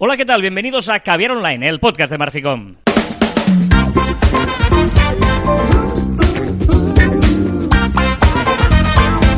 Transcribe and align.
Hola, 0.00 0.16
¿qué 0.16 0.24
tal? 0.24 0.40
Bienvenidos 0.40 0.88
a 0.90 1.00
Caviar 1.00 1.32
Online, 1.32 1.68
el 1.68 1.80
podcast 1.80 2.12
de 2.12 2.18
Marficom. 2.18 2.76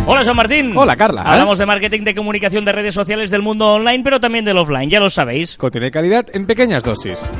Hola, 0.04 0.22
Juan 0.22 0.36
Martín. 0.36 0.76
Hola, 0.76 0.96
Carla. 0.96 1.22
Hablamos 1.22 1.56
de 1.56 1.64
marketing, 1.64 2.04
de 2.04 2.14
comunicación, 2.14 2.66
de 2.66 2.72
redes 2.72 2.92
sociales, 2.92 3.30
del 3.30 3.40
mundo 3.40 3.72
online, 3.72 4.04
pero 4.04 4.20
también 4.20 4.44
del 4.44 4.58
offline, 4.58 4.90
ya 4.90 5.00
lo 5.00 5.08
sabéis. 5.08 5.56
Contenido 5.56 5.86
de 5.86 5.92
calidad 5.92 6.26
en 6.34 6.44
pequeñas 6.44 6.84
dosis. 6.84 7.30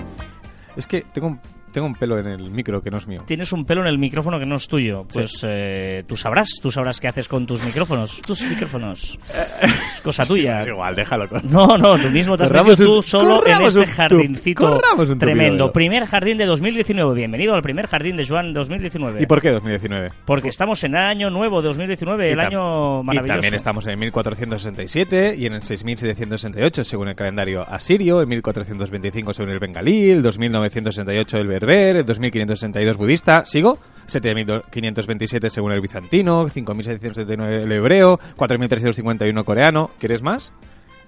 Es 0.75 0.87
que 0.87 1.03
tengo 1.13 1.27
un, 1.29 1.41
tengo 1.73 1.87
un 1.87 1.95
pelo 1.95 2.19
en 2.19 2.27
el 2.27 2.51
micro 2.51 2.83
que 2.83 2.91
no 2.91 2.99
es 2.99 3.07
mío. 3.07 3.23
Tienes 3.27 3.53
un 3.53 3.65
pelo 3.65 3.81
en 3.83 3.87
el 3.89 3.99
micrófono 3.99 4.39
que 4.39 4.47
no 4.47 4.57
es 4.57 4.67
tuyo. 4.69 5.07
Pues 5.13 5.45
eh, 5.49 6.05
tú 6.07 6.17
sabrás, 6.17 6.49
tú 6.63 6.71
sabrás 6.71 6.99
qué 7.01 7.09
haces 7.09 7.29
con 7.29 7.47
tus 7.47 7.63
micrófonos. 7.63 8.21
Tus 8.23 8.43
micrófonos. 8.45 9.19
Es 9.63 10.01
cosa 10.01 10.25
tuya. 10.25 10.63
Igual, 10.67 10.95
déjalo. 10.95 11.29
con- 11.29 11.43
No, 11.51 11.77
no, 11.79 11.99
tú 11.99 12.09
mismo 12.11 12.37
te 12.37 12.45
has 12.45 12.53
metido 12.53 12.75
tú 12.77 12.97
un- 12.97 13.03
solo 13.03 13.47
en 13.47 13.63
este 13.63 13.87
jardincito 13.87 14.81
tremendo. 15.19 15.67
tupido. 15.67 15.73
Primer 15.73 16.07
jardín 16.07 16.39
de 16.39 16.47
2019. 16.47 17.15
Bienvenido 17.15 17.55
al 17.55 17.63
primer 17.63 17.87
jardín 17.87 18.17
de 18.17 18.27
Joan 18.27 18.53
2019. 18.53 19.23
¿Y 19.23 19.27
por 19.27 19.41
qué 19.41 19.51
2019? 19.51 20.11
Porque 20.25 20.49
estamos 20.49 20.83
en 20.85 20.93
el 20.95 21.01
año 21.01 21.31
nuevo 21.31 21.63
de 21.63 21.69
2019, 21.69 22.29
Y 22.29 22.33
el 22.33 22.41
año 22.41 23.03
maravilloso. 23.03 23.27
Y 23.27 23.29
también 23.37 23.55
estamos 23.55 23.87
en 23.87 23.93
el 23.93 23.99
1467 23.99 25.35
y 25.37 25.47
en 25.47 25.55
el 25.55 25.63
6768 25.63 26.85
según 26.85 27.09
el 27.09 27.15
calendario 27.17 27.63
asirio, 27.69 28.21
el 28.21 28.27
1425 28.27 29.33
según 29.33 29.51
el 29.53 29.59
bengalí, 29.59 30.11
el 30.11 30.23
2968 30.23 31.39
el 31.39 31.47
berber, 31.61 31.97
el 31.97 32.07
2562 32.07 32.97
budista, 32.97 33.45
¿sigo? 33.45 33.79
7527 34.07 35.51
según 35.51 35.73
el 35.73 35.81
bizantino, 35.81 36.49
5779 36.49 37.63
el 37.63 37.73
hebreo, 37.73 38.19
4351 38.37 39.45
coreano, 39.45 39.91
¿quieres 39.99 40.23
más? 40.23 40.53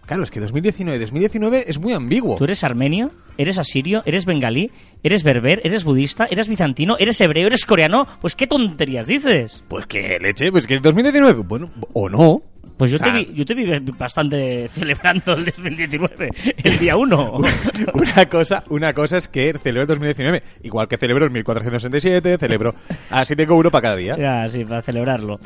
Claro, 0.07 0.25
es 0.25 0.31
que 0.31 0.41
2019 0.41 0.99
2019 0.99 1.65
es 1.69 1.79
muy 1.79 1.93
ambiguo. 1.93 2.37
¿Tú 2.37 2.45
eres 2.45 2.65
armenio? 2.65 3.13
¿Eres 3.39 3.59
asirio? 3.59 4.03
¿Eres 4.05 4.27
bengalí? 4.27 4.71
¿Eres 5.03 5.23
berber? 5.23 5.61
¿Eres 5.65 5.85
budista? 5.85 6.27
¿Eres 6.29 6.49
bizantino? 6.49 6.97
¿Eres 6.99 7.21
hebreo? 7.21 7.47
¿Eres 7.47 7.65
coreano? 7.65 8.07
Pues 8.21 8.35
qué 8.35 8.47
tonterías 8.47 9.07
dices. 9.07 9.63
Pues 9.69 9.87
que 9.87 10.19
leche, 10.21 10.51
pues 10.51 10.67
que 10.67 10.79
2019, 10.81 11.43
bueno, 11.43 11.71
o 11.93 12.09
no. 12.09 12.43
Pues 12.83 12.91
yo, 12.91 12.97
O 12.97 12.99
sea, 12.99 13.13
te, 13.13 13.19
vi, 13.21 13.33
yo 13.33 13.45
te 13.45 13.55
vi 13.55 13.65
bastante 13.97 14.67
celebrando 14.75 15.35
el 15.35 15.45
2019, 15.45 16.31
el 16.65 16.79
día 16.81 16.97
1. 16.97 17.37
Una 17.95 18.27
cosa, 18.29 18.65
una 18.71 18.93
cosa 18.93 19.19
es 19.19 19.29
que 19.29 19.53
celebro 19.57 19.83
el 19.83 19.87
2019, 19.87 20.43
igual 20.65 20.89
que 20.89 20.97
celebro 20.97 21.25
el 21.27 21.31
1467, 21.31 22.39
celebro... 22.39 22.75
Así 23.11 23.37
tengo 23.37 23.55
uno 23.55 23.71
para 23.71 23.83
cada 23.83 23.97
día. 23.97 24.17
Ya, 24.19 24.49
sí, 24.49 24.65
para 24.65 24.83
celebrarlo. 24.83 25.39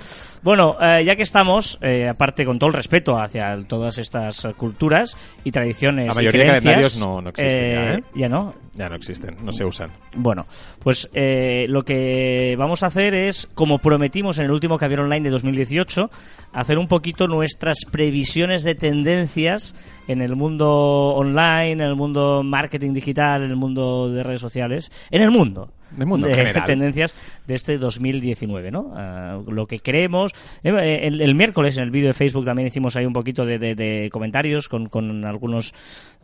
Bueno, 0.43 0.79
eh, 0.81 1.03
ya 1.05 1.15
que 1.15 1.25
estamos, 1.25 1.79
eh, 1.83 2.09
aparte 2.09 2.47
con 2.47 2.59
todo 2.59 2.69
el 2.69 2.75
respeto 2.75 3.19
hacia 3.21 3.59
todas 3.69 3.99
estas 3.99 4.47
eh, 4.47 4.55
culturas 4.55 5.15
y 5.45 5.51
tradiciones 5.51 6.07
La 6.07 6.13
y 6.15 6.17
mayoría 6.17 6.41
de 6.41 6.47
creencias, 6.61 6.63
calendarios 6.63 6.99
no- 7.01 7.21
no 7.21 7.29
existen 7.29 7.61
ya, 7.71 7.93
¿eh? 7.97 8.03
Ya 8.15 8.29
no. 8.31 8.55
Ya 8.73 8.91
no 8.91 8.97
existen, 8.97 9.37
no 9.43 9.53
se 9.53 9.65
usan. 9.65 9.91
Bueno, 10.15 10.45
pues 10.81 11.09
eh, 11.15 11.65
lo 11.67 11.81
que 11.83 12.55
vamos 12.59 12.83
a 12.83 12.89
hacer 12.89 13.15
es, 13.15 13.49
como 13.55 13.79
prometimos 13.79 14.39
en 14.39 14.45
el 14.45 14.51
último 14.51 14.77
Caviar 14.77 15.01
Online 15.01 15.23
de 15.25 15.31
2018, 15.31 16.11
hacer 16.53 16.77
un 16.77 16.87
poquito 16.87 17.26
nuestras 17.29 17.79
previsiones 17.91 18.65
de 18.65 18.75
tendencias 18.75 19.75
en 20.09 20.23
el 20.23 20.37
mundo 20.37 20.69
online, 21.15 21.73
en 21.73 21.81
el 21.81 21.97
mundo 21.97 22.43
marketing 22.45 22.93
digital, 22.93 23.43
en 23.43 23.51
el 23.51 23.57
mundo 23.57 24.09
de 24.11 24.23
redes 24.23 24.41
sociales, 24.41 24.91
en 25.11 25.23
el 25.23 25.31
mundo. 25.31 25.71
Del 25.97 26.07
mundo 26.09 26.27
en 26.27 26.33
de 26.33 26.45
general. 26.45 26.65
tendencias 26.65 27.15
de 27.47 27.55
este 27.55 27.79
2019, 27.79 28.71
¿no? 28.73 28.93
Ah, 28.97 29.39
lo 29.47 29.67
que 29.67 29.79
creemos. 29.79 30.33
Eh, 30.65 31.01
El, 31.07 31.21
el 31.21 31.35
miércoles 31.37 31.77
en 31.79 31.85
el 31.85 31.91
vídeo 31.93 32.09
de 32.09 32.13
Facebook 32.13 32.45
también 32.45 32.67
hicimos 32.67 32.97
ahí 32.97 33.07
un 33.07 33.13
poquito 33.13 33.47
de, 33.47 33.59
de- 33.59 33.75
de 33.77 34.09
comentarios 34.11 34.69
con, 34.69 34.89
con 34.89 35.25
algunos 35.25 35.73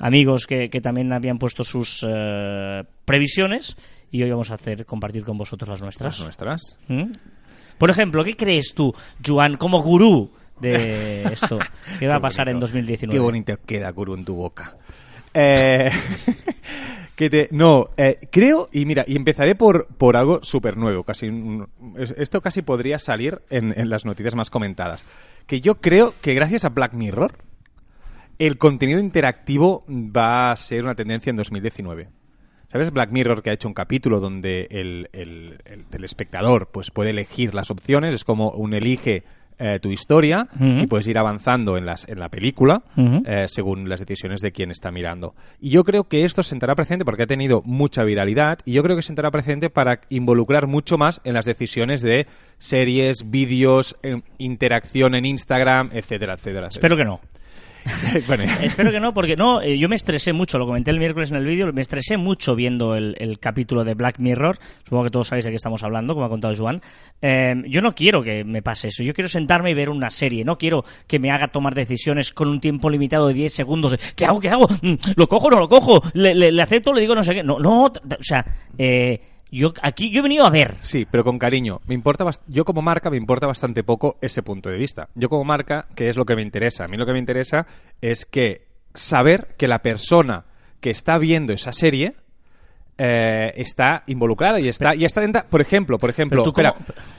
amigos 0.01 0.47
que, 0.47 0.69
que 0.69 0.81
también 0.81 1.13
habían 1.13 1.39
puesto 1.39 1.63
sus 1.63 2.05
eh, 2.09 2.83
previsiones 3.05 3.77
y 4.11 4.23
hoy 4.25 4.31
vamos 4.31 4.51
a 4.51 4.55
hacer 4.55 4.85
compartir 4.85 5.25
con 5.25 5.39
vosotros 5.39 5.69
las 5.69 5.81
nuestras. 5.81 6.19
Las 6.19 6.25
nuestras. 6.27 6.79
¿Mm? 6.89 7.13
Por 7.79 7.89
ejemplo, 7.89 8.25
¿qué 8.25 8.37
crees 8.37 8.75
tú, 8.75 8.93
Joan, 9.25 9.57
como 9.57 9.81
gurú 9.81 10.31
de 10.61 11.25
esto? 11.25 11.59
¿Qué 11.99 12.07
va 12.07 12.17
a 12.17 12.21
pasar 12.21 12.49
en 12.49 12.55
bonito. 12.57 12.67
2019? 12.73 13.15
Qué 13.17 13.21
bonito 13.21 13.57
queda 13.67 13.91
Guru 13.91 14.15
en 14.15 14.25
tu 14.25 14.35
boca. 14.35 14.77
Eh, 15.35 15.91
que 17.17 17.31
te, 17.31 17.49
no, 17.53 17.91
eh, 17.97 18.19
creo, 18.31 18.69
y 18.73 18.85
mira, 18.87 19.05
y 19.07 19.17
empezaré 19.17 19.55
por, 19.55 19.87
por 19.87 20.17
algo 20.17 20.41
súper 20.43 20.77
nuevo. 20.77 21.05
Casi, 21.05 21.29
esto 22.17 22.41
casi 22.41 22.63
podría 22.63 22.99
salir 22.99 23.41
en, 23.51 23.73
en 23.79 23.89
las 23.91 24.05
noticias 24.05 24.35
más 24.35 24.51
comentadas. 24.51 25.05
Que 25.47 25.61
yo 25.61 25.81
creo 25.81 26.15
que 26.21 26.35
gracias 26.35 26.65
a 26.65 26.69
Black 26.71 26.93
Mirror, 26.95 27.33
el 28.39 28.59
contenido 28.59 28.99
interactivo 29.01 29.85
va 29.89 30.51
a 30.53 30.57
ser 30.57 30.85
una 30.85 30.95
tendencia 30.95 31.31
en 31.31 31.37
2019. 31.37 32.09
¿Sabes? 32.69 32.91
Black 32.91 33.11
Mirror 33.11 33.43
que 33.43 33.51
ha 33.51 33.53
hecho 33.53 33.69
un 33.69 33.75
capítulo 33.75 34.19
donde 34.19 34.67
el, 34.71 35.09
el- 35.13 35.61
el- 35.67 35.85
el 35.93 36.05
espectador 36.05 36.71
pues 36.73 36.91
puede 36.91 37.11
elegir 37.11 37.55
las 37.55 37.71
opciones, 37.71 38.15
es 38.15 38.25
como 38.25 38.51
un 38.53 38.73
elige 38.73 39.25
eh, 39.59 39.79
tu 39.81 39.91
historia 39.91 40.49
y 40.61 40.87
puedes 40.87 41.07
ir 41.07 41.19
avanzando 41.19 41.77
en, 41.77 41.87
las, 41.87 42.09
en 42.09 42.19
la 42.19 42.29
película 42.29 42.83
eh, 42.97 43.47
según 43.49 43.89
las 43.89 44.01
decisiones 44.01 44.41
de 44.41 44.53
quien 44.53 44.71
está 44.71 44.91
mirando. 44.91 45.35
Y 45.61 45.71
yo 45.71 45.85
creo 45.85 46.05
que 46.05 46.25
esto 46.25 46.43
sentará 46.43 46.75
presente 46.75 47.05
porque 47.05 47.25
ha 47.25 47.27
tenido 47.27 47.63
mucha 47.65 48.05
viralidad 48.05 48.59
y 48.65 48.73
yo 48.73 48.83
creo 48.83 48.97
que 48.97 49.03
sentará 49.03 49.31
presente 49.31 49.71
para 49.71 50.01
involucrar 50.09 50.67
mucho 50.67 50.99
más 50.99 51.21
en 51.25 51.35
las 51.35 51.45
decisiones 51.45 52.03
de 52.03 52.27
series, 52.59 53.31
vídeos, 53.31 53.97
eh, 54.03 54.23
interacción 54.39 55.15
en 55.15 55.27
Instagram, 55.27 55.91
etcétera, 55.93 56.35
etcétera. 56.35 56.69
Espero 56.69 56.97
que 56.97 57.05
no. 57.05 57.21
bueno, 58.27 58.45
Espero 58.63 58.91
que 58.91 59.01
no, 59.01 59.13
porque 59.15 59.37
no, 59.37 59.61
eh, 59.63 59.77
yo 59.79 59.89
me 59.89 59.97
estresé 59.97 60.33
mucho, 60.33 60.59
lo 60.59 60.67
comenté 60.67 60.91
el 60.91 60.99
miércoles 60.99 61.31
en 61.31 61.37
el 61.39 61.45
vídeo, 61.45 61.73
me 61.73 61.81
estresé 61.81 62.17
mucho 62.17 62.55
viendo 62.55 62.95
el, 62.95 63.39
capítulo 63.41 63.85
de 63.85 63.95
Black 63.95 64.19
Mirror, 64.19 64.59
supongo 64.85 65.05
que 65.05 65.11
todos 65.11 65.29
sabéis 65.29 65.45
de 65.45 65.51
qué 65.51 65.57
estamos 65.57 65.83
hablando, 65.83 66.15
como 66.15 66.27
ha 66.27 66.29
contado 66.29 66.55
Joan. 66.57 66.81
Eh, 67.21 67.55
yo 67.67 67.81
no 67.81 67.95
quiero 67.95 68.23
que 68.23 68.45
me 68.45 68.63
pase 68.63 68.89
eso, 68.89 69.03
yo 69.03 69.15
quiero 69.15 69.29
sentarme 69.29 69.71
y 69.71 69.75
ver 69.75 69.91
una 69.91 70.11
serie, 70.11 70.45
no 70.45 70.59
quiero 70.59 70.85
que 71.07 71.19
me 71.19 71.31
haga 71.31 71.49
tomar 71.49 71.75
decisiones 71.75 72.33
con 72.33 72.49
un 72.49 72.61
tiempo 72.61 72.91
limitado 72.91 73.29
de 73.29 73.35
10 73.35 73.53
segundos. 73.53 73.97
¿Qué 74.15 74.25
hago? 74.25 74.41
¿Qué 74.41 74.49
hago? 74.49 74.69
Mm, 74.83 74.95
¿Lo 75.17 75.29
cojo 75.29 75.51
no 75.51 75.59
lo 75.59 75.69
cojo? 75.69 76.03
¿Le, 76.15 76.35
le- 76.35 76.63
acepto? 76.63 76.93
¿Le 76.93 77.01
digo 77.01 77.15
no 77.15 77.25
sé 77.25 77.35
qué? 77.35 77.43
No, 77.43 77.59
no, 77.59 77.85
o 77.87 77.93
sea, 78.21 78.45
eh, 78.79 79.21
yo 79.59 79.73
aquí 79.83 80.11
yo 80.11 80.21
he 80.21 80.23
venido 80.23 80.45
a 80.47 80.51
ver. 80.51 80.77
Sí, 80.81 81.07
pero 81.11 81.23
con 81.25 81.39
cariño. 81.39 81.81
Me 81.87 81.95
importa 81.95 82.25
yo 82.49 82.65
como 82.65 82.83
marca 82.83 83.11
me 83.11 83.17
importa 83.17 83.47
bastante 83.47 83.85
poco 83.85 84.19
ese 84.21 84.43
punto 84.43 84.69
de 84.71 84.77
vista. 84.79 85.09
Yo 85.15 85.29
como 85.29 85.45
marca, 85.45 85.87
¿qué 85.95 86.09
es 86.09 86.17
lo 86.17 86.25
que 86.25 86.35
me 86.37 86.43
interesa? 86.43 86.85
A 86.85 86.89
mí 86.89 86.97
lo 86.97 87.07
que 87.07 87.13
me 87.13 87.19
interesa 87.19 87.67
es 88.01 88.25
que 88.27 88.67
saber 88.95 89.55
que 89.57 89.69
la 89.69 89.81
persona 89.81 90.45
que 90.81 90.91
está 90.91 91.17
viendo 91.19 91.53
esa 91.53 91.73
serie 91.73 92.15
eh, 92.99 93.53
está 93.57 94.03
involucrada 94.07 94.61
y 94.61 94.69
está 94.69 94.95
y 94.95 95.05
está 95.05 95.21
dentro. 95.21 95.43
Por 95.49 95.61
ejemplo, 95.61 95.99
por 95.99 96.11
ejemplo, 96.11 96.45
espera, 96.47 96.75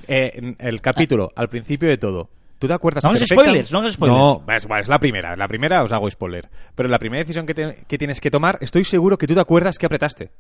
eh, 0.07 0.31
en 0.35 0.55
el 0.59 0.81
capítulo 0.81 1.31
al 1.35 1.49
principio 1.49 1.89
de 1.89 1.97
todo. 1.97 2.29
¿Tú 2.59 2.67
te 2.67 2.73
acuerdas 2.73 3.03
No 3.03 3.09
hagas 3.09 3.27
spoilers, 3.27 3.71
no 3.73 3.79
hagas 3.79 3.93
spoilers. 3.93 4.17
No, 4.19 4.43
es, 4.55 4.65
es 4.81 4.87
la 4.87 4.99
primera. 4.99 5.35
La 5.35 5.47
primera 5.49 5.83
os 5.83 5.91
hago 5.91 6.09
spoiler. 6.09 6.49
Pero 6.75 6.87
la 6.87 6.97
primera 6.97 7.19
decisión 7.21 7.45
que, 7.45 7.53
te- 7.53 7.83
que 7.87 7.97
tienes 7.97 8.21
que 8.21 8.31
tomar, 8.31 8.57
estoy 8.61 8.85
seguro 8.85 9.17
que 9.17 9.27
tú 9.27 9.33
te 9.33 9.41
acuerdas 9.41 9.77
que 9.77 9.85
apretaste. 9.85 10.31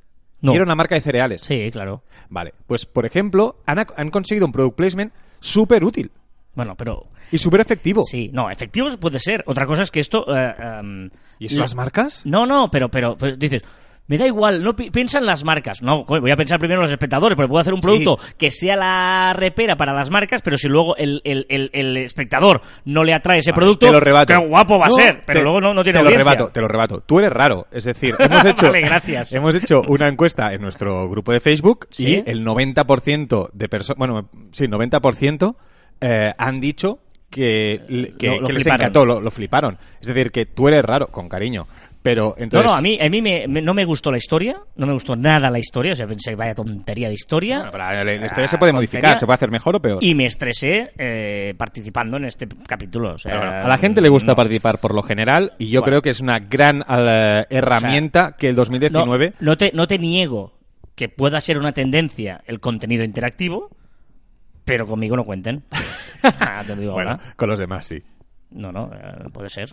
No. 0.43 0.51
Y 0.51 0.55
era 0.55 0.63
una 0.65 0.75
marca 0.75 0.93
de 0.93 1.01
cereales. 1.01 1.41
Sí, 1.41 1.69
claro. 1.71 2.03
Vale, 2.29 2.53
pues 2.67 2.85
por 2.85 3.05
ejemplo, 3.07 3.55
han, 3.65 3.79
han 3.97 4.11
conseguido 4.11 4.45
un 4.45 4.51
product 4.51 4.75
placement 4.77 5.11
súper 5.39 5.83
útil 5.83 6.11
Bueno, 6.53 6.75
pero 6.75 7.07
y 7.31 7.37
súper 7.39 7.61
efectivo. 7.61 8.03
sí, 8.03 8.29
no, 8.31 8.51
efectivo 8.51 8.87
puede 8.99 9.17
ser. 9.19 9.43
Otra 9.47 9.65
cosa 9.65 9.81
es 9.81 9.89
que 9.89 9.99
esto... 10.01 10.25
eh, 10.35 10.53
em, 10.79 11.09
¿Y 11.39 11.47
eso 11.47 11.55
la- 11.55 11.61
las 11.63 11.73
marcas? 11.75 12.25
No, 12.25 12.45
no, 12.45 12.69
pero, 12.69 12.89
pero, 12.89 13.17
pero 13.17 13.35
dices, 13.35 13.63
me 14.07 14.17
da 14.17 14.27
igual, 14.27 14.61
no 14.61 14.75
pi- 14.75 14.89
piensa 14.91 15.19
en 15.19 15.25
las 15.25 15.43
marcas. 15.45 15.81
No, 15.81 16.03
voy 16.03 16.29
a 16.31 16.35
pensar 16.35 16.59
primero 16.59 16.79
en 16.81 16.83
los 16.83 16.91
espectadores, 16.91 17.35
porque 17.37 17.47
puedo 17.47 17.61
hacer 17.61 17.73
un 17.73 17.79
Sí. 17.79 17.85
producto 17.85 18.19
que 18.37 18.51
sea 18.51 18.75
la 18.75 19.31
repera 19.33 19.77
para 19.77 19.93
las 19.93 20.09
marcas, 20.11 20.41
pero 20.41 20.57
si 20.57 20.67
luego 20.67 20.95
el, 20.97 21.21
el- 21.23 21.45
el- 21.49 21.69
el 21.73 21.97
espectador 21.97 22.61
no 22.85 23.03
le 23.03 23.13
atrae 23.13 23.37
ese 23.39 23.51
Vale, 23.51 23.61
producto, 23.61 23.85
te 23.85 23.91
lo 23.93 23.99
rebato. 24.01 24.33
qué 24.33 24.45
guapo 24.45 24.77
va 24.77 24.87
No, 24.89 24.95
a 24.97 25.01
ser, 25.01 25.21
pero 25.25 25.39
te- 25.39 25.43
luego 25.43 25.61
no, 25.61 25.73
no 25.73 25.83
tiene 25.83 25.99
Te 25.99 26.03
lo 26.05 26.11
rebato, 26.11 26.49
te 26.49 26.59
lo 26.61 26.67
rebato. 26.67 26.99
Tú 27.05 27.19
eres 27.19 27.31
raro. 27.31 27.67
Es 27.71 27.85
decir, 27.85 28.15
hemos 28.19 28.43
hecho, 28.45 28.65
Vale, 28.67 28.81
gracias. 28.81 29.33
hemos 29.33 29.55
hecho 29.55 29.81
una 29.87 30.07
encuesta 30.09 30.53
en 30.53 30.61
nuestro 30.61 31.07
grupo 31.09 31.31
de 31.31 31.39
Facebook 31.39 31.87
¿Sí? 31.91 32.23
y 32.25 32.29
el 32.29 32.43
90% 32.45 33.49
de 33.53 33.69
personas, 33.69 33.97
bueno, 33.97 34.29
sí, 34.51 34.65
90% 34.67 35.55
eh, 36.01 36.33
han 36.37 36.59
dicho 36.59 36.99
que, 37.29 38.13
que, 38.19 38.27
Lo- 38.27 38.41
lo 38.41 38.47
que 38.47 38.53
les 38.53 38.63
fliparon. 38.63 38.81
encantó, 38.81 39.05
lo, 39.05 39.19
lo 39.21 39.31
fliparon. 39.31 39.77
Es 39.99 40.07
decir, 40.07 40.29
que 40.31 40.45
tú 40.45 40.67
eres 40.67 40.83
raro, 40.83 41.07
con 41.07 41.27
cariño. 41.27 41.65
Pero 42.03 42.35
No, 42.37 42.43
entonces... 42.43 42.69
no, 42.69 42.77
a 42.77 42.81
mí, 42.81 42.99
a 43.01 43.09
mí 43.09 43.21
me- 43.21 43.47
me- 43.47 43.61
no 43.61 43.73
me 43.73 43.85
gustó 43.85 44.11
la 44.11 44.17
historia, 44.17 44.59
no 44.75 44.85
me 44.85 44.91
gustó 44.93 45.15
nada 45.15 45.49
la 45.49 45.57
historia, 45.57 45.93
o 45.93 45.95
sea, 45.95 46.05
pensé, 46.05 46.35
vaya 46.35 46.53
tontería 46.53 47.07
de 47.07 47.13
historia. 47.13 47.57
Bueno, 47.59 47.71
pero 47.71 47.83
la, 47.85 48.03
la 48.03 48.25
historia 48.25 48.47
se 48.49 48.57
puede 48.57 48.73
modificar, 48.73 49.17
se 49.17 49.25
puede 49.25 49.35
hacer 49.35 49.49
mejor 49.49 49.77
o 49.77 49.81
peor. 49.81 50.03
Y 50.03 50.13
me 50.13 50.25
estresé 50.25 50.91
eh, 50.97 51.53
participando 51.57 52.17
en 52.17 52.25
este 52.25 52.47
capítulo. 52.67 53.13
o 53.13 53.17
sea, 53.17 53.37
bueno, 53.37 53.51
a 53.53 53.67
la 53.69 53.77
gente 53.77 54.01
le 54.01 54.09
gusta 54.09 54.33
no. 54.33 54.35
participar 54.35 54.79
por 54.79 54.93
lo 54.93 55.01
general 55.01 55.53
y 55.57 55.69
yo 55.69 55.79
Bueno. 55.79 55.91
creo 55.91 56.01
que 56.01 56.09
es 56.09 56.19
una 56.19 56.39
gran 56.39 56.83
eh, 56.87 57.45
herramienta 57.49 58.35
que 58.37 58.49
el 58.49 58.55
2019 58.55 59.33
No, 59.39 59.45
no 59.51 59.57
te, 59.57 59.71
no 59.73 59.87
te 59.87 59.97
niego 59.97 60.53
que 60.95 61.07
pueda 61.09 61.39
ser 61.39 61.57
una 61.57 61.71
tendencia 61.71 62.43
el 62.45 62.59
contenido 62.59 63.03
interactivo, 63.05 63.69
pero 64.65 64.85
conmigo 64.87 65.15
no 65.15 65.23
cuenten. 65.23 65.63
Ah, 66.39 66.63
te 66.65 66.73
digo 66.77 66.93
bueno, 66.93 67.19
con 67.35 67.49
los 67.49 67.59
demás 67.59 67.85
sí. 67.85 68.01
No, 68.53 68.71
no, 68.71 68.91
eh, 68.93 69.29
puede 69.33 69.49
ser. 69.49 69.69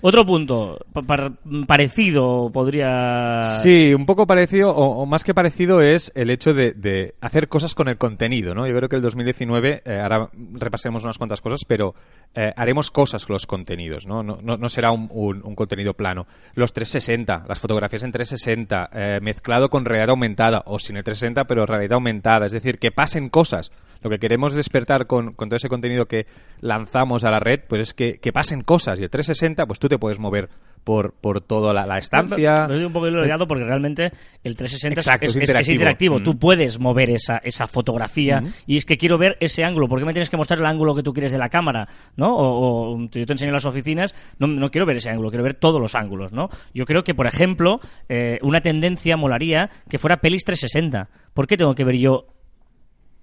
Otro 0.00 0.24
punto, 0.24 0.78
pa- 0.92 1.02
par- 1.02 1.32
parecido 1.66 2.50
podría... 2.52 3.42
Sí, 3.62 3.92
un 3.94 4.06
poco 4.06 4.26
parecido, 4.26 4.70
o, 4.74 5.04
más 5.06 5.22
que 5.24 5.34
parecido, 5.34 5.80
es 5.82 6.10
el 6.14 6.30
hecho 6.30 6.54
de, 6.54 6.72
de 6.72 7.14
hacer 7.20 7.48
cosas 7.48 7.74
con 7.74 7.88
el 7.88 7.98
contenido, 7.98 8.54
¿no? 8.54 8.66
Yo 8.66 8.74
creo 8.76 8.88
que 8.88 8.96
el 8.96 9.02
2019, 9.02 9.82
eh, 9.84 10.00
ahora 10.00 10.30
repasemos 10.54 11.04
unas 11.04 11.18
cuantas 11.18 11.40
cosas, 11.40 11.60
pero 11.66 11.94
eh, 12.34 12.52
haremos 12.56 12.90
cosas 12.90 13.26
con 13.26 13.34
los 13.34 13.46
contenidos, 13.46 14.06
¿no? 14.06 14.22
No, 14.22 14.38
no- 14.42 14.56
no 14.56 14.68
será 14.68 14.90
un 14.92 15.54
contenido 15.54 15.94
plano. 15.94 16.26
Los 16.54 16.72
360, 16.72 17.44
las 17.48 17.60
fotografías 17.60 18.02
en 18.02 18.12
360, 18.12 18.90
eh, 18.92 19.18
mezclado 19.22 19.68
con 19.68 19.84
realidad 19.84 20.10
aumentada, 20.10 20.62
o 20.66 20.78
sin 20.78 20.96
el 20.96 21.04
360, 21.04 21.44
pero 21.44 21.66
realidad 21.66 21.94
aumentada, 21.94 22.46
es 22.46 22.52
decir, 22.52 22.78
que 22.78 22.90
pasen 22.92 23.28
cosas. 23.28 23.72
Lo 24.02 24.10
que 24.10 24.18
queremos 24.18 24.54
despertar 24.54 25.06
con, 25.06 25.32
con 25.34 25.48
todo 25.48 25.56
ese 25.56 25.68
contenido 25.68 26.06
que 26.06 26.26
lanzamos 26.60 27.24
a 27.24 27.30
la 27.30 27.40
red, 27.40 27.60
pues 27.68 27.82
es 27.82 27.94
que, 27.94 28.18
que 28.18 28.32
pasen 28.32 28.62
cosas. 28.62 28.98
Y 28.98 29.02
el 29.04 29.10
360, 29.10 29.66
pues 29.66 29.78
tú 29.78 29.88
te 29.88 29.98
puedes 29.98 30.18
mover 30.18 30.48
por, 30.84 31.12
por 31.14 31.40
toda 31.40 31.72
la, 31.72 31.86
la 31.86 31.98
estancia. 31.98 32.54
Doy 32.68 32.82
un 32.84 32.92
poco 32.92 33.06
liado 33.08 33.46
porque 33.46 33.62
realmente 33.64 34.10
el 34.42 34.56
360 34.56 35.00
es- 35.00 35.06
Exacto, 35.06 35.24
es, 35.26 35.30
es 35.30 35.36
es- 35.36 35.42
es 35.42 35.48
interactivo. 35.48 35.74
interactivo. 35.74 36.18
Mm. 36.18 36.22
Tú 36.24 36.38
puedes 36.38 36.78
mover 36.80 37.10
esa, 37.10 37.38
esa 37.44 37.66
fotografía 37.68 38.42
y 38.66 38.76
es 38.76 38.84
que 38.84 38.96
quiero 38.96 39.16
ver 39.18 39.36
ese 39.40 39.62
ángulo. 39.64 39.88
¿Por 39.88 39.98
qué 40.00 40.04
me 40.04 40.12
tienes 40.12 40.28
que 40.30 40.36
mostrar 40.36 40.58
el 40.58 40.66
ángulo 40.66 40.94
que 40.94 41.02
tú 41.04 41.12
quieres 41.12 41.30
de 41.32 41.38
la 41.38 41.48
cámara? 41.48 41.86
¿no? 42.16 42.34
O, 42.34 42.94
o 42.96 42.98
yo 43.12 43.26
te 43.26 43.32
enseño 43.32 43.52
las 43.52 43.64
oficinas, 43.66 44.14
no, 44.38 44.46
no 44.48 44.70
quiero 44.70 44.86
ver 44.86 44.96
ese 44.96 45.10
ángulo, 45.10 45.30
quiero 45.30 45.44
ver 45.44 45.54
todos 45.54 45.80
los 45.80 45.94
ángulos. 45.94 46.32
¿no? 46.32 46.48
Yo 46.74 46.84
creo 46.84 47.04
que, 47.04 47.14
por 47.14 47.26
ejemplo, 47.28 47.78
eh, 48.08 48.38
una 48.42 48.60
tendencia 48.60 49.16
molaría 49.16 49.70
que 49.88 49.98
fuera 49.98 50.16
pelis 50.16 50.42
360. 50.44 51.08
¿Por 51.32 51.46
qué 51.46 51.56
tengo 51.56 51.74
que 51.76 51.84
ver 51.84 51.96
yo 51.96 52.26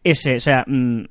ese, 0.03 0.35
o 0.35 0.39
sea, 0.39 0.63
mm, 0.67 1.03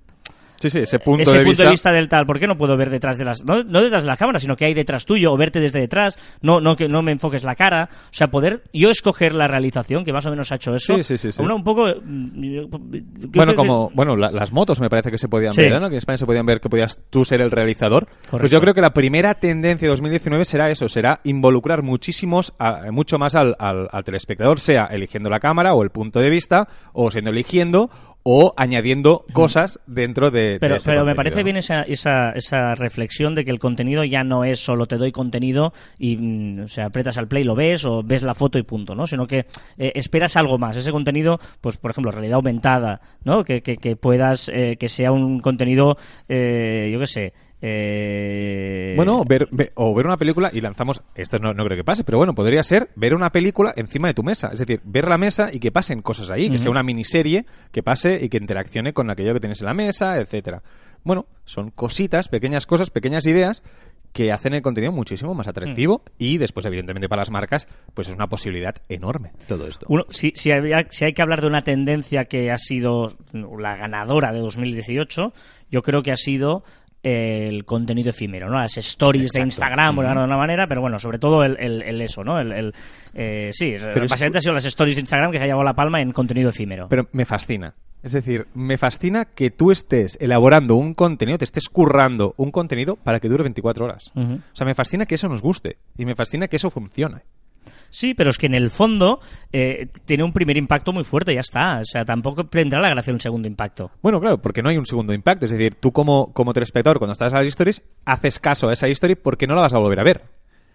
Sí, 0.61 0.70
sí, 0.70 0.81
ese 0.81 0.99
punto, 0.99 1.23
ese 1.23 1.31
de, 1.38 1.44
punto 1.44 1.50
vista. 1.50 1.64
de 1.67 1.70
vista 1.70 1.93
del 1.93 2.08
tal, 2.08 2.26
¿por 2.26 2.40
qué 2.40 2.49
no 2.49 2.58
puedo 2.58 2.76
ver 2.76 2.90
detrás 2.90 3.17
de 3.17 3.25
las, 3.25 3.44
no, 3.44 3.62
no 3.62 3.81
detrás 3.81 4.02
de 4.02 4.08
la 4.08 4.17
cámara, 4.17 4.40
sino 4.40 4.56
que 4.56 4.64
hay 4.64 4.75
detrás 4.75 5.06
tuyo, 5.06 5.32
o 5.32 5.37
verte 5.37 5.61
desde 5.61 5.79
detrás, 5.79 6.19
no, 6.43 6.61
no 6.61 6.75
que 6.75 6.88
no 6.88 7.00
me 7.00 7.12
enfoques 7.12 7.44
la 7.44 7.55
cara, 7.55 7.88
o 7.93 8.08
sea, 8.11 8.26
poder 8.26 8.64
yo 8.73 8.90
escoger 8.90 9.35
la 9.35 9.46
realización, 9.46 10.05
que 10.05 10.12
más 10.12 10.26
o 10.26 10.31
menos 10.31 10.50
ha 10.50 10.56
hecho 10.56 10.75
eso, 10.75 10.96
Sí, 11.00 11.17
sí, 11.17 11.31
sí. 11.31 11.40
Una, 11.40 11.55
un 11.55 11.62
poco, 11.62 11.87
mm, 11.87 12.70
Bueno, 13.29 13.52
que- 13.52 13.56
como 13.56 13.90
bueno 13.94 14.17
la- 14.17 14.32
las 14.32 14.50
motos 14.52 14.81
me 14.81 14.90
parece 14.90 15.12
que 15.12 15.19
se 15.19 15.29
podían 15.29 15.52
ver, 15.56 15.73
¿no? 15.81 15.88
Que 15.88 15.94
en 15.94 15.99
España 15.99 16.19
se 16.19 16.26
podían 16.26 16.44
ver 16.44 16.61
que 16.61 16.69
podías 16.69 16.99
tú 17.08 17.25
ser 17.25 17.40
el 17.40 17.52
realizador. 17.52 18.08
Pues 18.29 18.50
yo 18.50 18.61
creo 18.61 18.75
que 18.75 18.81
la 18.81 18.93
primera 18.93 19.35
tendencia 19.35 19.87
de 19.87 19.90
2019 19.90 20.44
será 20.44 20.70
eso, 20.70 20.88
será 20.88 21.20
involucrar 21.23 21.82
muchísimos, 21.82 22.52
a- 22.58 22.90
mucho 22.90 23.17
más 23.17 23.37
al, 23.37 23.55
al- 23.61 23.88
al 23.93 24.02
telespectador, 24.02 24.58
sea 24.58 24.87
eligiendo 24.87 25.29
la 25.31 25.38
cámara 25.38 25.75
o 25.75 25.85
el 25.85 25.90
punto 25.90 26.19
de 26.19 26.31
vista, 26.31 26.67
o 26.93 27.12
siendo 27.12 27.31
eligiendo, 27.31 27.90
o 28.22 28.52
añadiendo 28.56 29.24
cosas 29.32 29.80
dentro 29.86 30.30
de, 30.30 30.52
de 30.52 30.58
Pero, 30.60 30.76
ese 30.76 30.90
pero 30.90 31.04
me 31.04 31.14
parece 31.14 31.42
bien 31.42 31.56
esa, 31.56 31.82
esa, 31.82 32.32
esa 32.32 32.74
reflexión 32.74 33.34
de 33.34 33.44
que 33.44 33.50
el 33.50 33.58
contenido 33.58 34.04
ya 34.04 34.24
no 34.24 34.44
es 34.44 34.60
solo 34.60 34.86
te 34.86 34.96
doy 34.96 35.12
contenido 35.12 35.72
y 35.98 36.16
mm, 36.16 36.60
o 36.64 36.68
sea, 36.68 36.86
apretas 36.86 37.18
al 37.18 37.28
play, 37.28 37.44
lo 37.44 37.54
ves 37.54 37.84
o 37.84 38.02
ves 38.02 38.22
la 38.22 38.34
foto 38.34 38.58
y 38.58 38.62
punto, 38.62 38.94
¿no? 38.94 39.06
Sino 39.06 39.26
que 39.26 39.46
eh, 39.78 39.92
esperas 39.94 40.36
algo 40.36 40.58
más. 40.58 40.76
Ese 40.76 40.92
contenido, 40.92 41.38
pues 41.60 41.76
por 41.76 41.90
ejemplo, 41.90 42.10
realidad 42.10 42.36
aumentada, 42.36 43.00
¿no? 43.24 43.44
Que, 43.44 43.62
que, 43.62 43.76
que 43.76 43.96
puedas, 43.96 44.50
eh, 44.52 44.76
que 44.78 44.88
sea 44.88 45.12
un 45.12 45.40
contenido, 45.40 45.96
eh, 46.28 46.90
yo 46.92 46.98
qué 47.00 47.06
sé, 47.06 47.32
eh, 47.60 48.94
Bueno, 48.96 49.25
ver, 49.25 49.49
ve- 49.50 49.72
o 49.75 49.94
ver 49.94 50.06
una 50.06 50.16
película 50.16 50.50
y 50.52 50.60
lanzamos. 50.60 51.02
Esto 51.14 51.38
no, 51.38 51.52
no 51.55 51.64
creo 51.64 51.76
que 51.76 51.84
pase, 51.84 52.05
pero 52.05 52.19
bueno, 52.19 52.34
podría 52.34 52.62
ser 52.62 52.88
ver 52.96 53.14
una 53.14 53.31
película 53.31 53.72
encima 53.76 54.08
de 54.08 54.14
tu 54.14 54.22
mesa. 54.22 54.50
Es 54.52 54.58
decir, 54.58 54.81
ver 54.84 55.08
la 55.08 55.19
mesa 55.19 55.50
y 55.52 55.58
que 55.60 55.72
pasen 55.72 56.02
cosas 56.02 56.31
ahí, 56.31 56.50
que 56.50 56.58
sea 56.58 56.70
una 56.70 56.82
miniserie 56.82 57.46
que 57.72 57.82
pase 57.82 58.19
y 58.22 58.28
que 58.28 58.38
interaccione 58.38 58.93
con 58.93 59.10
aquello 59.10 59.34
que 59.34 59.40
tienes 59.40 59.60
en 59.60 59.66
la 59.66 59.75
mesa, 59.75 60.19
etcétera. 60.19 60.62
Bueno, 61.05 61.26
son 61.44 61.70
cositas, 61.70 62.28
pequeñas 62.28 62.66
cosas, 62.66 62.90
pequeñas 62.90 63.25
ideas 63.26 63.62
que 64.12 64.32
hacen 64.32 64.54
el 64.54 64.62
contenido 64.62 64.90
muchísimo 64.90 65.34
más 65.34 65.49
atractivo 65.49 66.02
y 66.19 66.38
después, 66.38 66.64
evidentemente, 66.66 67.08
para 67.11 67.20
las 67.20 67.31
marcas, 67.31 67.69
pues 67.94 68.08
es 68.08 68.14
una 68.14 68.26
posibilidad 68.26 68.75
enorme 68.88 69.32
todo 69.46 69.69
esto. 69.69 69.87
Uno, 69.88 70.04
si, 70.08 70.32
si, 70.34 70.50
había- 70.50 70.87
si 70.90 71.04
hay 71.04 71.12
que 71.12 71.20
hablar 71.22 71.43
de 71.43 71.46
una 71.46 71.62
tendencia 71.62 72.25
que 72.25 72.50
ha 72.50 72.56
sido 72.58 73.08
la 73.32 73.76
ganadora 73.76 74.32
de 74.32 74.40
2018, 74.40 75.32
yo 75.70 75.82
creo 75.82 76.02
que 76.02 76.11
ha 76.11 76.16
sido 76.16 76.64
el 77.02 77.64
contenido 77.64 78.10
efímero, 78.10 78.48
¿no? 78.48 78.56
Las 78.58 78.76
stories 78.78 79.30
de. 79.32 79.42
Instagram, 79.42 79.94
llamarlo 80.02 80.20
de 80.20 80.24
alguna 80.24 80.36
manera, 80.38 80.66
pero 80.66 80.80
bueno, 80.80 80.98
sobre 80.98 81.18
todo 81.18 81.44
el, 81.44 81.56
el- 81.60 81.82
el 81.82 82.00
eso, 82.00 82.24
¿no? 82.24 82.38
El, 82.40 82.52
el, 82.52 82.74
eh, 83.14 83.50
sí, 83.52 83.72
es- 83.74 83.82
básicamente 84.10 84.38
han 84.38 84.42
sido 84.42 84.54
las 84.54 84.64
stories 84.64 84.96
de 84.96 85.00
Instagram 85.02 85.30
que 85.30 85.38
se 85.38 85.44
ha 85.44 85.46
llevado 85.46 85.64
la 85.64 85.74
palma 85.74 86.00
en 86.00 86.12
contenido 86.12 86.50
efímero. 86.50 86.88
Pero 86.88 87.08
me 87.12 87.24
fascina. 87.24 87.74
Es 88.02 88.12
decir, 88.12 88.46
me 88.54 88.78
fascina 88.78 89.24
que 89.24 89.50
tú 89.50 89.72
estés 89.72 90.16
elaborando 90.20 90.76
un 90.76 90.94
contenido, 90.94 91.36
te 91.38 91.44
estés 91.44 91.68
currando 91.68 92.34
un 92.36 92.52
contenido 92.52 92.94
para 92.96 93.18
que 93.18 93.28
dure 93.28 93.42
24 93.42 93.84
horas. 93.84 94.12
O 94.14 94.38
sea, 94.52 94.64
me 94.66 94.74
fascina 94.74 95.04
que 95.04 95.16
eso 95.16 95.28
nos 95.28 95.42
guste 95.42 95.78
y 95.96 96.04
me 96.04 96.14
fascina 96.14 96.46
que 96.46 96.56
eso 96.56 96.70
funcione. 96.70 97.22
Sí, 97.90 98.14
pero 98.14 98.30
es 98.30 98.38
que 98.38 98.46
en 98.46 98.54
el 98.54 98.70
fondo 98.70 99.20
eh, 99.52 99.88
tiene 100.04 100.24
un 100.24 100.32
primer 100.32 100.56
impacto 100.56 100.92
muy 100.92 101.04
fuerte, 101.04 101.34
ya 101.34 101.40
está. 101.40 101.78
O 101.80 101.84
sea, 101.84 102.04
tampoco 102.04 102.46
tendrá 102.46 102.80
la 102.80 102.90
gracia 102.90 103.12
un 103.12 103.20
segundo 103.20 103.48
impacto. 103.48 103.90
Bueno, 104.02 104.20
claro, 104.20 104.40
porque 104.40 104.62
no 104.62 104.68
hay 104.68 104.76
un 104.76 104.86
segundo 104.86 105.12
impacto. 105.12 105.46
Es 105.46 105.52
decir, 105.52 105.74
tú 105.76 105.92
como, 105.92 106.32
como 106.32 106.52
telespectador, 106.52 106.98
cuando 106.98 107.12
estás 107.12 107.32
a 107.32 107.38
las 107.38 107.48
stories, 107.48 107.82
haces 108.04 108.38
caso 108.38 108.68
a 108.68 108.72
esa 108.72 108.88
story 108.88 109.14
porque 109.14 109.46
no 109.46 109.54
la 109.54 109.62
vas 109.62 109.74
a 109.74 109.78
volver 109.78 110.00
a 110.00 110.04
ver. 110.04 110.22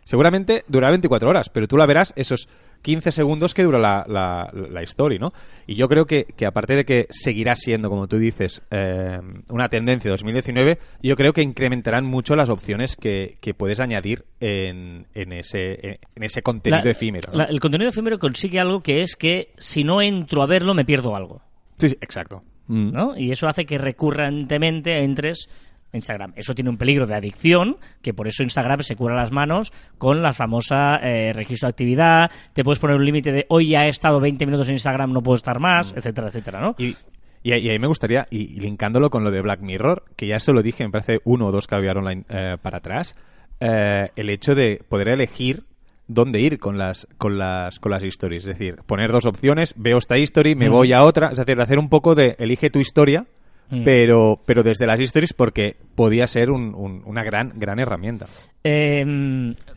Seguramente 0.06 0.66
durará 0.68 0.92
24 0.92 1.30
horas, 1.30 1.50
pero 1.50 1.68
tú 1.68 1.78
la 1.78 1.86
verás 1.86 2.14
esos 2.16 2.50
15 2.84 3.12
segundos 3.12 3.56
que 3.56 3.64
dura 3.64 3.80
la, 3.80 4.06
la, 4.08 4.52
la 4.54 4.82
story, 4.84 5.18
¿no? 5.18 5.32
Y 5.66 5.74
yo 5.76 5.88
creo 5.90 6.06
que, 6.06 6.26
que 6.26 6.46
aparte 6.46 6.76
de 6.76 6.86
que 6.86 7.08
seguirá 7.10 7.56
siendo, 7.56 7.90
como 7.90 8.08
tú 8.08 8.20
dices, 8.20 8.62
eh, 8.70 9.20
una 9.50 9.70
tendencia 9.70 10.10
de 10.10 10.14
2019, 10.14 10.78
yo 11.02 11.16
creo 11.16 11.34
que 11.34 11.42
incrementarán 11.42 12.06
mucho 12.06 12.36
las 12.36 12.50
opciones 12.50 12.96
que, 12.96 13.38
que 13.42 13.54
puedes 13.56 13.80
añadir 13.80 14.26
en, 14.40 15.08
en, 15.16 15.34
ese, 15.34 15.80
en 16.16 16.24
ese 16.24 16.42
contenido 16.44 16.84
La- 16.84 16.92
efímero. 16.92 17.32
el 17.50 17.60
contenido 17.60 17.90
efímero 17.90 18.20
consigue 18.20 18.60
algo 18.60 18.82
que 18.82 19.00
es 19.02 19.16
que 19.16 19.54
si 19.58 19.84
no 19.84 20.02
entro 20.02 20.44
a 20.44 20.46
verlo 20.46 20.74
me 20.76 20.86
pierdo 20.86 21.16
algo. 21.16 21.42
Sí, 21.78 21.90
sí, 21.90 21.98
exacto. 22.02 22.44
Mm. 22.68 22.92
¿no? 22.92 23.18
Y 23.18 23.32
eso 23.32 23.48
hace 23.48 23.66
que 23.66 23.78
recurrentemente 23.78 25.04
entres 25.04 25.50
Instagram. 25.94 26.34
Eso 26.36 26.54
tiene 26.56 26.70
un 26.70 26.78
peligro 26.78 27.06
de 27.06 27.16
adicción, 27.16 27.78
que 28.02 28.14
por 28.14 28.28
eso 28.28 28.44
Instagram 28.44 28.82
se 28.82 28.96
cura 28.96 29.16
las 29.16 29.32
manos 29.32 29.72
con 29.98 30.22
la 30.22 30.34
famosa 30.34 30.98
eh, 30.98 31.32
registro 31.34 31.68
de 31.68 31.72
actividad, 31.72 32.32
te 32.54 32.64
puedes 32.64 32.80
poner 32.80 32.98
un 32.98 33.06
límite 33.06 33.32
de 33.32 33.46
hoy 33.50 33.70
ya 33.70 33.86
he 33.86 33.90
estado 33.90 34.20
20 34.20 34.46
minutos 34.46 34.68
en 34.68 34.74
Instagram, 34.76 35.14
no 35.14 35.22
puedo 35.22 35.36
estar 35.36 35.60
más, 35.60 35.94
etcétera, 35.96 36.28
etcétera, 36.28 36.60
¿no? 36.62 36.72
Mm. 36.72 36.82
Y, 36.82 36.96
y, 37.44 37.58
y 37.58 37.70
ahí 37.70 37.80
me 37.80 37.88
gustaría, 37.88 38.26
y, 38.30 38.42
y 38.56 38.60
linkándolo 38.60 39.10
con 39.10 39.24
lo 39.24 39.32
de 39.32 39.42
Black 39.42 39.62
Mirror, 39.62 40.04
que 40.16 40.28
ya 40.28 40.40
se 40.40 40.52
lo 40.54 40.62
dije, 40.62 40.84
me 40.86 40.92
parece 40.92 41.20
uno 41.26 41.48
o 41.48 41.52
dos 41.52 41.68
caviar 41.68 41.98
online 41.98 42.24
eh, 42.30 42.58
para 42.62 42.78
atrás, 42.80 43.16
eh, 43.60 44.10
el 44.16 44.30
hecho 44.30 44.56
de 44.56 44.82
poder 44.90 45.10
elegir 45.10 45.64
dónde 46.08 46.40
ir 46.42 46.60
con 46.60 46.78
las 46.78 47.08
con 47.18 47.38
las 47.38 47.80
con 47.80 47.92
las 47.92 48.04
stories, 48.04 48.44
es 48.46 48.58
decir, 48.58 48.78
poner 48.86 49.12
dos 49.12 49.26
opciones, 49.26 49.74
veo 49.78 49.98
esta 49.98 50.18
history, 50.18 50.56
me 50.56 50.70
Mm. 50.70 50.72
voy 50.72 50.92
a 50.94 51.04
otra, 51.04 51.30
es 51.30 51.38
decir, 51.38 51.60
hacer 51.62 51.80
un 51.80 51.88
poco 51.90 52.14
de 52.16 52.36
elige 52.40 52.70
tu 52.70 52.80
historia, 52.80 53.26
Mm. 53.74 53.84
pero 53.84 54.40
pero 54.46 54.64
desde 54.64 54.86
las 54.86 55.00
stories 55.00 55.34
porque 55.34 55.76
podía 55.96 56.28
ser 56.28 56.52
un- 56.52 56.74
un- 56.76 57.02
una 57.06 57.24
gran 57.24 57.52
gran 57.56 57.80
herramienta. 57.80 58.28
Eh, 58.64 59.04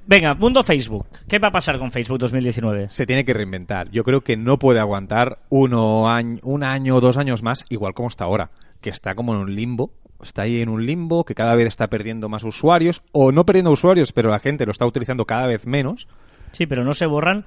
venga, 0.06 0.34
mundo 0.34 0.62
Facebook. 0.62 1.06
¿Qué 1.28 1.38
va 1.38 1.48
a 1.48 1.52
pasar 1.52 1.78
con 1.78 1.90
Facebook 1.90 2.18
2019? 2.18 2.88
Se 2.88 3.06
tiene 3.06 3.24
que 3.24 3.32
reinventar. 3.34 3.90
Yo 3.90 4.04
creo 4.04 4.20
que 4.20 4.36
no 4.36 4.58
puede 4.58 4.78
aguantar 4.80 5.38
uno 5.48 6.08
año, 6.08 6.38
un 6.42 6.62
año 6.62 6.96
o 6.96 7.00
dos 7.00 7.16
años 7.16 7.42
más, 7.42 7.64
igual 7.68 7.94
como 7.94 8.08
está 8.08 8.24
ahora, 8.24 8.50
que 8.80 8.90
está 8.90 9.14
como 9.14 9.34
en 9.34 9.40
un 9.40 9.54
limbo. 9.54 9.90
Está 10.22 10.42
ahí 10.42 10.62
en 10.62 10.68
un 10.68 10.86
limbo 10.86 11.24
que 11.24 11.34
cada 11.34 11.54
vez 11.56 11.66
está 11.66 11.88
perdiendo 11.88 12.28
más 12.28 12.42
usuarios, 12.44 13.02
o 13.12 13.32
no 13.32 13.44
perdiendo 13.44 13.70
usuarios, 13.70 14.12
pero 14.12 14.30
la 14.30 14.38
gente 14.38 14.64
lo 14.64 14.70
está 14.72 14.86
utilizando 14.86 15.26
cada 15.26 15.46
vez 15.46 15.66
menos. 15.66 16.08
Sí, 16.52 16.64
pero 16.66 16.84
no 16.84 16.94
se 16.94 17.04
borran 17.06 17.44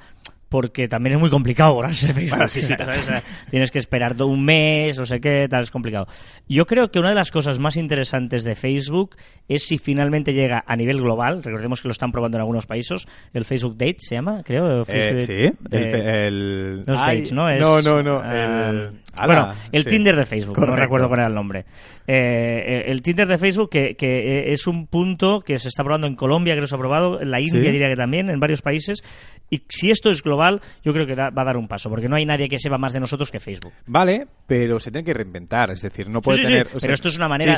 porque 0.50 0.88
también 0.88 1.16
es 1.16 1.20
muy 1.22 1.30
complicado 1.30 1.74
borrarse 1.76 2.14
Facebook. 2.14 2.38
Bueno, 2.38 2.50
sí, 2.50 2.62
sí. 2.62 2.74
¿sabes? 2.78 3.24
Tienes 3.50 3.72
que 3.72 3.80
esperar 3.80 4.16
todo 4.16 4.28
un 4.28 4.44
mes, 4.44 4.98
no 4.98 5.06
sé 5.06 5.20
qué, 5.22 5.48
tal, 5.50 5.64
es 5.64 5.72
complicado. 5.72 6.08
Yo 6.48 6.66
creo 6.66 6.90
que 6.92 7.00
una 7.00 7.10
de 7.10 7.16
las 7.16 7.32
cosas 7.32 7.60
más 7.60 7.78
interesantes 7.78 8.44
de 8.44 8.56
Facebook 8.56 9.16
es 9.48 9.64
si 9.68 9.78
finalmente 9.78 10.34
llega 10.34 10.64
a 10.66 10.76
nivel 10.76 11.02
global, 11.02 11.44
recordemos 11.44 11.82
que 11.82 11.88
lo 11.88 11.92
están 11.92 12.12
probando 12.12 12.38
en 12.38 12.42
algunos 12.42 12.66
países, 12.66 13.08
el 13.34 13.46
Facebook 13.46 13.78
Date 13.78 13.98
se 14.00 14.16
llama, 14.16 14.42
creo. 14.44 14.82
Eh, 14.88 15.22
sí, 15.22 15.56
Date, 15.62 15.88
el, 15.88 15.96
eh, 15.96 16.28
el- 16.28 16.84
no 16.88 16.94
es 16.96 17.02
Ay, 17.02 17.18
Dates, 17.18 17.32
¿no? 17.34 17.50
Es, 17.50 17.60
no, 17.62 17.82
no, 17.82 18.02
no, 18.04 18.22
ah, 18.24 18.70
el- 18.72 18.90
bueno, 19.26 19.50
el 19.72 19.84
sí. 19.84 19.90
Tinder 19.90 20.16
de 20.16 20.26
Facebook, 20.26 20.56
no 20.58 20.62
Correcto. 20.66 20.82
recuerdo 20.82 21.08
cuál 21.10 21.20
era 21.20 21.28
el 21.28 21.36
nombre. 21.36 21.66
Eh, 22.08 22.86
el 22.88 23.02
Tinder 23.02 23.28
de 23.28 23.38
Facebook, 23.38 23.70
que, 23.70 23.96
que 23.96 24.40
eh, 24.40 24.52
es 24.54 24.66
un 24.66 24.88
punto 24.88 25.42
que 25.42 25.58
se 25.58 25.68
está 25.68 25.84
probando 25.84 26.08
en 26.08 26.16
Colombia, 26.16 26.54
creo 26.54 26.64
que 26.64 26.68
se 26.70 26.76
ha 26.76 26.80
probado, 26.80 27.22
en 27.22 27.30
la 27.30 27.40
India 27.40 27.60
Sí. 27.62 27.72
diría 27.72 27.88
que 27.90 27.96
también, 27.96 28.30
en 28.30 28.40
varios 28.40 28.62
países. 28.62 29.04
Y 29.50 29.64
si 29.68 29.92
esto 29.92 30.10
es 30.10 30.24
global, 30.24 30.39
yo 30.84 30.94
creo 30.94 31.06
que 31.06 31.16
da- 31.16 31.30
va 31.30 31.42
a 31.42 31.46
dar 31.46 31.58
un 31.58 31.68
paso, 31.68 31.90
porque 31.90 32.08
no 32.08 32.16
hay 32.16 32.26
nadie 32.26 32.48
que 32.50 32.58
sepa 32.60 32.78
más 32.78 32.94
de 32.94 33.00
nosotros 33.00 33.30
que 33.32 33.40
Facebook. 33.40 33.72
Vale, 33.88 34.28
pero 34.48 34.80
se 34.80 34.92
tiene 34.92 35.04
que 35.06 35.14
reinventar, 35.14 35.72
es 35.72 35.82
decir, 35.82 36.10
no 36.10 36.22
puede 36.22 36.40
sí, 36.40 36.44
sí, 36.46 36.50
tener... 36.50 36.68
o 36.68 36.70
sea, 36.72 36.80
pero 36.82 36.94
esto 36.94 37.10
es 37.10 37.18
una 37.18 37.28
manera. 37.28 37.56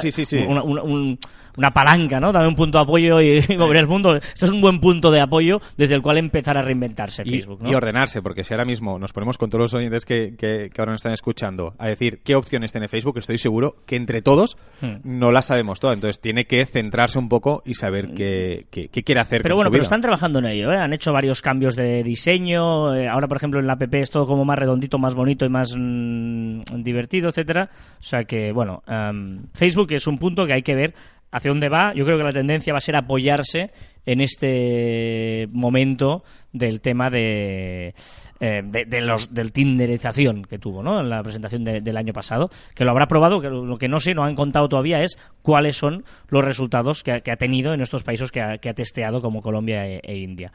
Una, 0.48 0.64
una- 0.64 0.84
un- 0.84 1.20
una 1.58 1.72
palanca, 1.72 2.20
¿no? 2.20 2.32
Dame 2.32 2.48
un 2.48 2.56
punto 2.56 2.78
de 2.78 2.84
apoyo 2.84 3.20
y, 3.22 3.44
y 3.48 3.58
mover 3.58 3.78
el 3.78 3.88
mundo. 3.88 4.16
Esto 4.16 4.46
es 4.46 4.52
un 4.52 4.62
buen 4.62 4.80
punto 4.80 5.12
de 5.12 5.20
apoyo 5.22 5.60
desde 5.78 5.96
el 5.96 6.02
cual 6.02 6.18
empezar 6.18 6.58
a 6.58 6.62
reinventarse 6.62 7.24
y, 7.26 7.30
Facebook, 7.32 7.62
¿no? 7.62 7.70
y 7.72 7.76
ordenarse, 7.76 8.22
porque 8.22 8.44
si 8.44 8.54
ahora 8.54 8.66
mismo 8.66 8.98
nos 9.00 9.14
ponemos 9.14 9.38
con 9.38 9.50
todos 9.50 9.62
los 9.64 9.74
oyentes 9.74 10.06
que, 10.06 10.36
que- 10.38 10.70
que 10.74 10.82
ahora 10.82 10.94
nos 10.94 11.00
están 11.00 11.14
escuchando 11.14 11.74
a 11.78 11.88
decir 11.88 12.22
qué 12.24 12.36
opciones 12.36 12.72
tiene 12.72 12.88
Facebook, 12.88 13.18
estoy 13.18 13.38
seguro 13.38 13.76
que 13.86 13.96
entre 13.96 14.22
todos 14.22 14.58
Hmm. 14.82 14.96
no 15.04 15.32
las 15.32 15.46
sabemos 15.46 15.80
todas. 15.80 15.96
Entonces 15.98 16.20
tiene 16.22 16.46
que 16.46 16.66
centrarse 16.66 17.20
un 17.20 17.30
poco 17.30 17.62
y 17.66 17.76
saber 17.76 18.14
qué, 18.16 18.66
qué- 18.72 18.88
qué 18.90 19.04
quiere 19.04 19.22
hacer 19.22 19.44
Pero 19.44 19.54
con 19.56 19.58
bueno, 19.60 19.70
su 19.70 19.72
pero 19.74 19.84
están 19.84 20.02
trabajando 20.02 20.40
en 20.40 20.46
ello, 20.46 20.72
¿eh? 20.72 20.78
Han 20.78 20.94
hecho 20.94 21.12
varios 21.14 21.42
cambios 21.42 21.76
de 21.76 22.02
diseño. 22.04 22.71
Eh, 22.94 23.08
ahora, 23.08 23.28
por 23.28 23.38
ejemplo, 23.38 23.60
en 23.60 23.68
la 23.68 23.74
app 23.74 23.94
es 23.96 24.12
todo 24.12 24.28
como 24.28 24.46
más 24.46 24.58
redondito, 24.58 24.98
más 24.98 25.13
bonito 25.13 25.46
y 25.46 25.50
más 25.50 25.75
mm, 25.78 26.62
divertido, 26.78 27.30
etcétera. 27.30 27.70
O 28.00 28.04
sea 28.04 28.24
que, 28.24 28.51
bueno, 28.51 28.84
em, 28.88 29.44
Facebook 29.54 29.92
es 29.94 30.08
un 30.08 30.18
punto 30.18 30.46
que 30.46 30.54
hay 30.54 30.63
que 30.63 30.75
ver 30.75 30.94
hacia 31.32 31.50
dónde 31.50 31.70
va. 31.70 31.94
Yo 31.94 32.06
creo 32.06 32.18
que 32.18 32.24
la 32.24 32.34
tendencia 32.34 32.74
va 32.74 32.78
a 32.78 32.82
ser 32.82 32.96
apoyarse 32.96 33.72
en 34.06 34.22
este 34.22 35.48
momento 35.51 36.24
del 36.51 36.82
tema 36.82 37.10
de, 37.10 37.94
eh, 38.42 38.62
de, 38.66 38.84
de 38.84 39.00
los, 39.02 39.34
del 39.34 39.54
tinderización 39.54 40.44
que 40.44 40.58
tuvo 40.58 40.84
¿no? 40.84 41.00
en 41.00 41.10
la 41.10 41.24
presentación 41.24 41.64
de- 41.64 41.80
del 41.80 41.96
año 41.96 42.12
pasado, 42.12 42.50
que 42.76 42.84
lo 42.84 42.92
habrá 42.92 43.08
probado, 43.08 43.40
que 43.40 43.50
lo 43.50 43.66
lo 43.66 43.78
que 43.78 43.88
no 43.88 44.00
sé, 44.02 44.14
no 44.14 44.24
han 44.26 44.36
contado 44.36 44.68
todavía 44.68 45.02
es 45.02 45.18
cuáles 45.42 45.78
son 45.78 46.04
los 46.30 46.44
resultados 46.44 47.04
que 47.04 47.12
ha, 47.14 47.20
que 47.22 47.32
ha 47.32 47.38
tenido 47.38 47.74
en 47.74 47.80
estos 47.82 48.04
países 48.04 48.32
que 48.32 48.42
ha, 48.42 48.58
que 48.58 48.68
ha 48.70 48.74
testeado 48.74 49.22
como 49.22 49.42
Colombia 49.42 49.88
e, 49.88 50.02
e 50.04 50.18
India. 50.18 50.52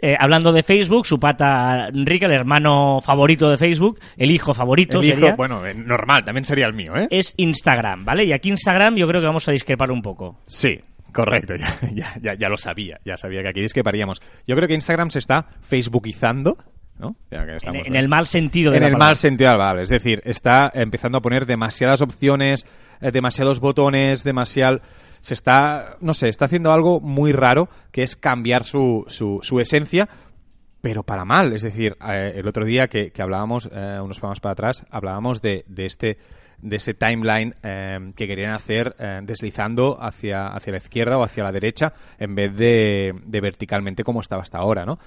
Eh, 0.00 0.14
hablando 0.18 0.52
de 0.52 0.62
Facebook, 0.62 1.04
su 1.06 1.18
pata 1.18 1.88
Enrique, 1.92 2.24
el 2.26 2.32
hermano 2.32 3.00
favorito 3.00 3.50
de 3.50 3.58
Facebook, 3.58 3.98
el 4.16 4.30
hijo 4.30 4.54
favorito 4.54 5.00
El 5.00 5.06
hijo, 5.06 5.14
sería, 5.16 5.34
bueno, 5.36 5.66
eh, 5.66 5.74
normal, 5.74 6.24
también 6.24 6.44
sería 6.44 6.66
el 6.66 6.72
mío, 6.74 6.96
¿eh? 6.96 7.08
es 7.10 7.34
Instagram, 7.36 8.04
¿vale? 8.04 8.24
Y 8.24 8.32
aquí 8.32 8.48
Instagram 8.48 8.94
yo 8.96 9.08
creo 9.08 9.20
que 9.20 9.26
vamos 9.26 9.48
a 9.48 9.52
discrepar 9.52 9.90
un 9.90 10.00
poco. 10.02 10.38
Sí, 10.46 10.78
correcto, 11.12 11.56
ya, 11.56 11.76
ya, 11.94 12.14
ya, 12.22 12.34
ya 12.34 12.48
lo 12.48 12.56
sabía, 12.56 13.00
ya 13.04 13.16
sabía 13.16 13.42
que 13.42 13.48
aquí 13.48 13.60
discreparíamos. 13.60 14.22
Yo 14.46 14.54
creo 14.54 14.68
que 14.68 14.74
Instagram 14.74 15.10
se 15.10 15.18
está 15.18 15.46
facebookizando, 15.62 16.56
¿no? 16.98 17.16
En, 17.30 17.96
el 17.96 18.08
mal 18.08 18.26
sentido 18.26 18.70
de 18.70 18.78
en 18.78 18.82
la 18.82 18.88
el 18.88 18.92
palabra. 18.92 19.08
mal 19.08 19.16
sentido 19.16 19.50
de 19.50 19.56
la 19.56 19.58
palabra. 19.58 19.82
Es 19.82 19.88
decir, 19.88 20.20
está 20.24 20.70
empezando 20.74 21.18
a 21.18 21.20
poner 21.20 21.46
demasiadas 21.46 22.02
opciones, 22.02 22.66
eh, 23.00 23.10
demasiados 23.10 23.60
botones, 23.60 24.24
demasiado... 24.24 24.80
Se 25.20 25.34
está, 25.34 25.96
no 26.00 26.12
sé, 26.12 26.28
está 26.28 26.44
haciendo 26.44 26.70
algo 26.72 27.00
muy 27.00 27.32
raro, 27.32 27.68
que 27.90 28.02
es 28.02 28.14
cambiar 28.14 28.64
su, 28.64 29.04
su, 29.08 29.38
su 29.42 29.58
esencia, 29.58 30.08
pero 30.82 31.02
para 31.02 31.24
mal. 31.24 31.54
Es 31.54 31.62
decir, 31.62 31.96
eh, 32.06 32.34
el 32.36 32.46
otro 32.46 32.66
día 32.66 32.88
que, 32.88 33.10
que 33.10 33.22
hablábamos, 33.22 33.68
eh, 33.72 33.98
unos 34.02 34.18
programas 34.18 34.40
para 34.40 34.52
atrás, 34.52 34.84
hablábamos 34.90 35.40
de, 35.40 35.64
de 35.66 35.86
este 35.86 36.18
de 36.64 36.76
ese 36.76 36.94
timeline 36.94 37.54
eh, 37.62 38.12
que 38.16 38.26
querían 38.26 38.52
hacer 38.52 38.96
eh, 38.98 39.20
deslizando 39.22 39.98
hacia, 40.00 40.46
hacia 40.46 40.72
la 40.72 40.78
izquierda 40.78 41.18
o 41.18 41.22
hacia 41.22 41.44
la 41.44 41.52
derecha 41.52 41.92
en 42.18 42.34
vez 42.34 42.56
de, 42.56 43.12
de 43.26 43.40
verticalmente 43.40 44.02
como 44.02 44.20
estaba 44.20 44.42
hasta 44.42 44.58
ahora, 44.58 44.86
¿no? 44.86 44.98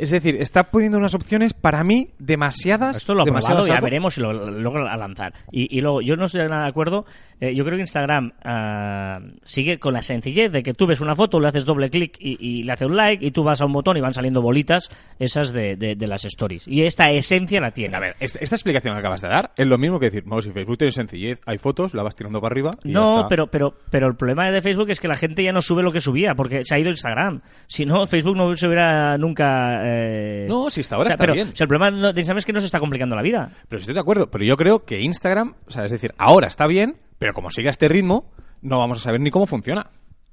Es 0.00 0.10
decir, 0.10 0.36
está 0.40 0.70
poniendo 0.70 0.98
unas 0.98 1.14
opciones 1.14 1.52
para 1.54 1.84
mí 1.84 2.08
demasiadas. 2.18 2.96
Esto 2.96 3.14
lo 3.14 3.22
ha 3.22 3.24
demasiadas 3.24 3.64
probado, 3.64 3.80
ya 3.80 3.84
veremos 3.84 4.14
si 4.14 4.20
lo 4.20 4.32
logra 4.32 4.96
lanzar. 4.96 5.34
Y, 5.52 5.76
y 5.76 5.80
luego, 5.80 6.00
yo 6.00 6.16
no 6.16 6.24
estoy 6.24 6.40
nada 6.48 6.62
de 6.64 6.68
acuerdo. 6.68 7.04
eh, 7.40 7.54
yo 7.54 7.64
creo 7.64 7.76
que 7.76 7.82
Instagram 7.82 8.32
ah, 8.44 9.20
sigue 9.42 9.78
con 9.78 9.92
la 9.94 10.02
sencillez 10.02 10.52
de 10.52 10.62
que 10.62 10.74
tú 10.74 10.86
ves 10.86 11.00
una 11.00 11.14
foto, 11.14 11.38
le 11.40 11.48
haces 11.48 11.64
doble 11.64 11.90
clic 11.90 12.16
y, 12.18 12.36
y 12.40 12.62
le 12.62 12.72
haces 12.72 12.88
un 12.88 12.96
like, 12.96 13.24
y 13.24 13.30
tú 13.30 13.42
vas 13.44 13.60
a 13.60 13.66
un 13.66 13.72
botón 13.72 13.96
y 13.96 14.00
van 14.00 14.14
saliendo 14.14 14.42
bolitas 14.42 14.90
esas 15.18 15.52
de, 15.52 15.76
de- 15.76 15.94
de 15.96 16.06
las 16.06 16.24
stories. 16.24 16.66
Y 16.66 16.82
esta 16.82 17.10
esencia 17.10 17.60
la 17.60 17.70
tiene. 17.70 17.96
A 17.96 18.00
ver, 18.00 18.16
esta, 18.20 18.38
esta 18.40 18.56
explicación 18.56 18.94
que 18.94 19.00
acabas 19.00 19.20
de 19.20 19.28
dar 19.28 19.52
es 19.56 19.66
lo 19.66 19.76
mismo 19.78 19.98
que 20.00 20.06
decir, 20.06 20.26
no, 20.26 20.40
si 20.40 20.50
Facebook 20.50 20.78
tiene 20.78 20.92
sencillez, 20.92 21.40
hay 21.46 21.58
fotos, 21.58 21.94
la 21.94 22.02
vas 22.02 22.16
tirando 22.16 22.40
para 22.40 22.52
arriba. 22.52 22.70
y 22.84 22.88
ya 22.88 22.94
No, 22.94 23.16
está. 23.16 23.28
pero, 23.28 23.46
pero, 23.48 23.74
pero 23.90 24.06
el 24.08 24.14
problema 24.16 24.50
de 24.50 24.62
Facebook 24.62 24.90
es 24.90 24.98
que 25.00 25.08
la 25.08 25.16
gente 25.16 25.42
ya 25.42 25.52
no 25.52 25.60
sube 25.60 25.82
lo 25.82 25.92
que 25.92 26.00
subía, 26.00 26.34
porque 26.34 26.64
se 26.64 26.74
ha 26.74 26.78
ido 26.78 26.90
Instagram. 26.90 27.42
Si 27.66 27.84
no, 27.84 28.06
Facebook 28.06 28.36
no 28.36 28.56
se 28.56 28.66
hubiera 28.66 29.18
nunca... 29.18 29.89
eh, 29.90 30.46
No, 30.48 30.70
si 30.70 30.80
hasta 30.80 30.96
ahora 30.96 31.08
o 31.08 31.08
sea, 31.08 31.14
está 31.14 31.22
pero, 31.24 31.34
bien. 31.34 31.48
o 31.52 31.56
sea, 31.56 31.64
el 31.64 31.68
problema 31.68 31.90
no- 31.90 32.12
de 32.12 32.20
Instagram 32.20 32.38
es 32.38 32.44
que 32.46 32.52
no 32.52 32.60
se 32.60 32.66
está 32.66 32.78
complicando 32.80 33.16
la 33.16 33.22
vida. 33.22 33.50
Pero 33.68 33.80
estoy 33.80 33.94
de 33.94 34.00
acuerdo, 34.00 34.30
pero 34.30 34.44
yo 34.44 34.56
creo 34.56 34.84
que 34.84 35.00
Instagram, 35.00 35.54
o 35.66 35.70
sea, 35.70 35.84
es 35.84 35.90
decir, 35.92 36.14
ahora 36.18 36.46
está 36.48 36.66
bien, 36.66 36.96
pero 37.18 37.32
como 37.34 37.50
siga 37.50 37.70
este 37.70 37.88
ritmo, 37.88 38.30
no 38.62 38.78
vamos 38.78 38.98
a 38.98 39.00
saber 39.00 39.20
ni 39.20 39.30
cómo 39.30 39.46
funciona. 39.46 39.88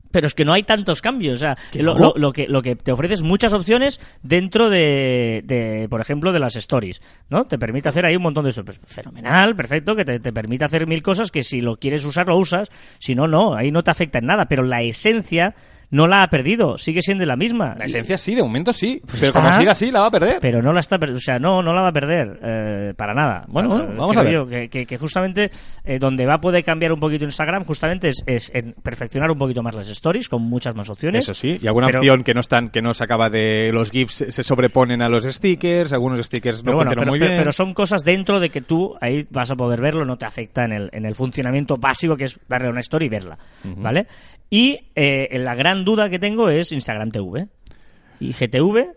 Pero 0.09 0.25
es 0.25 0.33
que 0.33 0.45
no 0.45 0.53
hay 0.53 0.63
tantos 0.63 1.01
cambios. 1.01 1.35
O 1.35 1.39
sea, 1.39 1.57
¿Que 1.69 1.83
lo, 1.83 1.93
no? 1.93 1.99
lo- 1.99 2.13
lo 2.15 2.31
que, 2.31 2.47
lo 2.47 2.61
que 2.61 2.77
te 2.77 2.93
ofrece 2.93 3.15
es 3.15 3.23
muchas 3.23 3.51
opciones 3.51 3.99
dentro 4.23 4.69
de, 4.69 5.41
de, 5.43 5.87
por 5.89 5.99
ejemplo, 5.99 6.31
de 6.31 6.39
las 6.39 6.55
stories. 6.55 7.01
¿no? 7.29 7.43
Te 7.45 7.59
permite 7.59 7.89
hacer 7.89 8.05
ahí 8.05 8.15
un 8.15 8.23
montón 8.23 8.45
de 8.45 8.51
esto. 8.51 8.63
Pues 8.63 8.79
fenomenal, 8.85 9.53
perfecto, 9.57 9.97
que 9.97 10.05
te, 10.05 10.21
te 10.21 10.31
permite 10.31 10.63
hacer 10.63 10.87
mil 10.87 11.03
cosas 11.03 11.29
que 11.29 11.43
si 11.43 11.59
lo 11.59 11.75
quieres 11.75 12.05
usar, 12.05 12.27
lo 12.27 12.37
usas. 12.37 12.69
Si 12.99 13.15
no, 13.15 13.27
no, 13.27 13.53
ahí 13.53 13.69
no 13.69 13.83
te 13.83 13.91
afecta 13.91 14.19
en 14.19 14.27
nada. 14.27 14.45
Pero 14.47 14.63
la 14.63 14.81
esencia 14.81 15.53
no 15.89 16.05
la 16.07 16.23
ha 16.23 16.27
perdido, 16.29 16.77
sigue 16.77 17.01
siendo 17.01 17.23
la 17.25 17.35
misma. 17.37 17.73
La 17.77 17.85
esencia 17.85 18.17
sí, 18.17 18.35
de 18.35 18.43
momento 18.43 18.73
sí, 18.73 19.01
pero 19.09 19.25
está. 19.25 19.41
como 19.41 19.53
siga 19.53 19.71
así, 19.71 19.89
la 19.91 20.01
va 20.01 20.07
a 20.07 20.11
perder. 20.11 20.39
Pero 20.41 20.61
no 20.61 20.73
la 20.73 20.81
está 20.81 20.99
per- 20.99 21.11
o 21.11 21.19
sea, 21.19 21.39
no, 21.39 21.61
no 21.63 21.73
la 21.73 21.81
va 21.81 21.89
a 21.89 21.93
perder 21.93 22.39
eh, 22.43 22.93
para 22.97 23.13
nada. 23.13 23.45
Bueno, 23.47 23.69
bueno, 23.69 23.85
vamos 23.95 24.17
creo 24.17 24.21
a 24.21 24.23
ver. 24.23 24.33
yo 24.33 24.47
que, 24.47 24.69
que- 24.69 24.85
que 24.85 24.97
justamente 24.97 25.49
eh, 25.85 25.97
donde 25.99 26.25
va 26.25 26.35
a 26.35 26.41
poder 26.41 26.63
cambiar 26.63 26.91
un 26.91 26.99
poquito 26.99 27.23
Instagram, 27.25 27.63
justamente 27.63 28.09
es, 28.09 28.21
es 28.25 28.51
en 28.53 28.73
perfeccionar 28.83 29.31
un 29.31 29.37
poquito 29.37 29.63
más 29.63 29.75
las 29.75 29.87
stories 29.89 30.27
con 30.27 30.41
muchas 30.43 30.75
más 30.75 30.89
opciones. 30.89 31.23
Eso 31.23 31.33
sí, 31.33 31.57
y 31.61 31.67
alguna 31.67 31.87
Pero- 31.87 31.99
opción 31.99 32.23
que 32.23 32.33
no 32.33 32.41
están, 32.41 32.69
que 32.69 32.81
no 32.81 32.93
se 32.93 33.03
acaba 33.05 33.29
de 33.29 33.71
los 33.71 33.89
GIFs 33.91 34.25
se 34.29 34.43
sobreponen 34.43 35.01
a 35.01 35.07
los 35.07 35.23
stickers, 35.23 35.93
algunos 35.93 36.19
stickers 36.25 36.63
no 36.65 36.73
bueno, 36.73 36.89
funcionan 36.89 36.99
pero, 37.03 37.11
muy 37.11 37.19
pero- 37.19 37.31
bien. 37.31 37.41
pero 37.41 37.51
son 37.53 37.73
cosas 37.73 38.03
dentro 38.03 38.39
de 38.41 38.49
que 38.49 38.61
tú 38.61 38.95
ahí 38.99 39.25
vas 39.31 39.51
a 39.51 39.55
poder 39.55 39.79
verlo, 39.81 40.03
no 40.03 40.17
te 40.17 40.25
afecta 40.25 40.65
en 40.65 40.73
el, 40.73 40.89
en 40.91 41.05
el 41.05 41.15
funcionamiento 41.15 41.77
básico 41.77 42.17
que 42.17 42.25
es 42.25 42.39
darle 42.49 42.69
una 42.69 42.81
story 42.81 43.05
y 43.05 43.09
verla, 43.09 43.37
¿vale? 43.77 44.05
Y 44.49 44.79
eh, 44.95 45.29
la 45.39 45.55
gran 45.55 45.83
duda 45.85 46.09
que 46.09 46.19
tengo 46.19 46.49
es 46.49 46.71
Instagram 46.71 47.11
TV 47.11 47.47
y 48.19 48.31
GTV 48.33 48.93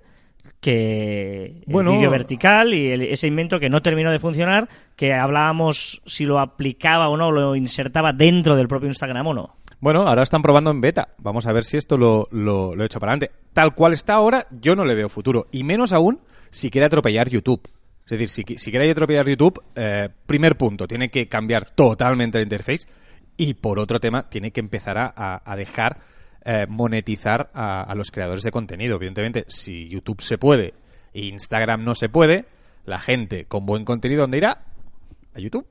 que 0.61 1.63
Bueno. 1.67 1.91
el 1.93 1.97
vídeo 1.99 2.11
vertical 2.11 2.75
y 2.75 2.89
el- 2.91 3.03
ese 3.03 3.27
invento 3.27 3.59
que 3.59 3.69
no 3.71 3.81
terminó 3.83 4.11
de 4.11 4.19
funcionar, 4.19 4.69
que 4.97 5.13
hablábamos 5.15 6.03
si 6.07 6.25
lo 6.25 6.39
aplicaba 6.39 7.09
o 7.09 7.17
no, 7.17 7.31
lo 7.31 7.57
insertaba 7.57 8.13
dentro 8.13 8.57
del 8.57 8.69
propio 8.69 8.89
Instagram 8.89 9.27
o 9.29 9.35
no. 9.35 9.57
Bueno, 9.81 10.07
ahora 10.07 10.23
están 10.23 10.43
probando 10.43 10.71
en 10.71 10.81
beta. 10.83 11.09
Vamos 11.19 11.47
a 11.47 11.53
ver 11.53 11.65
si 11.65 11.79
esto 11.79 11.97
lo, 11.97 12.29
lo, 12.31 12.75
lo 12.77 12.83
he 12.83 12.87
hecho 12.87 13.01
para 13.01 13.13
adelante. 13.13 13.35
Tal 13.55 13.75
cual 13.75 13.95
está 13.95 14.15
ahora, 14.15 14.47
yo 14.61 14.77
no 14.77 14.85
le 14.85 14.95
veo 14.95 15.09
futuro. 15.09 15.47
Y 15.53 15.65
menos 15.65 15.93
aún 15.95 16.21
si 16.51 16.71
quiere 16.71 16.85
atropellar 16.87 17.31
YouTube. 17.31 17.63
Es 18.05 18.19
decir, 18.19 18.29
si, 18.29 18.59
si 18.59 18.71
quiere 18.71 18.91
atropellar 18.91 19.27
YouTube, 19.27 19.63
eh, 19.77 20.11
primer 20.27 20.57
punto, 20.57 20.87
tiene 20.87 21.09
que 21.11 21.29
cambiar 21.29 21.65
totalmente 21.71 22.37
la 22.39 22.43
interface. 22.43 22.87
Y 23.43 23.55
por 23.55 23.79
otro 23.79 24.01
tema, 24.01 24.29
tiene 24.29 24.51
que 24.51 24.61
empezar 24.61 24.99
a, 24.99 25.57
dejar 25.57 25.97
eh, 26.45 26.67
monetizar 26.69 27.51
a, 27.55 27.83
a 27.85 27.95
los 27.95 28.11
creadores 28.11 28.43
de 28.43 28.51
contenido. 28.51 28.97
Evidentemente, 28.97 29.47
si 29.49 29.89
YouTube 29.89 30.21
se 30.21 30.37
puede 30.37 30.75
e 31.15 31.27
Instagram 31.27 31.83
no 31.83 31.95
se 31.95 32.11
puede, 32.11 32.45
la 32.85 32.99
gente 32.99 33.47
con 33.47 33.65
buen 33.65 33.87
contenido, 33.87 34.21
¿dónde 34.21 34.37
irá? 34.37 34.63
A 35.35 35.41
YouTube. 35.41 35.67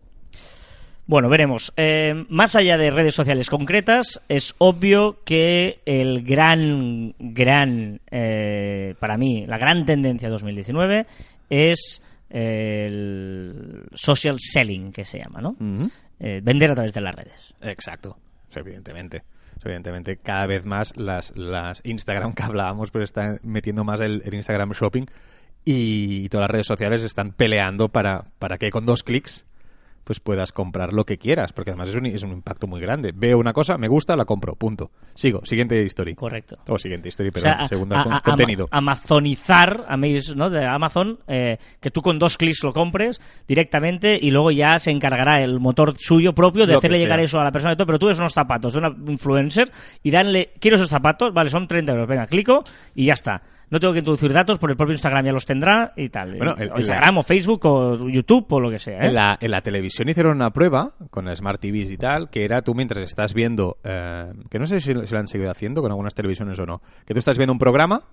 Bueno, 1.06 1.30
veremos. 1.30 1.74
Eh, 1.76 2.26
más 2.30 2.56
allá 2.56 2.76
de 2.78 2.92
redes 2.92 3.14
sociales 3.14 3.50
concretas, 3.50 4.20
es 4.30 4.54
obvio 4.60 5.24
que 5.24 5.80
el 5.86 6.24
gran, 6.24 7.16
gran, 7.20 8.00
eh, 8.12 8.96
para 9.00 9.18
mí, 9.18 9.46
la 9.48 9.60
gran 9.60 9.86
tendencia 9.86 10.28
2019 10.28 11.06
es 11.50 12.02
el 12.30 13.86
social 13.96 14.38
selling, 14.40 14.92
que 14.92 15.04
se 15.04 15.18
llama, 15.18 15.42
¿no? 15.42 15.56
Eh, 16.20 16.42
vender 16.44 16.72
a 16.72 16.76
través 16.76 16.94
de 16.94 17.02
las 17.02 17.16
redes. 17.16 17.54
Exacto. 17.62 18.18
Evidentemente. 18.56 19.24
Evidentemente, 19.64 20.18
cada 20.18 20.46
vez 20.46 20.66
más 20.66 20.96
las, 20.96 21.36
las 21.36 21.82
Instagram 21.84 22.34
que 22.34 22.44
hablábamos, 22.44 22.92
pero 22.92 23.04
están 23.04 23.40
metiendo 23.44 23.84
más 23.84 24.00
el, 24.00 24.22
el 24.26 24.34
Instagram 24.34 24.72
Shopping 24.72 25.06
y 25.66 26.30
todas 26.30 26.44
las 26.44 26.52
redes 26.52 26.68
sociales 26.68 27.04
están 27.04 27.32
peleando 27.34 27.90
para, 27.90 28.26
para 28.40 28.58
que 28.58 28.72
con 28.72 28.86
dos 28.86 29.04
clics 29.04 29.46
pues 30.10 30.20
puedas 30.20 30.52
comprar 30.52 30.92
lo 30.92 31.06
que 31.06 31.20
quieras, 31.20 31.54
porque 31.54 31.70
además 31.70 31.90
es 31.90 31.96
un, 31.96 32.08
es 32.08 32.24
un 32.24 32.32
impacto 32.32 32.66
muy 32.66 32.82
grande. 32.82 33.12
Veo 33.16 33.38
una 33.38 33.54
cosa, 33.54 33.78
me 33.78 33.88
gusta, 33.88 34.16
la 34.16 34.26
compro, 34.26 34.56
punto. 34.56 34.90
Sigo, 35.14 35.46
siguiente 35.46 35.84
historia. 35.84 36.16
Correcto. 36.16 36.58
O 36.68 36.80
siguiente 36.80 37.10
historia, 37.10 37.30
O 37.30 37.34
perdón, 37.34 37.52
sea, 37.58 37.62
a- 37.64 37.68
segunda 37.68 38.00
a- 38.02 38.18
a- 38.18 38.22
contenido. 38.22 38.68
ama- 38.72 38.94
amazonizar, 38.94 39.86
¿no? 40.36 40.50
De 40.50 40.66
Amazon, 40.66 41.20
eh, 41.28 41.60
que 41.80 41.92
tú 41.92 42.02
con 42.02 42.18
dos 42.18 42.38
clics 42.38 42.64
lo 42.64 42.74
compres 42.74 43.22
directamente 43.48 44.18
y 44.20 44.32
luego 44.32 44.50
ya 44.50 44.80
se 44.80 44.90
encargará 44.90 45.44
el 45.44 45.60
motor 45.60 45.94
suyo 45.96 46.34
propio 46.34 46.66
de 46.66 46.74
Lo 46.74 46.80
hacerle 46.80 46.98
llegar 46.98 47.20
eso 47.20 47.40
a 47.40 47.44
la 47.44 47.52
persona 47.52 47.74
de 47.74 47.76
todo. 47.78 47.86
Pero 47.86 48.00
tú 48.00 48.08
ves 48.08 48.18
unos 48.18 48.34
zapatos 48.34 48.74
de 48.74 48.80
una 48.80 48.90
influencer 49.08 49.72
y 50.02 50.10
danle, 50.10 50.54
quiero 50.60 50.76
esos 50.78 50.90
zapatos, 50.90 51.32
vale, 51.36 51.52
son 51.52 51.68
30 51.68 51.92
euros, 51.92 52.08
venga, 52.08 52.26
clico 52.26 52.64
y 52.96 53.06
ya 53.06 53.14
está. 53.14 53.44
No 53.72 53.80
tengo 53.80 53.94
que 53.94 54.00
introducir 54.00 54.34
datos, 54.34 54.58
por 54.60 54.72
el 54.72 54.78
propio 54.78 54.94
Instagram 54.94 55.26
ya 55.26 55.32
los 55.32 55.46
tendrá 55.46 55.94
y 55.96 56.10
tal. 56.10 56.36
Bueno, 56.38 56.56
el- 56.58 56.72
o 56.72 56.78
Instagram 56.80 57.18
o 57.20 57.24
Facebook 57.24 57.66
o 57.66 58.10
YouTube 58.10 58.46
o 58.52 58.60
lo 58.60 58.70
que 58.72 58.80
sea. 58.80 59.00
¿eh? 59.02 59.08
En 59.08 59.14
la, 59.14 59.38
en 59.40 59.52
la 59.52 59.62
televisión 59.62 60.10
hicieron 60.10 60.36
una 60.36 60.52
prueba 60.52 60.94
con 61.12 61.34
Smart 61.36 61.62
TVs 61.62 61.92
y 61.92 61.98
tal, 61.98 62.30
que 62.30 62.46
era 62.46 62.62
tú 62.64 62.74
mientras 62.74 63.04
estás 63.04 63.34
viendo, 63.34 63.78
eh, 63.84 64.32
que 64.50 64.58
no 64.60 64.66
sé 64.66 64.82
si, 64.82 64.94
si 65.06 65.14
lo 65.14 65.20
han 65.20 65.28
seguido 65.28 65.52
haciendo 65.52 65.82
con 65.82 65.92
algunas 65.92 66.16
televisiones 66.16 66.58
o 66.60 66.66
no, 66.66 66.82
que 67.06 67.14
tú 67.14 67.20
estás 67.20 67.38
viendo 67.38 67.54
un 67.54 67.60
programa 67.60 68.04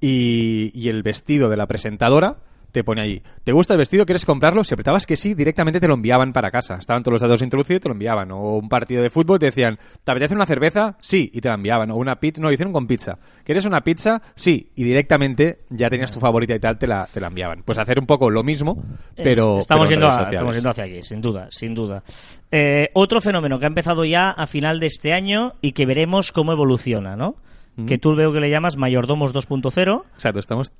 y, 0.00 0.70
y 0.74 0.88
el 0.88 1.02
vestido 1.02 1.48
de 1.48 1.56
la 1.56 1.66
presentadora 1.66 2.36
te 2.72 2.84
pone 2.84 3.00
allí, 3.00 3.22
¿te 3.44 3.52
gusta 3.52 3.74
el 3.74 3.78
vestido? 3.78 4.06
¿Quieres 4.06 4.24
comprarlo? 4.24 4.64
Si 4.64 4.74
apretabas 4.74 5.06
que 5.06 5.16
sí, 5.16 5.34
directamente 5.34 5.80
te 5.80 5.88
lo 5.88 5.94
enviaban 5.94 6.32
para 6.32 6.50
casa. 6.50 6.76
Estaban 6.76 7.02
todos 7.02 7.14
los 7.14 7.20
datos 7.22 7.42
introducidos 7.42 7.78
y 7.78 7.82
te 7.82 7.88
lo 7.88 7.94
enviaban. 7.94 8.30
O 8.32 8.56
un 8.56 8.68
partido 8.68 9.02
de 9.02 9.10
fútbol 9.10 9.38
te 9.38 9.46
decían, 9.46 9.78
¿te 10.04 10.12
apetece 10.12 10.34
una 10.34 10.46
cerveza? 10.46 10.96
Sí, 11.00 11.30
y 11.34 11.40
te 11.40 11.48
la 11.48 11.54
enviaban. 11.54 11.90
O 11.90 11.96
una 11.96 12.16
pizza, 12.20 12.40
no, 12.40 12.48
lo 12.48 12.52
hicieron 12.54 12.72
con 12.72 12.86
pizza. 12.86 13.18
¿Quieres 13.44 13.64
una 13.64 13.80
pizza? 13.82 14.22
Sí, 14.34 14.70
y 14.76 14.84
directamente 14.84 15.60
ya 15.70 15.90
tenías 15.90 16.12
tu 16.12 16.20
favorita 16.20 16.54
y 16.54 16.60
tal, 16.60 16.78
te 16.78 16.86
la, 16.86 17.06
te 17.12 17.20
la 17.20 17.26
enviaban. 17.28 17.62
Pues 17.64 17.78
hacer 17.78 17.98
un 17.98 18.06
poco 18.06 18.30
lo 18.30 18.42
mismo, 18.42 18.82
pero... 19.16 19.58
Es- 19.58 19.62
estamos, 19.64 19.88
pero 19.88 20.00
yendo 20.00 20.08
a- 20.08 20.30
estamos 20.30 20.54
yendo 20.54 20.70
hacia 20.70 20.84
aquí, 20.84 21.02
sin 21.02 21.20
duda, 21.20 21.46
sin 21.50 21.74
duda. 21.74 22.02
Eh, 22.50 22.88
otro 22.94 23.20
fenómeno 23.20 23.58
que 23.58 23.64
ha 23.66 23.68
empezado 23.68 24.04
ya 24.04 24.30
a 24.30 24.46
final 24.46 24.80
de 24.80 24.86
este 24.86 25.12
año 25.12 25.54
y 25.60 25.72
que 25.72 25.86
veremos 25.86 26.32
cómo 26.32 26.52
evoluciona, 26.52 27.16
¿no? 27.16 27.36
Que 27.86 27.96
tú 27.96 28.14
veo 28.14 28.30
que 28.30 28.40
le 28.40 28.50
llamas 28.50 28.76
Mayordomos 28.76 29.32
2.0. 29.34 30.02
Exacto, 30.14 30.38
estamos... 30.38 30.70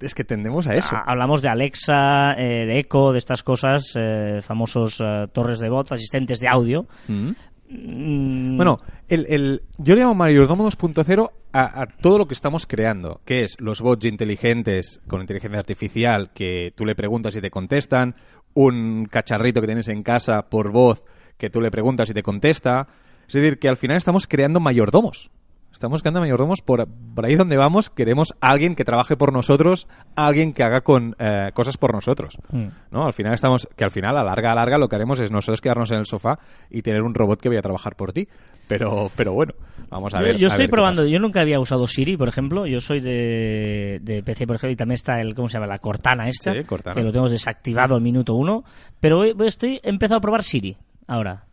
Es 0.00 0.14
que 0.14 0.24
tendemos 0.24 0.66
a 0.66 0.74
eso. 0.76 0.94
Ah, 0.94 1.04
Hablamos 1.06 1.42
de 1.42 1.48
Alexa, 1.48 2.34
eh, 2.34 2.66
de 2.66 2.78
Echo, 2.78 3.12
de 3.12 3.18
estas 3.18 3.42
cosas, 3.42 3.92
eh, 3.96 4.40
famosos 4.42 5.00
eh, 5.04 5.26
torres 5.32 5.58
de 5.60 5.68
voz, 5.68 5.90
asistentes 5.92 6.40
de 6.40 6.48
audio. 6.48 6.86
Mm. 7.08 7.30
Mm, 7.68 8.56
Bueno, 8.56 8.80
el, 9.08 9.26
el- 9.28 9.62
yo 9.78 9.94
le 9.94 10.02
llamo 10.02 10.14
Mayordomo 10.14 10.64
2.0 10.70 11.30
a, 11.52 11.82
a 11.82 11.86
todo 11.86 12.18
lo 12.18 12.26
que 12.26 12.34
estamos 12.34 12.66
creando, 12.66 13.20
que 13.24 13.44
es 13.44 13.56
los 13.60 13.80
bots 13.80 14.04
inteligentes 14.04 15.00
con 15.08 15.20
inteligencia 15.20 15.58
artificial 15.58 16.30
que 16.34 16.72
tú 16.76 16.84
le 16.84 16.94
preguntas 16.94 17.34
y 17.36 17.40
te 17.40 17.50
contestan, 17.50 18.14
un 18.54 19.06
cacharrito 19.10 19.60
que 19.60 19.66
tienes 19.66 19.88
en 19.88 20.02
casa 20.02 20.42
por 20.48 20.70
voz 20.70 21.04
que 21.38 21.50
tú 21.50 21.60
le 21.60 21.70
preguntas 21.70 22.08
y 22.10 22.14
te 22.14 22.22
contesta. 22.22 22.86
Es 23.26 23.34
decir, 23.34 23.58
que 23.58 23.68
al 23.68 23.76
final 23.76 23.96
estamos 23.96 24.26
creando 24.28 24.60
mayordomos. 24.60 25.30
Estamos 25.74 26.02
creando 26.02 26.20
mayordomos 26.20 26.62
por, 26.62 26.86
por 27.14 27.26
ahí 27.26 27.34
donde 27.34 27.56
vamos. 27.56 27.90
Queremos 27.90 28.32
a 28.40 28.50
alguien 28.50 28.76
que 28.76 28.84
trabaje 28.84 29.16
por 29.16 29.32
nosotros, 29.32 29.88
alguien 30.14 30.52
que 30.52 30.62
haga 30.62 30.82
con 30.82 31.16
eh, 31.18 31.50
cosas 31.52 31.76
por 31.76 31.92
nosotros. 31.92 32.38
Mm. 32.52 32.66
¿no? 32.92 33.06
Al 33.06 33.12
final 33.12 33.34
estamos, 33.34 33.68
que 33.76 33.82
al 33.82 33.90
final, 33.90 34.16
a 34.16 34.22
larga, 34.22 34.52
a 34.52 34.54
larga, 34.54 34.78
lo 34.78 34.88
que 34.88 34.94
haremos 34.94 35.18
es 35.18 35.32
nosotros 35.32 35.60
quedarnos 35.60 35.90
en 35.90 35.98
el 35.98 36.06
sofá 36.06 36.38
y 36.70 36.82
tener 36.82 37.02
un 37.02 37.12
robot 37.12 37.40
que 37.40 37.48
vaya 37.48 37.58
a 37.58 37.62
trabajar 37.62 37.96
por 37.96 38.12
ti. 38.12 38.28
Pero, 38.68 39.10
pero 39.16 39.32
bueno, 39.32 39.52
vamos 39.90 40.14
a 40.14 40.20
ver. 40.20 40.36
Yo, 40.38 40.46
a 40.46 40.50
estoy 40.50 40.66
ver 40.66 40.70
probando, 40.70 41.04
yo 41.06 41.18
nunca 41.18 41.40
había 41.40 41.58
usado 41.58 41.88
Siri, 41.88 42.16
por 42.16 42.28
ejemplo. 42.28 42.66
Yo 42.66 42.78
soy 42.78 43.00
de, 43.00 43.98
de 44.00 44.22
PC, 44.22 44.46
por 44.46 44.56
ejemplo, 44.56 44.72
y 44.72 44.76
también 44.76 44.94
está 44.94 45.20
el, 45.20 45.34
¿cómo 45.34 45.48
se 45.48 45.54
llama? 45.54 45.66
La 45.66 45.80
Cortana 45.80 46.28
esta, 46.28 46.54
Sí, 46.54 46.62
Cortana. 46.62 46.94
que 46.94 47.02
lo 47.02 47.10
tenemos 47.10 47.32
desactivado 47.32 47.96
al 47.96 48.00
minuto 48.00 48.34
uno. 48.34 48.62
Pero 49.00 49.24
estoy 49.44 49.80
he 49.82 49.90
empezado 49.90 50.18
a 50.18 50.20
probar 50.20 50.44
Siri 50.44 50.76
ahora. 51.08 51.46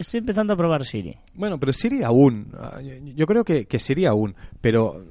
Estoy 0.00 0.18
empezando 0.20 0.54
a 0.54 0.56
probar 0.56 0.86
Siri. 0.86 1.14
Bueno, 1.34 1.60
pero 1.60 1.74
Siri 1.74 2.02
aún. 2.02 2.52
Ah, 2.58 2.80
yo- 2.80 3.26
creo 3.26 3.44
que, 3.44 3.66
que 3.66 3.78
Siri 3.78 4.06
aún. 4.06 4.34
Pero 4.62 5.04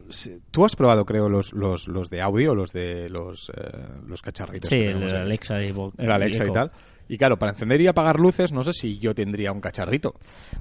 tú 0.50 0.66
has 0.66 0.76
probado, 0.76 1.06
creo, 1.06 1.30
los, 1.30 1.54
los, 1.54 1.88
los 1.88 2.10
de 2.10 2.22
audio, 2.24 2.56
los 2.56 2.72
de 2.72 3.08
los, 3.08 3.52
eh, 3.56 3.70
los 4.08 4.24
cacharritos. 4.24 4.68
Sí, 4.68 4.78
el. 4.78 5.16
Alexa 5.16 5.64
y, 5.64 5.72
El 5.98 6.12
Alexa 6.12 6.44
y 6.44 6.52
tal. 6.52 6.72
Y 7.08 7.18
claro, 7.18 7.38
para 7.38 7.52
encender 7.52 7.82
y 7.82 7.88
apagar 7.88 8.20
luces, 8.20 8.52
no 8.52 8.64
sé 8.64 8.74
si 8.74 8.98
yo 8.98 9.14
tendría 9.14 9.52
un 9.52 9.62
cacharrito. 9.62 10.16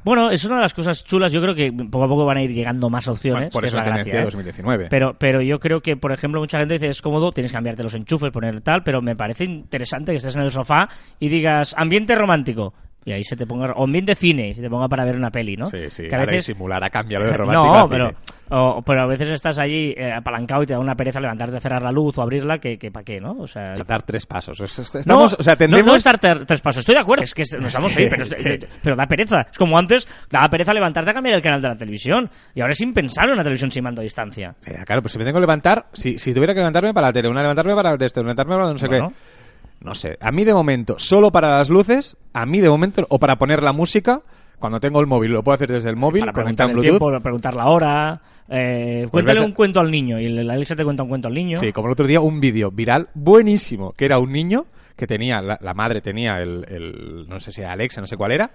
Bueno, 0.05 0.31
es 0.31 0.45
una 0.45 0.57
de 0.57 0.63
las 0.63 0.75
cosas 0.75 1.05
chulas. 1.05 1.33
Yo 1.33 1.41
creo 1.41 1.55
que 1.55 1.73
poco 1.73 2.05
a 2.05 2.09
poco 2.09 2.27
van 2.27 2.37
a 2.39 2.43
ir 2.43 2.53
llegando 2.53 2.91
más 2.91 3.09
opciones. 3.09 3.41
Bueno, 3.41 3.51
por 3.53 3.63
que 3.63 3.69
eso 3.69 3.79
es 3.79 3.85
la 3.87 3.91
gracia, 3.95 4.13
de 4.15 4.21
¿eh? 4.21 4.25
2019. 4.25 4.87
Pero, 4.91 5.17
pero 5.19 5.41
yo 5.41 5.59
creo 5.59 5.81
que, 5.81 5.97
por 5.97 6.13
ejemplo, 6.13 6.41
mucha 6.41 6.59
gente 6.59 6.75
dice 6.75 6.89
es 6.89 7.01
cómodo, 7.01 7.33
tienes 7.33 7.51
que 7.53 7.57
cambiarte 7.57 7.83
los 7.83 7.95
enchufes, 7.95 8.31
poner 8.31 8.61
tal, 8.63 8.83
pero 8.83 9.01
me 9.01 9.17
parece 9.17 9.45
interesante 9.45 10.13
que 10.13 10.17
estés 10.17 10.37
en 10.37 10.43
el 10.43 10.51
sofá 10.51 10.89
y 11.19 11.29
digas 11.29 11.75
ambiente 11.79 12.15
romántico. 12.15 12.75
Y 13.05 13.13
ahí 13.13 13.23
se 13.23 13.37
te 13.37 13.47
ponga, 13.47 13.73
o 13.75 13.85
ambiente 13.85 14.15
cine, 14.15 14.49
y 14.51 14.55
se 14.55 14.61
te 14.61 14.69
ponga 14.69 14.87
para 14.87 15.05
ver 15.05 15.17
una 15.17 15.31
peli, 15.31 15.57
¿no? 15.57 15.67
Sí, 15.69 15.89
sí. 15.89 16.09
Que 16.09 16.15
a 16.15 16.19
veces, 16.27 16.47
disimular 16.49 16.85
a 16.85 16.91
cambiarlo 16.91 17.27
de 17.29 17.37
romántico. 17.39 17.75
no, 17.79 17.89
pero, 17.89 18.09
cine. 18.09 18.19
o- 18.51 18.83
pero 18.85 19.03
a 19.03 19.07
veces 19.07 19.31
estás 19.31 19.59
allí 19.59 19.95
eh, 19.97 20.13
apalancado 20.13 20.63
y 20.63 20.67
te 20.67 20.75
da 20.75 20.79
una 20.81 20.95
pereza 20.95 21.19
levantarte 21.19 21.57
a 21.57 21.61
cerrar 21.61 21.83
la 21.83 21.91
luz 21.91 22.19
o 22.19 22.23
abrirla, 22.23 22.59
que, 22.59 22.77
que 22.77 22.91
para 22.91 23.05
qué, 23.05 23.19
¿no? 23.19 23.33
O 23.39 23.47
sea, 23.47 23.75
Dar 23.87 24.03
tres 24.03 24.27
pasos. 24.27 24.61
Es- 24.61 24.79
es- 24.79 24.93
no, 24.95 25.01
Estamos, 25.01 25.37
o 25.39 25.43
sea, 25.43 25.57
tendemos... 25.57 25.87
no, 25.87 25.95
estar 25.95 26.19
ter- 26.19 26.45
tres 26.45 26.61
pasos, 26.61 26.81
estoy 26.81 26.97
de 26.97 27.01
acuerdo. 27.01 27.25
Es 27.25 27.33
que 27.33 27.43
est- 27.43 27.57
no 27.59 27.69
estamos 27.69 27.97
ahí, 27.97 28.09
pero, 28.11 28.23
es 28.25 28.35
que- 28.35 28.69
pero 28.83 28.95
da 28.97 29.07
pereza. 29.07 29.41
Es 29.51 29.57
como 29.57 29.79
antes, 29.79 30.07
daba 30.31 30.49
pereza 30.51 30.75
levantarte 30.75 31.11
a 31.11 31.15
cambiar 31.15 31.37
el 31.37 31.43
canal 31.43 31.63
de 31.63 31.69
la 31.69 31.77
televisión. 31.77 32.29
Y 32.55 32.61
ahora 32.61 32.73
es 32.73 32.81
impensable 32.83 33.33
una 33.33 33.43
televisión 33.43 33.71
sin 33.71 33.85
mando 33.85 34.03
a 34.03 34.05
distancia. 34.05 34.55
Sí, 34.61 34.71
claro, 34.85 35.01
pues 35.01 35.13
si 35.13 35.19
me 35.19 35.25
tengo 35.25 35.37
que 35.37 35.43
levantar, 35.43 35.87
si, 35.95 36.19
si 36.19 36.35
tuviera 36.35 36.53
que 36.53 36.59
levantarme 36.61 36.93
para 36.93 37.07
la 37.07 37.13
tele, 37.15 37.29
una 37.31 37.41
levantarme 37.41 37.75
para 37.75 37.93
el 37.93 37.97
texto, 37.99 38.21
levantarme 38.21 38.55
para 38.57 38.73
no 38.73 38.77
sé 38.77 38.87
Bueno. 38.87 39.09
qué. 39.09 39.38
No 39.81 39.95
sé, 39.95 40.19
a 40.21 40.33
mí 40.33 40.45
de 40.45 40.53
momento, 40.55 40.97
solo 40.99 41.31
para 41.31 41.59
las 41.59 41.69
luces, 41.71 42.17
a 42.33 42.47
mí 42.47 42.59
de 42.61 42.69
momento, 42.69 43.07
o 43.11 43.19
para 43.19 43.37
poner 43.39 43.63
la 43.63 43.73
música, 43.73 44.23
cuando 44.59 44.81
tengo 44.81 45.01
el 45.01 45.07
móvil, 45.07 45.31
lo 45.33 45.45
puedo 45.45 45.55
hacer 45.55 45.71
desde 45.71 45.89
el 45.91 45.95
móvil, 45.97 46.21
para 46.21 46.33
preguntar 46.33 46.71
el 46.71 46.79
tiempo, 46.81 47.07
para 47.07 47.21
preguntar 47.21 47.55
la 47.55 47.67
hora. 47.69 48.21
Eh, 48.49 49.07
cuéntale 49.11 49.39
ves 49.39 49.43
a- 49.45 49.47
un 49.47 49.53
cuento 49.53 49.79
al 49.79 49.91
niño 49.91 50.19
y 50.19 50.27
el 50.27 50.51
Alexa 50.51 50.75
te 50.75 50.83
cuenta 50.85 51.05
un 51.05 51.09
cuento 51.09 51.29
al 51.29 51.35
niño. 51.35 51.59
Sí, 51.59 51.73
como 51.73 51.87
el 51.89 51.93
otro 51.93 52.07
día, 52.09 52.21
un 52.21 52.41
vídeo 52.41 52.71
viral 52.73 53.09
buenísimo, 53.15 53.93
que 53.93 54.05
era 54.07 54.19
un 54.19 54.33
niño 54.33 54.67
que 54.97 55.07
tenía, 55.07 55.41
la, 55.41 55.59
la 55.63 55.75
madre 55.75 56.01
tenía 56.01 56.39
el, 56.41 56.65
el- 56.69 57.29
no 57.29 57.39
sé 57.39 57.53
si 57.53 57.61
era 57.61 57.71
Alexa, 57.73 58.01
no 58.01 58.09
sé 58.09 58.17
cuál 58.17 58.33
era, 58.33 58.51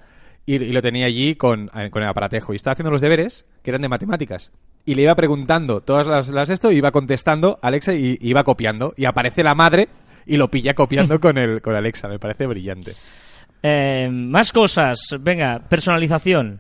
y, 0.46 0.56
y 0.56 0.74
lo 0.74 0.82
tenía 0.82 1.06
allí 1.06 1.36
con, 1.36 1.70
eh, 1.74 1.90
con 1.90 2.04
el 2.04 2.10
aparatejo, 2.10 2.52
y 2.52 2.58
estaba 2.58 2.74
haciendo 2.74 2.92
los 2.92 3.00
deberes, 3.00 3.46
que 3.62 3.72
eran 3.72 3.82
de 3.82 3.88
matemáticas. 3.88 4.52
Y 4.86 4.96
le 4.96 5.04
iba 5.04 5.16
preguntando 5.16 5.80
todas 5.80 6.06
las, 6.06 6.28
las 6.28 6.50
esto, 6.50 6.70
y 6.70 6.76
iba 6.76 6.92
contestando 6.92 7.60
Alexa 7.62 7.94
y, 7.94 8.18
y 8.20 8.30
iba 8.30 8.44
copiando. 8.44 8.94
Y 8.98 9.06
aparece 9.06 9.42
la 9.42 9.56
madre 9.56 9.88
y 10.26 10.38
lo 10.38 10.50
pilla 10.50 10.74
copiando 10.74 11.20
con 11.22 11.38
el 11.38 11.62
con 11.62 11.76
Alexa. 11.76 12.08
Me 12.08 12.20
parece 12.20 12.48
brillante. 12.48 12.94
Eh, 13.62 14.10
más 14.12 14.52
cosas. 14.52 15.00
Venga, 15.20 15.60
personalización. 15.70 16.60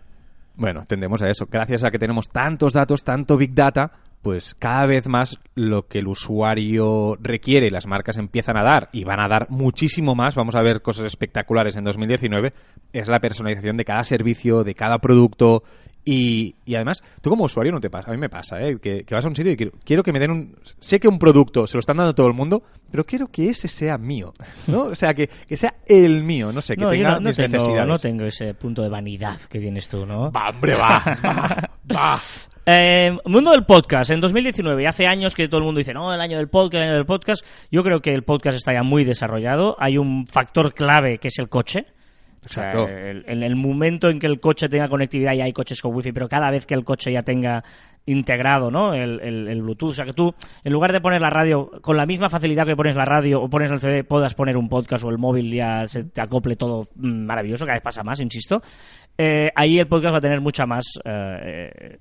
Bueno, 0.55 0.85
tendemos 0.87 1.21
a 1.21 1.29
eso. 1.29 1.47
Gracias 1.51 1.83
a 1.83 1.91
que 1.91 1.99
tenemos 1.99 2.29
tantos 2.29 2.73
datos, 2.73 3.03
tanto 3.03 3.37
Big 3.37 3.53
Data, 3.53 3.91
pues 4.21 4.55
cada 4.55 4.85
vez 4.85 5.07
más 5.07 5.39
lo 5.55 5.87
que 5.87 5.99
el 5.99 6.07
usuario 6.07 7.17
requiere, 7.19 7.71
las 7.71 7.87
marcas 7.87 8.17
empiezan 8.17 8.57
a 8.57 8.63
dar 8.63 8.89
y 8.93 9.03
van 9.03 9.19
a 9.19 9.27
dar 9.27 9.47
muchísimo 9.49 10.15
más, 10.15 10.35
vamos 10.35 10.55
a 10.55 10.61
ver 10.61 10.81
cosas 10.81 11.05
espectaculares 11.05 11.75
en 11.75 11.83
2019, 11.83 12.53
es 12.93 13.07
la 13.09 13.19
personalización 13.19 13.75
de 13.77 13.83
cada 13.83 14.03
servicio, 14.05 14.63
de 14.63 14.75
cada 14.75 14.99
producto 14.99 15.63
y, 16.05 16.55
y 16.65 16.75
además, 16.75 17.01
tú 17.21 17.29
como 17.29 17.45
usuario 17.45 17.71
no 17.71 17.79
te 17.79 17.89
pasa, 17.89 18.09
a 18.09 18.13
mí 18.13 18.19
me 18.19 18.29
pasa, 18.29 18.61
¿eh? 18.61 18.77
que, 18.81 19.03
que 19.03 19.15
vas 19.15 19.23
a 19.23 19.27
un 19.29 19.35
sitio 19.35 19.51
y 19.51 19.55
quiero, 19.55 19.71
quiero 19.85 20.03
que 20.03 20.11
me 20.11 20.19
den 20.19 20.31
un... 20.31 20.55
Sé 20.79 20.99
que 20.99 21.07
un 21.07 21.17
producto 21.19 21.65
se 21.67 21.75
lo 21.77 21.79
están 21.79 21.97
dando 21.97 22.11
a 22.11 22.15
todo 22.15 22.27
el 22.27 22.33
mundo, 22.33 22.63
pero 22.91 23.05
quiero 23.05 23.27
que 23.27 23.49
ese 23.49 23.67
sea 23.67 23.97
mío, 23.97 24.33
¿no? 24.67 24.83
O 24.83 24.95
sea, 24.95 25.13
que, 25.13 25.29
que 25.47 25.55
sea 25.57 25.75
el 25.87 26.23
mío, 26.23 26.51
no 26.51 26.61
sé, 26.61 26.75
que 26.75 26.83
No, 26.83 26.89
tenga 26.89 27.09
no, 27.11 27.19
no 27.21 27.29
mis 27.29 27.37
tengo, 27.37 27.49
necesidades. 27.57 27.87
no 27.87 27.97
tengo 27.97 28.25
ese 28.25 28.53
punto 28.53 28.81
de 28.83 28.89
vanidad 28.89 29.39
que 29.49 29.59
tienes 29.59 29.87
tú, 29.87 30.05
¿no? 30.05 30.31
Va, 30.31 30.49
hombre, 30.49 30.75
va, 30.75 31.01
va, 31.23 31.69
va. 31.95 32.19
Eh, 32.65 33.11
mundo 33.25 33.51
del 33.51 33.65
podcast. 33.65 34.11
En 34.11 34.21
2019, 34.21 34.83
y 34.83 34.85
hace 34.85 35.05
años 35.05 35.35
que 35.35 35.49
todo 35.49 35.57
el 35.57 35.65
mundo 35.65 35.79
dice, 35.79 35.93
no, 35.93 36.13
el 36.13 36.21
año 36.21 36.37
del 36.37 36.47
podcast, 36.47 36.75
el 36.75 36.83
año 36.83 36.93
del 36.95 37.05
podcast. 37.05 37.45
Yo 37.69 37.83
creo 37.83 38.01
que 38.01 38.13
el 38.13 38.23
podcast 38.23 38.55
está 38.55 38.71
ya 38.71 38.83
muy 38.83 39.03
desarrollado. 39.03 39.75
Hay 39.79 39.97
un 39.97 40.25
factor 40.27 40.73
clave 40.73 41.17
que 41.17 41.27
es 41.27 41.39
el 41.39 41.49
coche. 41.49 41.87
O 42.45 42.49
sea, 42.49 42.65
Exacto. 42.71 42.89
el- 42.89 43.23
en 43.27 43.43
el 43.43 43.55
momento 43.55 44.09
en 44.09 44.19
que 44.19 44.27
el 44.27 44.39
coche 44.39 44.67
tenga 44.69 44.87
conectividad, 44.89 45.33
ya 45.33 45.45
hay 45.45 45.53
coches 45.53 45.81
con 45.81 45.93
wifi, 45.95 46.11
pero 46.11 46.27
cada 46.27 46.51
vez 46.51 46.65
que 46.65 46.73
el 46.73 46.83
coche 46.83 47.11
ya 47.11 47.21
tenga 47.21 47.63
integrado 48.05 48.69
¿no? 48.69 48.93
el, 48.93 49.21
el- 49.21 49.61
Bluetooth, 49.61 49.91
o 49.91 49.93
sea 49.93 50.03
que 50.03 50.11
tú, 50.11 50.33
en 50.63 50.73
lugar 50.73 50.91
de 50.91 50.99
poner 50.99 51.21
la 51.21 51.29
radio, 51.29 51.71
con 51.81 51.95
la 51.95 52.05
misma 52.05 52.29
facilidad 52.29 52.65
que 52.65 52.75
pones 52.75 52.95
la 52.97 53.05
radio 53.05 53.41
o 53.41 53.49
pones 53.49 53.71
el 53.71 53.79
CD, 53.79 54.03
puedas 54.03 54.35
poner 54.35 54.57
un 54.57 54.67
podcast 54.67 55.05
o 55.05 55.09
el 55.09 55.17
móvil 55.17 55.53
ya 55.53 55.87
se 55.87 56.03
te 56.03 56.19
acople 56.19 56.57
todo 56.57 56.89
mm, 56.95 57.25
maravilloso, 57.25 57.63
cada 57.65 57.75
vez 57.77 57.81
pasa 57.83 58.03
más, 58.03 58.19
insisto. 58.19 58.61
Eh, 59.17 59.49
ahí 59.55 59.77
el 59.79 59.87
podcast 59.87 60.15
va 60.15 60.17
a 60.17 60.21
tener 60.21 60.41
mucha 60.41 60.65
más, 60.65 60.83
eh, 61.05 61.97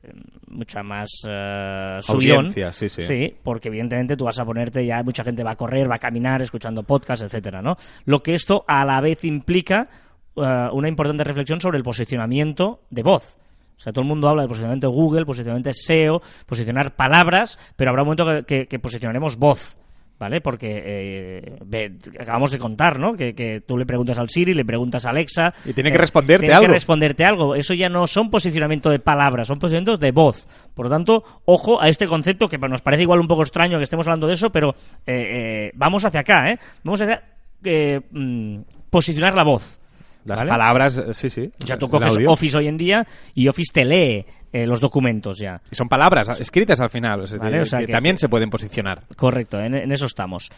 mucha 0.48 0.82
más 0.82 1.08
eh, 1.28 1.98
subidón. 2.00 2.50
Sí, 2.50 2.88
sí. 2.88 3.02
Sí, 3.02 3.34
porque 3.42 3.68
evidentemente 3.68 4.16
tú 4.16 4.24
vas 4.24 4.40
a 4.40 4.44
ponerte, 4.44 4.84
ya 4.84 5.02
mucha 5.04 5.22
gente 5.22 5.44
va 5.44 5.52
a 5.52 5.56
correr, 5.56 5.88
va 5.90 5.96
a 5.96 6.00
caminar, 6.00 6.42
escuchando 6.42 6.82
podcast, 6.82 7.22
etcétera, 7.22 7.62
¿no? 7.62 7.76
Lo 8.06 8.22
que 8.24 8.34
esto 8.34 8.64
a 8.66 8.84
la 8.84 9.00
vez 9.00 9.24
implica 9.24 9.88
eh, 10.36 10.68
una 10.72 10.88
importante 10.88 11.24
reflexión 11.24 11.60
sobre 11.60 11.78
el 11.78 11.84
posicionamiento 11.84 12.80
de 12.90 13.02
voz. 13.02 13.36
O 13.76 13.80
sea, 13.82 13.92
todo 13.92 14.02
el 14.02 14.08
mundo 14.08 14.28
habla 14.28 14.42
de 14.42 14.48
posicionamiento 14.48 14.88
de 14.88 14.92
Google, 14.94 15.24
posicionamiento 15.26 15.68
de 15.70 15.74
SEO, 15.74 16.22
posicionar 16.46 16.94
palabras, 16.94 17.58
pero 17.76 17.90
habrá 17.90 18.02
un 18.02 18.06
momento 18.08 18.26
que, 18.26 18.44
que- 18.44 18.66
que 18.68 18.78
posicionaremos 18.78 19.36
voz. 19.36 19.78
¿Vale? 20.20 20.40
Porque 20.40 20.80
eh, 20.86 21.58
ve- 21.66 21.96
acabamos 22.20 22.52
de 22.52 22.58
contar, 22.60 22.96
¿no? 23.00 23.14
Que, 23.14 23.34
que 23.34 23.60
tú 23.60 23.76
le 23.76 23.84
preguntas 23.84 24.20
al 24.20 24.28
Siri, 24.28 24.54
le 24.54 24.64
preguntas 24.64 25.04
a 25.04 25.10
Alexa. 25.10 25.52
Y 25.64 25.72
tiene 25.72 25.90
que 25.90 25.96
eh, 25.96 26.00
responderte 26.00 26.42
tiene 26.46 26.54
algo. 26.54 26.68
que 26.68 26.72
responderte 26.74 27.24
algo. 27.24 27.54
Eso 27.56 27.74
ya 27.74 27.88
no 27.88 28.06
son 28.06 28.30
posicionamiento 28.30 28.88
de 28.88 29.00
palabras, 29.00 29.48
son 29.48 29.58
posicionamientos 29.58 29.98
de 29.98 30.12
voz. 30.12 30.46
Por 30.74 30.86
lo 30.86 30.90
tanto, 30.90 31.24
ojo 31.44 31.82
a 31.82 31.88
este 31.88 32.06
concepto 32.06 32.48
que 32.48 32.56
nos 32.56 32.82
parece 32.82 33.02
igual 33.02 33.18
un 33.18 33.26
poco 33.26 33.42
extraño 33.42 33.78
que 33.78 33.82
estemos 33.84 34.06
hablando 34.06 34.28
de 34.28 34.34
eso, 34.34 34.52
pero 34.52 34.76
eh, 35.06 35.66
eh, 35.68 35.72
vamos 35.74 36.04
hacia 36.04 36.20
acá, 36.20 36.52
¿eh? 36.52 36.58
Vamos 36.84 37.02
hacia 37.02 37.20
eh, 37.64 38.00
mm, 38.12 38.58
posicionar 38.90 39.34
la 39.34 39.42
voz. 39.42 39.80
Las 40.24 40.38
¿vale? 40.40 40.50
palabras, 40.50 40.98
eh, 40.98 41.14
sí, 41.14 41.28
sí. 41.28 41.50
O 41.62 41.66
sea, 41.66 41.76
tú 41.78 41.88
coges. 41.88 42.16
Office 42.26 42.56
hoy 42.58 42.68
en 42.68 42.76
día 42.76 43.06
y 43.34 43.48
Office 43.48 43.72
te 43.72 43.84
lee 43.84 44.24
eh, 44.52 44.66
los 44.66 44.80
documentos 44.80 45.38
ya. 45.38 45.60
Y 45.70 45.74
son 45.74 45.88
palabras 45.88 46.38
escritas 46.40 46.80
al 46.80 46.90
final, 46.90 47.22
o 47.22 47.26
sea, 47.26 47.38
Vale, 47.38 47.56
que, 47.56 47.60
o 47.62 47.64
sea 47.66 47.78
que 47.80 47.86
que- 47.86 47.92
también 47.92 48.16
se 48.18 48.28
pueden 48.28 48.48
posicionar. 48.50 49.02
Correcto, 49.16 49.58
en, 49.60 49.74
en 49.74 49.90
eso 49.90 50.06
estamos. 50.06 50.48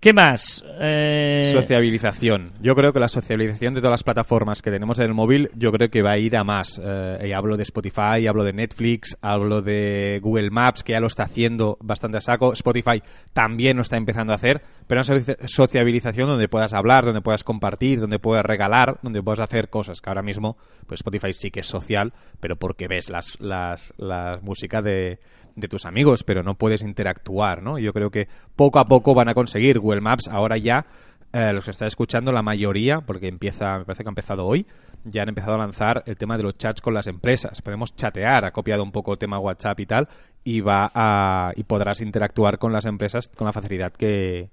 ¿Qué 0.00 0.12
más? 0.12 0.64
Eh, 0.80 1.50
Sociabilización. 1.52 2.52
Yo 2.60 2.76
creo 2.76 2.92
que 2.92 3.00
la 3.00 3.08
sociabilización 3.08 3.74
de 3.74 3.80
todas 3.80 3.94
las 3.94 4.04
plataformas 4.04 4.62
que 4.62 4.70
tenemos 4.70 5.00
en 5.00 5.06
el 5.06 5.14
móvil, 5.14 5.50
yo 5.56 5.72
creo 5.72 5.90
que 5.90 6.02
va 6.02 6.12
a 6.12 6.18
ir 6.18 6.36
a 6.36 6.44
más. 6.44 6.80
Eh, 6.80 7.32
hablo 7.34 7.56
de 7.56 7.64
Spotify, 7.64 8.28
hablo 8.28 8.44
de 8.44 8.52
Netflix, 8.52 9.18
hablo 9.22 9.60
de 9.60 10.20
Google 10.22 10.50
Maps, 10.50 10.84
que 10.84 10.92
ya 10.92 11.00
lo 11.00 11.08
está 11.08 11.24
haciendo 11.24 11.78
bastante 11.80 12.18
a 12.18 12.20
saco. 12.20 12.52
Spotify 12.52 13.02
también 13.32 13.74
lo 13.76 13.82
está 13.82 13.96
empezando 13.96 14.32
a 14.32 14.36
hacer, 14.36 14.62
pero 14.86 15.00
una 15.00 15.16
soci- 15.16 15.36
sociabilización 15.48 16.28
donde 16.28 16.46
puedas 16.46 16.74
hablar, 16.74 17.04
donde 17.04 17.20
puedas 17.20 17.42
compartir, 17.42 17.98
donde 17.98 18.20
puedas 18.20 18.46
regalar, 18.46 19.00
donde 19.02 19.20
puedas 19.20 19.40
hacer 19.40 19.68
cosas 19.68 20.00
que 20.00 20.10
ahora 20.10 20.22
mismo, 20.22 20.56
pues 20.86 21.00
Spotify 21.00 21.32
sí 21.32 21.50
que 21.50 21.58
es 21.60 21.66
social, 21.66 22.12
pero 22.38 22.54
porque 22.54 22.86
ves 22.86 23.10
las, 23.10 23.36
las, 23.40 23.92
la 23.96 24.38
música 24.42 24.80
de, 24.80 25.18
de 25.60 25.68
tus 25.68 25.86
amigos, 25.86 26.24
pero 26.24 26.42
no 26.42 26.54
puedes 26.54 26.82
interactuar, 26.82 27.62
¿no? 27.62 27.78
Yo 27.78 27.92
creo 27.92 28.10
que 28.10 28.28
poco 28.56 28.78
a 28.78 28.86
poco 28.86 29.14
van 29.14 29.28
a 29.28 29.34
conseguir 29.34 29.78
Google 29.78 30.00
Maps 30.00 30.28
ahora 30.28 30.56
ya 30.56 30.86
eh, 31.32 31.52
los 31.52 31.64
que 31.64 31.72
están 31.72 31.88
escuchando 31.88 32.32
la 32.32 32.42
mayoría, 32.42 33.00
porque 33.02 33.28
empieza, 33.28 33.78
me 33.78 33.84
parece 33.84 34.02
que 34.02 34.08
ha 34.08 34.10
empezado 34.12 34.46
hoy, 34.46 34.66
ya 35.04 35.22
han 35.22 35.28
empezado 35.28 35.54
a 35.54 35.58
lanzar 35.58 36.02
el 36.06 36.16
tema 36.16 36.36
de 36.38 36.42
los 36.44 36.56
chats 36.56 36.80
con 36.80 36.94
las 36.94 37.06
empresas. 37.06 37.60
Podemos 37.60 37.94
chatear, 37.94 38.44
ha 38.46 38.50
copiado 38.50 38.82
un 38.82 38.92
poco 38.92 39.12
el 39.12 39.18
tema 39.18 39.38
WhatsApp 39.38 39.78
y 39.80 39.86
tal, 39.86 40.08
y 40.42 40.60
va 40.62 40.90
a, 40.94 41.52
y 41.54 41.64
podrás 41.64 42.00
interactuar 42.00 42.58
con 42.58 42.72
las 42.72 42.86
empresas 42.86 43.28
con 43.36 43.46
la 43.46 43.52
facilidad 43.52 43.92
que, 43.92 44.48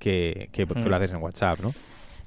que, 0.00 0.48
que- 0.52 0.66
que 0.66 0.88
lo 0.88 0.96
haces 0.96 1.12
en 1.12 1.22
WhatsApp, 1.22 1.60
¿no? 1.60 1.70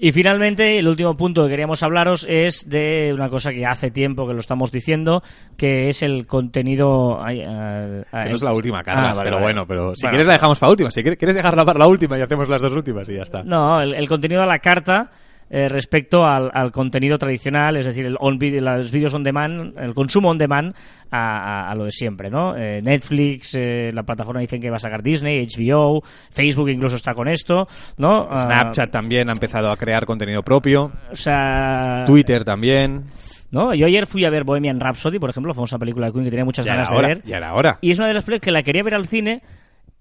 Y 0.01 0.13
finalmente, 0.13 0.79
el 0.79 0.88
último 0.88 1.17
punto 1.17 1.43
que 1.43 1.49
queríamos 1.49 1.83
hablaros 1.83 2.25
es 2.29 2.69
de 2.69 3.12
una 3.13 3.29
cosa 3.29 3.51
que 3.51 3.65
hace 3.65 3.91
tiempo 3.91 4.25
que 4.25 4.33
lo 4.33 4.39
estamos 4.39 4.71
diciendo, 4.71 5.21
que 5.57 5.89
es 5.89 6.01
el 6.03 6.25
contenido... 6.25 7.21
ay, 7.21 7.41
ah, 7.41 8.03
ah, 8.13 8.23
Que 8.23 8.29
no 8.29 8.35
es 8.35 8.41
la 8.43 8.53
última, 8.53 8.81
Carlas, 8.81 9.17
Ah, 9.17 9.17
vale, 9.17 9.23
pero 9.23 9.35
vale. 9.35 9.43
bueno, 9.45 9.67
pero 9.67 9.93
si 9.95 10.03
Bueno. 10.03 10.12
quieres 10.12 10.27
la 10.27 10.33
dejamos 10.33 10.57
para 10.57 10.69
última. 10.71 10.89
Si 10.89 11.01
quieres 11.01 11.17
quieres 11.19 11.35
dejarla 11.35 11.65
para 11.65 11.79
la 11.79 11.88
última 11.88 12.17
y 12.17 12.21
hacemos 12.21 12.47
las 12.47 12.62
dos 12.62 12.71
últimas 12.71 13.09
y 13.09 13.15
ya 13.15 13.23
está. 13.23 13.43
No, 13.43 13.81
el, 13.81 13.93
el 13.93 14.07
contenido 14.07 14.41
a 14.41 14.45
la 14.45 14.59
carta 14.59 15.09
eh, 15.49 15.67
respecto 15.69 16.25
al, 16.25 16.49
al 16.53 16.71
contenido 16.71 17.17
tradicional, 17.17 17.75
es 17.77 17.85
decir, 17.85 18.05
el 18.05 18.15
on 18.19 18.38
los 18.39 18.91
vídeos 18.91 19.13
on 19.13 19.23
demand, 19.23 19.77
el 19.79 19.93
consumo 19.93 20.29
on 20.29 20.38
demand 20.38 20.75
a, 21.12 21.17
a- 21.65 21.71
a 21.71 21.75
lo 21.75 21.85
de 21.85 21.91
siempre, 21.91 22.29
¿no? 22.29 22.55
Eh, 22.55 22.81
Netflix, 22.83 23.55
eh, 23.55 23.89
la 23.93 24.03
plataforma 24.03 24.41
dicen 24.41 24.62
que 24.62 24.69
va 24.69 24.75
a 24.75 24.79
sacar 24.79 25.01
Disney, 25.01 25.45
HBO, 25.47 26.01
Facebook 26.31 26.69
incluso 26.69 26.95
está 26.95 27.13
con 27.13 27.27
esto, 27.27 27.67
¿no? 27.97 28.27
Ah, 28.29 28.43
Snapchat 28.43 28.91
también 28.91 29.29
ha 29.29 29.33
empezado 29.33 29.71
a 29.71 29.77
crear 29.77 30.05
contenido 30.05 30.43
propio. 30.43 30.91
o 31.12 31.15
sea, 31.15 32.03
Twitter 32.05 32.43
también. 32.43 33.05
¿no? 33.51 33.73
Yo 33.73 33.88
ayer 33.88 34.05
fui 34.05 34.25
a 34.25 34.29
ver 34.29 34.43
Bohemian 34.43 34.79
Rhapsody, 34.79 35.17
por 35.17 35.31
ejemplo, 35.31 35.49
la 35.49 35.55
famosa 35.55 35.79
película 35.79 36.05
de 36.05 36.12
Queen 36.13 36.25
que 36.25 36.29
tenía 36.29 36.45
muchas 36.45 36.63
Ya 36.65 36.73
ganas 36.73 36.91
de 36.91 36.95
hora. 36.95 37.07
ver. 37.07 37.23
Ya 37.25 37.38
era 37.38 37.53
hora. 37.55 37.79
Y 37.81 37.89
es 37.89 37.97
una 37.97 38.07
de 38.07 38.13
las 38.13 38.23
películas 38.23 38.41
que 38.45 38.51
la 38.51 38.62
quería 38.62 38.83
ver 38.83 38.93
al 38.93 39.07
cine 39.07 39.41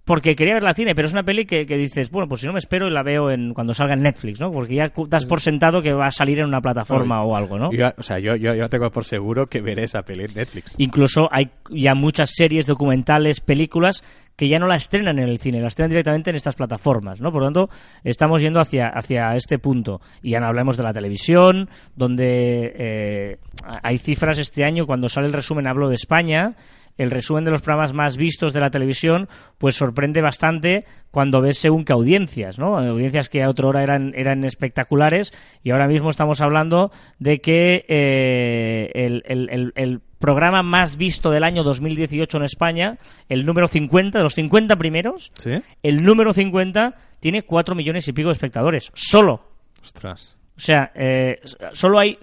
porque 0.09 0.35
quería 0.35 0.55
verla 0.55 0.71
al 0.71 0.75
cine, 0.75 0.95
pero 0.95 1.07
es 1.07 1.13
una 1.13 1.23
peli 1.23 1.45
que, 1.45 1.67
que 1.67 1.77
dices, 1.77 2.11
bueno, 2.11 2.27
pues 2.27 2.41
si 2.41 2.47
no 2.49 2.53
me 2.55 2.59
espero 2.59 2.89
y 2.89 2.91
la 2.91 3.03
veo 3.03 3.31
en 3.31 3.53
cuando 3.55 3.75
salga 3.75 3.93
en 3.95 4.01
Netflix, 4.03 4.41
¿no? 4.41 4.51
Porque 4.51 4.75
ya 4.75 4.91
das 5.07 5.27
por 5.27 5.41
sentado 5.41 5.83
que 5.83 5.93
va 5.93 6.07
a 6.07 6.11
salir 6.11 6.41
en 6.41 6.47
una 6.47 6.61
plataforma 6.63 7.23
o 7.23 7.37
algo, 7.37 7.59
¿no? 7.59 7.71
Yo- 7.73 7.93
o 7.97 8.03
sea, 8.03 8.19
yo, 8.19 8.35
yo, 8.35 8.55
yo 8.55 8.69
tengo 8.69 8.91
por 8.91 9.05
seguro 9.05 9.47
que 9.47 9.61
veré 9.61 9.85
esa 9.85 10.03
peli 10.03 10.25
en 10.25 10.35
Netflix. 10.35 10.75
Incluso 10.79 11.29
hay 11.31 11.51
ya 11.71 11.95
muchas 11.95 12.31
series, 12.35 12.67
documentales, 12.67 13.41
películas 13.41 14.03
que 14.35 14.49
ya 14.49 14.59
no 14.61 14.67
la 14.69 14.77
estrenan 14.77 15.19
en 15.19 15.29
el 15.29 15.41
cine, 15.41 15.61
la 15.61 15.67
estrenan 15.67 15.91
directamente 15.91 16.31
en 16.31 16.37
estas 16.37 16.55
plataformas, 16.55 17.21
¿no? 17.21 17.31
Por 17.33 17.43
lo 17.43 17.47
tanto, 17.49 17.71
estamos 18.05 18.41
yendo 18.41 18.61
hacia, 18.61 18.87
hacia 18.89 19.35
este 19.35 19.59
punto. 19.59 20.01
Y 20.23 20.31
ya 20.31 20.41
no 20.41 20.47
hablemos 20.47 20.77
de 20.77 20.85
la 20.85 20.93
televisión, 20.93 21.69
donde 21.97 22.73
eh, 22.79 23.37
hay 23.83 23.99
cifras 23.99 24.39
este 24.39 24.65
año, 24.65 24.87
cuando 24.87 25.09
sale 25.09 25.27
el 25.27 25.33
resumen 25.33 25.67
hablo 25.67 25.89
de 25.89 25.97
España, 25.97 26.55
el 26.99 27.11
resumen 27.11 27.45
de 27.45 27.51
los 27.51 27.63
programas 27.63 27.95
más 27.95 28.17
vistos 28.19 28.53
de 28.53 28.61
la 28.61 28.71
televisión, 28.71 29.29
pues 29.57 29.77
sorprende 29.77 30.21
bastante 30.21 30.85
cuando 31.11 31.41
ves 31.41 31.59
según 31.59 31.85
qué 31.85 31.95
audiencias, 31.95 32.59
¿no? 32.59 32.77
Audiencias 32.77 33.29
que 33.31 33.43
a 33.43 33.49
otra 33.49 33.69
hora 33.69 33.83
eran, 33.83 34.13
eran 34.15 34.45
espectaculares 34.45 35.33
y 35.63 35.71
ahora 35.71 35.87
mismo 35.89 36.11
estamos 36.11 36.41
hablando 36.43 36.91
de 37.19 37.41
que 37.41 37.87
eh, 37.89 38.91
el, 38.95 39.23
el- 39.27 39.49
el- 39.51 39.73
el 39.77 40.01
programa 40.19 40.63
más 40.65 40.97
visto 40.97 41.31
del 41.31 41.45
año 41.45 41.63
2018 41.63 42.39
en 42.39 42.43
España, 42.43 42.99
el 43.29 43.47
número 43.47 43.69
50, 43.69 44.19
de 44.19 44.25
los 44.25 44.35
50 44.35 44.77
primeros, 44.77 45.31
¿Sí? 45.39 45.53
el 45.85 46.03
número 46.05 46.33
50 46.33 46.95
tiene 47.21 47.45
4 47.45 47.75
millones 47.77 48.09
y 48.09 48.13
pico 48.13 48.29
de 48.29 48.33
espectadores, 48.33 48.91
solo. 48.95 49.45
Ostras. 49.81 50.37
O 50.57 50.61
sea, 50.61 50.91
eh, 50.97 51.41
solo 51.73 52.01
hay 52.01 52.19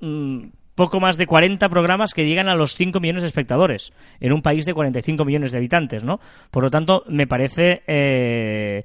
mm, 0.00 0.46
poco 0.76 1.00
más 1.00 1.16
de 1.16 1.26
40 1.26 1.68
programas 1.68 2.12
que 2.14 2.24
llegan 2.26 2.48
a 2.48 2.54
los 2.54 2.76
5 2.76 3.00
millones 3.00 3.22
de 3.22 3.26
espectadores 3.28 3.92
en 4.20 4.32
un 4.32 4.42
país 4.42 4.64
de 4.64 4.74
45 4.74 5.24
millones 5.24 5.50
de 5.50 5.58
habitantes, 5.58 6.04
¿no? 6.04 6.20
Por 6.52 6.62
lo 6.62 6.70
tanto, 6.70 7.02
me 7.08 7.26
parece 7.26 7.82
eh, 7.88 8.84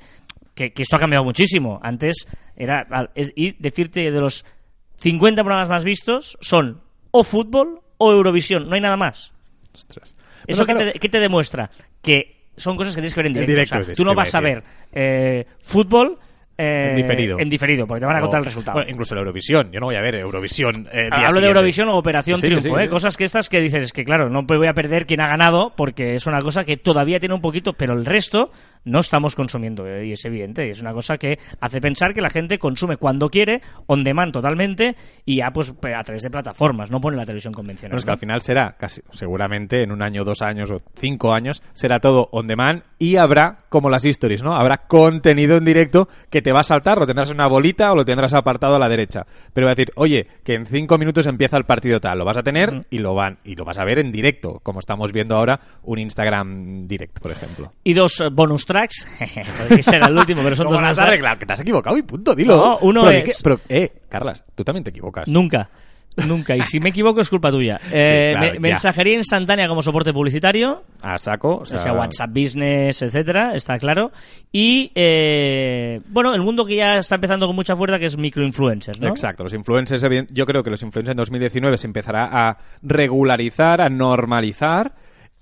que, 0.56 0.74
que 0.74 0.82
esto 0.82 0.96
ha 0.96 1.00
cambiado 1.00 1.24
muchísimo. 1.24 1.80
Antes 1.84 2.28
era... 2.56 2.88
es- 3.14 3.34
y 3.36 3.52
decirte 3.60 4.10
de 4.10 4.20
los 4.20 4.44
50 4.98 5.44
programas 5.44 5.70
más 5.70 5.84
vistos 5.84 6.38
son 6.42 6.82
o 7.12 7.24
fútbol 7.24 7.82
o 7.98 8.12
Eurovisión, 8.12 8.68
no 8.68 8.74
hay 8.76 8.82
nada 8.82 8.98
más. 8.98 9.34
Ostras. 9.74 10.16
¿Eso 10.48 10.66
qué, 10.66 10.74
claro, 10.74 10.92
te, 10.94 11.00
qué 11.00 11.10
te 11.10 11.20
demuestra? 11.20 11.70
Que 12.02 12.48
son 12.58 12.76
cosas 12.78 12.96
que 12.96 13.02
tienes 13.02 13.14
que 13.14 13.20
ver 13.20 13.28
en 13.28 13.34
directo. 13.34 13.52
directo, 13.52 13.76
O 13.80 13.84
sea, 13.84 13.92
es 13.92 13.98
tú 13.98 14.06
no 14.06 14.16
vas 14.16 14.34
a 14.34 14.40
ver 14.42 14.64
eh, 14.92 15.46
fútbol 15.60 16.18
eh, 16.62 16.90
En 16.92 16.96
diferido. 16.96 17.40
en 17.40 17.50
diferido, 17.50 17.88
porque 17.88 18.02
te 18.02 18.06
van 18.06 18.18
a 18.18 18.22
contar 18.22 18.40
el 18.40 18.46
resultado. 18.46 18.76
bueno, 18.78 18.90
incluso 18.92 19.16
la 19.16 19.22
Eurovisión. 19.22 19.72
Yo 19.72 19.80
no 19.80 19.88
voy 19.88 19.96
a 19.96 20.02
ver 20.02 20.16
Eurovisión. 20.16 20.88
eh, 20.92 21.10
Hablo 21.12 21.42
de. 21.42 21.48
Eurovisión 21.48 21.90
o 21.90 21.98
Operación 21.98 22.40
Sí, 22.40 22.48
Triunfo, 22.48 22.78
sí, 22.78 22.84
¿eh? 22.84 22.88
cosas 22.90 23.18
que 23.18 23.24
estas 23.24 23.50
que 23.50 23.60
dices, 23.62 23.84
es 23.84 23.94
que 23.94 24.04
claro, 24.04 24.30
no 24.30 24.44
voy 24.44 24.68
a 24.68 24.74
perder 24.74 25.06
quién 25.06 25.22
ha 25.22 25.28
ganado 25.28 25.74
porque 25.76 26.16
es 26.16 26.28
una 26.28 26.40
cosa 26.42 26.64
que 26.64 26.78
todavía 26.78 27.20
tiene 27.20 27.36
un 27.36 27.42
poquito, 27.42 27.74
pero 27.74 27.94
el 27.94 28.06
resto 28.06 28.52
no 28.86 29.00
estamos 29.00 29.36
consumiendo 29.36 29.86
¿eh? 29.88 30.08
y 30.08 30.12
es 30.14 30.24
evidente, 30.26 30.68
y 30.68 30.70
es 30.72 30.82
una 30.82 30.94
cosa 30.94 31.18
que 31.18 31.38
hace 31.60 31.80
pensar 31.82 32.14
que 32.14 32.22
la 32.22 32.30
gente 32.30 32.58
consume 32.60 32.98
cuando 32.98 33.30
quiere, 33.30 33.62
on 33.88 34.04
demand 34.04 34.32
totalmente 34.32 34.96
y 35.26 35.38
ya 35.38 35.52
pues 35.52 35.72
a 35.72 36.04
través 36.04 36.24
de 36.24 36.30
plataformas, 36.30 36.92
no 36.92 37.00
pone 37.02 37.18
la 37.18 37.26
televisión 37.26 37.54
convencional. 37.54 37.98
Es 37.98 38.04
que 38.06 38.10
¿no? 38.10 38.14
al 38.14 38.20
final 38.20 38.42
será, 38.42 38.76
casi, 38.78 39.02
seguramente 39.12 39.84
en 39.84 39.92
un 39.92 40.02
año, 40.02 40.24
dos 40.24 40.42
años 40.42 40.70
o 40.72 40.78
cinco 40.96 41.34
años, 41.34 41.62
será 41.74 42.00
todo 42.00 42.30
on 42.32 42.48
demand 42.48 42.84
y 42.98 43.16
habrá, 43.16 43.66
como 43.70 43.90
las 43.90 44.06
histories, 44.06 44.44
¿no? 44.44 44.56
Habrá 44.56 44.86
contenido 44.88 45.58
en 45.58 45.66
directo 45.66 46.08
que 46.30 46.42
te 46.42 46.51
va 46.54 46.62
a 46.62 46.64
saltar, 46.64 46.98
lo 46.98 47.06
tendrás 47.06 47.30
en 47.30 47.36
una 47.36 47.48
bolita 47.48 47.92
o 47.92 47.96
lo 47.96 48.06
tendrás 48.06 48.34
apartado 48.34 48.76
a 48.76 48.80
la 48.80 48.90
derecha. 48.90 49.26
Pero 49.54 49.66
va 49.68 49.72
a 49.72 49.76
decir, 49.76 49.92
oye, 49.96 50.28
que 50.44 50.54
en 50.56 50.66
cinco 50.66 50.98
minutos 50.98 51.26
empieza 51.28 51.58
el 51.58 51.64
partido 51.66 52.00
tal, 52.00 52.18
lo 52.20 52.26
vas 52.26 52.38
a 52.38 52.44
tener 52.44 52.86
y 52.90 52.98
lo 53.00 53.14
van 53.16 53.38
y 53.44 53.56
lo 53.56 53.66
vas 53.66 53.78
a 53.78 53.86
ver 53.86 54.00
en 54.00 54.12
directo, 54.12 54.60
como 54.64 54.80
estamos 54.80 55.12
viendo 55.12 55.36
ahora 55.36 55.60
un 55.84 56.00
Instagram 56.00 56.88
direct, 56.88 57.20
por 57.20 57.32
ejemplo. 57.32 57.72
Y 57.84 57.94
dos 57.94 58.20
eh, 58.22 58.30
bonus 58.32 58.66
tracks, 58.66 59.08
que 59.70 59.84
será 59.84 60.08
el 60.08 60.18
último, 60.18 60.42
pero 60.44 60.56
son 60.56 60.66
¿Cómo 60.68 60.80
dos 60.80 60.90
has 60.90 61.00
arreglado? 61.00 61.40
Que 61.40 61.46
te 61.46 61.54
has 61.54 61.60
equivocado 61.60 61.98
y 61.98 62.04
punto, 62.04 62.36
dilo. 62.36 62.56
No, 62.56 62.78
uno 62.82 63.02
Pero 63.04 63.18
es- 63.18 63.24
que- 63.24 63.32
pero, 63.44 63.60
eh, 63.70 63.92
Carlas, 64.10 64.44
tú 64.56 64.64
también 64.64 64.84
te 64.84 64.90
equivocas. 64.90 65.28
Nunca. 65.28 65.70
Nunca. 66.28 66.56
Y 66.56 66.62
si 66.64 66.80
me 66.80 66.90
equivoco 66.90 67.22
es 67.22 67.30
culpa 67.30 67.52
tuya. 67.52 67.80
Eh, 67.92 68.32
claro, 68.34 68.48
me- 68.48 68.54
ya. 68.56 68.60
mensajería 68.60 69.16
instantánea 69.16 69.68
como 69.68 69.82
soporte 69.82 70.12
publicitario. 70.12 70.84
A 71.02 71.18
saco, 71.18 71.58
o 71.60 71.66
sea, 71.66 71.78
sea, 71.78 71.94
WhatsApp 71.94 72.30
Business, 72.34 73.02
etcétera, 73.02 73.54
está 73.56 73.80
claro. 73.80 74.12
Y, 74.52 74.92
eh, 74.94 76.02
bueno, 76.10 76.34
el 76.36 76.42
mundo 76.42 76.66
que 76.66 76.76
ya 76.76 76.98
está 77.00 77.16
empezando 77.16 77.48
con 77.48 77.56
mucha 77.56 77.76
fuerza, 77.76 77.98
que 77.98 78.06
es 78.06 78.18
microinfluencers, 78.18 79.00
¿no? 79.00 79.08
Exacto, 79.08 79.44
los 79.44 79.54
influencers, 79.54 80.06
yo 80.32 80.46
creo 80.46 80.64
que 80.64 80.70
los 80.70 80.84
influencers 80.84 81.12
en 81.14 81.18
2019 81.18 81.78
se 81.78 81.88
empezará 81.88 82.28
a 82.50 82.58
regularizar, 82.82 83.82
a 83.82 83.90
normalizar 83.90 84.94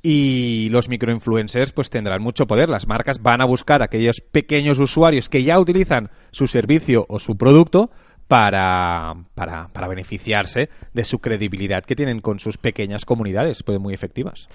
y 0.02 0.70
los 0.72 0.88
microinfluencers 0.88 1.72
pues 1.74 1.90
tendrán 1.90 2.22
mucho 2.22 2.48
poder. 2.48 2.70
Las 2.70 2.88
marcas 2.88 3.22
van 3.22 3.42
a 3.42 3.46
buscar 3.46 3.82
a 3.82 3.86
aquellos 3.86 4.22
pequeños 4.22 4.80
usuarios 4.80 5.30
que 5.30 5.44
ya 5.44 5.60
utilizan 5.60 6.10
su 6.32 6.48
servicio 6.48 7.06
o 7.10 7.20
su 7.20 7.36
producto 7.38 7.92
para, 8.30 9.16
para, 9.34 9.70
para 9.70 9.88
beneficiarse 9.88 10.70
de 10.94 11.04
su 11.04 11.18
credibilidad 11.18 11.84
que 11.84 11.96
tienen 11.96 12.22
con 12.22 12.40
sus 12.40 12.58
pequeñas 12.58 13.04
comunidades, 13.04 13.64
pues 13.64 13.80
muy 13.80 13.96
efectivas. 13.96 14.48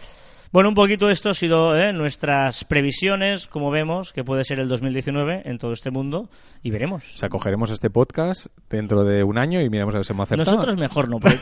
Bueno, 0.52 0.68
un 0.68 0.76
poquito 0.76 1.10
esto 1.10 1.30
ha 1.30 1.34
sido 1.34 1.76
¿eh? 1.76 1.92
nuestras 1.92 2.64
previsiones, 2.64 3.48
como 3.48 3.72
vemos, 3.72 4.12
que 4.12 4.22
puede 4.22 4.44
ser 4.44 4.60
el 4.60 4.68
2019 4.68 5.42
en 5.46 5.58
todo 5.58 5.72
este 5.72 5.90
mundo, 5.90 6.30
y 6.62 6.70
veremos. 6.70 7.14
O 7.16 7.18
sea, 7.18 7.28
cogeremos 7.28 7.70
este 7.70 7.90
podcast 7.90 8.46
dentro 8.70 9.02
de 9.02 9.24
un 9.24 9.36
año 9.38 9.60
y 9.60 9.68
miramos 9.68 9.96
a 9.96 9.98
ver 9.98 10.04
si 10.04 10.12
hemos 10.12 10.28
acertado. 10.28 10.54
Nosotros 10.54 10.76
mejor 10.76 11.08
no. 11.08 11.18
porque 11.18 11.38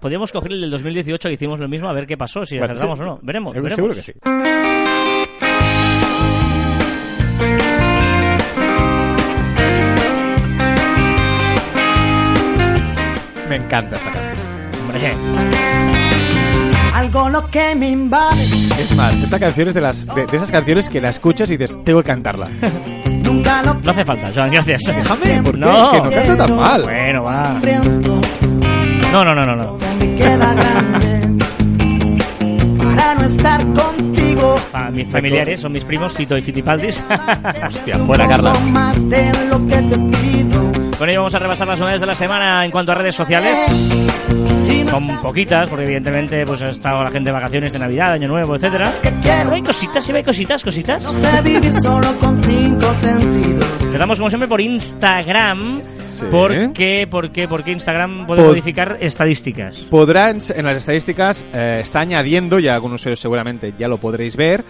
Podríamos 0.00 0.32
coger 0.32 0.50
el 0.50 0.62
del 0.62 0.70
2018 0.72 1.28
que 1.28 1.34
hicimos 1.34 1.60
lo 1.60 1.68
mismo, 1.68 1.88
a 1.88 1.92
ver 1.92 2.08
qué 2.08 2.16
pasó, 2.16 2.44
si 2.44 2.58
Bueno, 2.58 2.74
acertamos 2.74 2.98
sí. 2.98 3.04
o 3.04 3.06
no. 3.06 3.20
Veremos, 3.22 3.52
Seguro, 3.52 3.76
veremos. 3.76 3.94
seguro 3.94 3.94
que 3.94 4.82
sí. 4.82 4.95
Me 13.48 13.56
encanta 13.56 13.96
esta 13.96 14.10
canción. 14.12 14.46
Hombre, 14.82 15.14
Algo 16.94 17.28
lo 17.28 17.46
que 17.48 17.74
me 17.76 17.90
invade, 17.90 18.42
Es 18.78 18.94
más, 18.96 19.14
esta 19.14 19.38
canción 19.38 19.68
es 19.68 19.74
de, 19.74 19.80
las, 19.80 20.04
de, 20.06 20.26
de 20.26 20.36
esas 20.36 20.50
canciones 20.50 20.88
que 20.90 21.00
la 21.00 21.10
escuchas 21.10 21.50
y 21.50 21.56
dices, 21.56 21.76
tengo 21.84 22.02
que 22.02 22.06
cantarla. 22.08 22.48
nunca 23.22 23.62
lo 23.62 23.74
no 23.74 23.90
hace 23.90 24.04
falta, 24.04 24.30
Joan, 24.34 24.50
gracias. 24.50 24.82
Déjame, 24.86 25.42
¿por 25.42 25.54
qué? 25.54 25.60
No. 25.60 25.92
Que 25.92 25.98
no 26.00 26.10
canta 26.10 26.36
tan 26.36 26.56
mal. 26.56 26.82
Bueno, 26.82 27.22
va. 27.22 27.60
No, 29.12 29.24
no, 29.24 29.34
no, 29.34 29.46
no, 29.46 29.56
no. 29.56 29.78
me 29.98 30.14
queda 30.16 30.54
grande 30.54 31.44
para 32.78 33.14
no 33.14 33.24
estar 33.24 33.60
contigo. 33.72 34.56
mis 34.92 35.06
familiares 35.08 35.60
son 35.60 35.72
mis 35.72 35.84
primos, 35.84 36.14
Tito 36.14 36.36
y 36.36 36.42
Fitipaldis. 36.42 37.04
Hostia, 37.66 37.98
fuera, 37.98 38.26
Carla. 38.26 38.52
Pongo 38.54 38.70
más 38.70 39.08
de 39.08 39.30
lo 39.50 39.66
que 39.66 39.76
te 39.76 39.96
pido. 39.98 40.15
Con 40.98 41.10
ello 41.10 41.20
vamos 41.20 41.34
a 41.34 41.38
repasar 41.38 41.68
las 41.68 41.78
novedades 41.78 42.00
de 42.00 42.06
la 42.06 42.14
semana 42.14 42.64
en 42.64 42.70
cuanto 42.70 42.92
a 42.92 42.94
redes 42.94 43.14
sociales. 43.14 43.54
No 44.84 44.90
Son 44.90 45.06
poquitas, 45.20 45.68
porque 45.68 45.84
evidentemente 45.84 46.44
pues 46.46 46.62
ha 46.62 46.68
estado 46.70 47.04
la 47.04 47.10
gente 47.10 47.28
de 47.28 47.32
vacaciones 47.34 47.72
de 47.72 47.78
Navidad, 47.78 48.12
Año 48.12 48.28
Nuevo, 48.28 48.56
etcétera. 48.56 48.90
Pero 49.22 49.52
hay 49.52 49.62
cositas, 49.62 50.04
sí 50.04 50.12
hay 50.12 50.24
cositas, 50.24 50.62
no 50.64 50.70
cositas. 50.70 51.04
sé 51.04 51.42
vivir 51.42 51.72
solo 51.82 52.16
con 52.18 52.42
cinco 52.42 52.94
sentidos. 52.94 53.66
Empezamos 53.82 54.18
como 54.18 54.30
siempre 54.30 54.48
por 54.48 54.60
Instagram. 54.62 55.82
Sí. 55.82 56.24
¿Por 56.30 56.72
qué? 56.72 57.06
¿Por 57.10 57.30
qué? 57.30 57.46
Porque 57.46 57.72
Instagram 57.72 58.26
puede 58.26 58.42
Pod- 58.42 58.46
modificar 58.48 58.96
estadísticas. 59.00 59.76
Podrán, 59.90 60.38
en 60.54 60.64
las 60.64 60.78
estadísticas, 60.78 61.44
eh, 61.52 61.80
está 61.82 62.00
añadiendo, 62.00 62.58
ya 62.58 62.74
algunos 62.74 63.02
usuarios 63.02 63.20
seguramente 63.20 63.74
ya 63.78 63.86
lo 63.86 63.98
podréis 63.98 64.34
ver, 64.34 64.64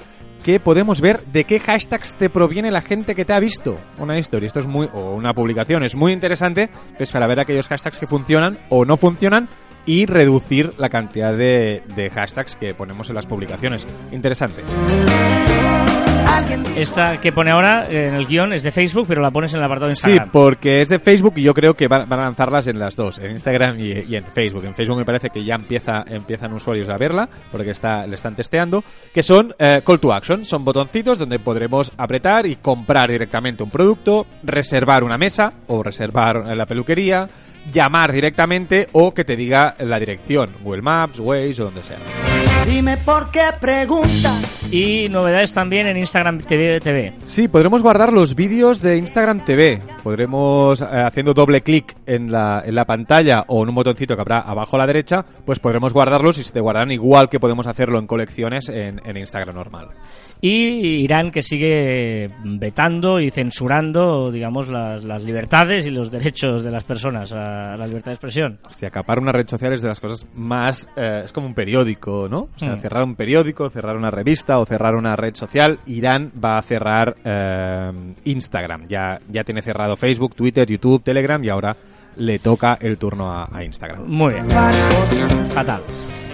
que 0.46 0.60
podemos 0.60 1.00
ver 1.00 1.24
de 1.24 1.42
qué 1.42 1.58
hashtags 1.58 2.14
te 2.14 2.30
proviene 2.30 2.70
la 2.70 2.80
gente 2.80 3.16
que 3.16 3.24
te 3.24 3.32
ha 3.32 3.40
visto 3.40 3.80
una 3.98 4.16
historia. 4.16 4.46
Esto 4.46 4.60
es 4.60 4.66
muy, 4.68 4.88
o 4.92 5.12
una 5.16 5.34
publicación, 5.34 5.82
es 5.82 5.96
muy 5.96 6.12
interesante, 6.12 6.70
pues 6.96 7.10
para 7.10 7.26
ver 7.26 7.40
aquellos 7.40 7.66
hashtags 7.66 7.98
que 7.98 8.06
funcionan 8.06 8.56
o 8.68 8.84
no 8.84 8.96
funcionan 8.96 9.48
y 9.86 10.06
reducir 10.06 10.74
la 10.78 10.88
cantidad 10.88 11.36
de, 11.36 11.82
de 11.96 12.10
hashtags 12.10 12.54
que 12.54 12.74
ponemos 12.74 13.08
en 13.08 13.16
las 13.16 13.26
publicaciones. 13.26 13.88
Interesante. 14.12 14.62
Esta 16.76 17.20
que 17.20 17.32
pone 17.32 17.50
ahora 17.50 17.86
eh, 17.90 18.08
en 18.08 18.14
el 18.14 18.26
guion 18.26 18.52
es 18.52 18.62
de 18.62 18.70
Facebook, 18.70 19.06
pero 19.08 19.22
la 19.22 19.30
pones 19.30 19.52
en 19.54 19.58
el 19.60 19.64
apartado 19.64 19.88
de 19.88 19.94
Sí, 19.94 20.10
Instagram. 20.10 20.30
porque 20.30 20.82
es 20.82 20.88
de 20.88 20.98
Facebook 20.98 21.34
y 21.36 21.42
yo 21.42 21.54
creo 21.54 21.74
que 21.74 21.88
van, 21.88 22.08
van 22.08 22.20
a 22.20 22.22
lanzarlas 22.24 22.66
en 22.66 22.78
las 22.78 22.96
dos, 22.96 23.18
en 23.18 23.30
Instagram 23.30 23.78
y, 23.80 23.92
y 24.06 24.16
en 24.16 24.24
Facebook. 24.24 24.64
En 24.64 24.74
Facebook 24.74 24.98
me 24.98 25.04
parece 25.04 25.30
que 25.30 25.42
ya 25.42 25.54
empieza, 25.54 26.04
empiezan 26.06 26.52
usuarios 26.52 26.88
a 26.90 26.98
verla, 26.98 27.28
porque 27.50 27.70
está, 27.70 28.06
le 28.06 28.14
están 28.14 28.36
testeando, 28.36 28.84
que 29.14 29.22
son 29.22 29.54
eh, 29.58 29.80
call 29.86 29.98
to 30.00 30.12
action, 30.12 30.44
son 30.44 30.64
botoncitos 30.64 31.18
donde 31.18 31.38
podremos 31.38 31.90
apretar 31.96 32.46
y 32.46 32.56
comprar 32.56 33.10
directamente 33.10 33.62
un 33.62 33.70
producto, 33.70 34.26
reservar 34.42 35.02
una 35.02 35.16
mesa 35.16 35.54
o 35.68 35.82
reservar 35.82 36.44
la 36.56 36.66
peluquería, 36.66 37.26
llamar 37.72 38.12
directamente 38.12 38.88
o 38.92 39.14
que 39.14 39.24
te 39.24 39.34
diga 39.36 39.74
la 39.80 39.98
dirección, 39.98 40.50
Google 40.62 40.82
Maps, 40.82 41.18
Waze 41.20 41.62
o 41.62 41.66
donde 41.66 41.82
sea. 41.82 41.98
Dime 42.66 42.96
por 42.96 43.30
qué 43.30 43.42
preguntas. 43.60 44.60
Y 44.72 45.08
novedades 45.08 45.54
también 45.54 45.86
en 45.86 45.96
Instagram 45.96 46.38
TV. 46.38 46.80
TV. 46.80 47.12
Sí, 47.22 47.46
podremos 47.46 47.80
guardar 47.80 48.12
los 48.12 48.34
vídeos 48.34 48.82
de 48.82 48.96
Instagram 48.96 49.44
TV. 49.44 49.80
Podremos, 50.02 50.80
eh, 50.80 50.84
haciendo 50.84 51.32
doble 51.32 51.60
clic 51.62 51.96
en 52.06 52.32
la, 52.32 52.60
en 52.66 52.74
la 52.74 52.84
pantalla 52.84 53.44
o 53.46 53.62
en 53.62 53.68
un 53.68 53.74
botoncito 53.76 54.16
que 54.16 54.20
habrá 54.20 54.40
abajo 54.40 54.74
a 54.74 54.80
la 54.80 54.86
derecha, 54.88 55.24
pues 55.44 55.60
podremos 55.60 55.92
guardarlos 55.92 56.38
y 56.38 56.44
se 56.44 56.52
te 56.52 56.60
guardarán 56.60 56.90
igual 56.90 57.28
que 57.28 57.38
podemos 57.38 57.68
hacerlo 57.68 58.00
en 58.00 58.08
colecciones 58.08 58.68
en, 58.68 59.00
en 59.04 59.16
Instagram 59.16 59.54
normal. 59.54 59.90
Y 60.40 61.02
Irán 61.02 61.30
que 61.30 61.42
sigue 61.42 62.30
vetando 62.44 63.20
y 63.20 63.30
censurando, 63.30 64.30
digamos, 64.30 64.68
las, 64.68 65.02
las 65.02 65.22
libertades 65.24 65.86
y 65.86 65.90
los 65.90 66.10
derechos 66.10 66.62
de 66.62 66.70
las 66.70 66.84
personas 66.84 67.32
a 67.32 67.76
la 67.76 67.86
libertad 67.86 68.10
de 68.10 68.14
expresión. 68.14 68.58
Hostia, 68.66 68.90
capar 68.90 69.18
una 69.18 69.32
red 69.32 69.48
social 69.48 69.72
es 69.72 69.82
de 69.82 69.88
las 69.88 70.00
cosas 70.00 70.26
más... 70.34 70.88
eh, 70.96 71.22
es 71.24 71.32
como 71.32 71.46
un 71.46 71.54
periódico, 71.54 72.28
¿no? 72.30 72.48
O 72.54 72.58
sea, 72.58 72.76
Mm. 72.76 72.80
cerrar 72.80 73.04
un 73.04 73.14
periódico, 73.16 73.70
cerrar 73.70 73.96
una 73.96 74.10
revista 74.10 74.58
o 74.58 74.66
cerrar 74.66 74.94
una 74.94 75.16
red 75.16 75.34
social. 75.34 75.78
Irán 75.86 76.30
va 76.42 76.58
a 76.58 76.62
cerrar 76.62 77.16
eh, 77.24 77.92
Instagram. 78.24 78.86
Ya, 78.88 79.20
ya 79.30 79.42
tiene 79.44 79.62
cerrado 79.62 79.96
Facebook, 79.96 80.34
Twitter, 80.34 80.68
YouTube, 80.68 81.02
Telegram 81.02 81.42
y 81.42 81.48
ahora 81.48 81.76
le 82.16 82.38
toca 82.38 82.78
el 82.80 82.98
turno 82.98 83.30
a, 83.32 83.48
a 83.52 83.64
Instagram. 83.64 84.04
Muy 84.06 84.34
bien. 84.34 84.46
Fatal. 85.54 85.80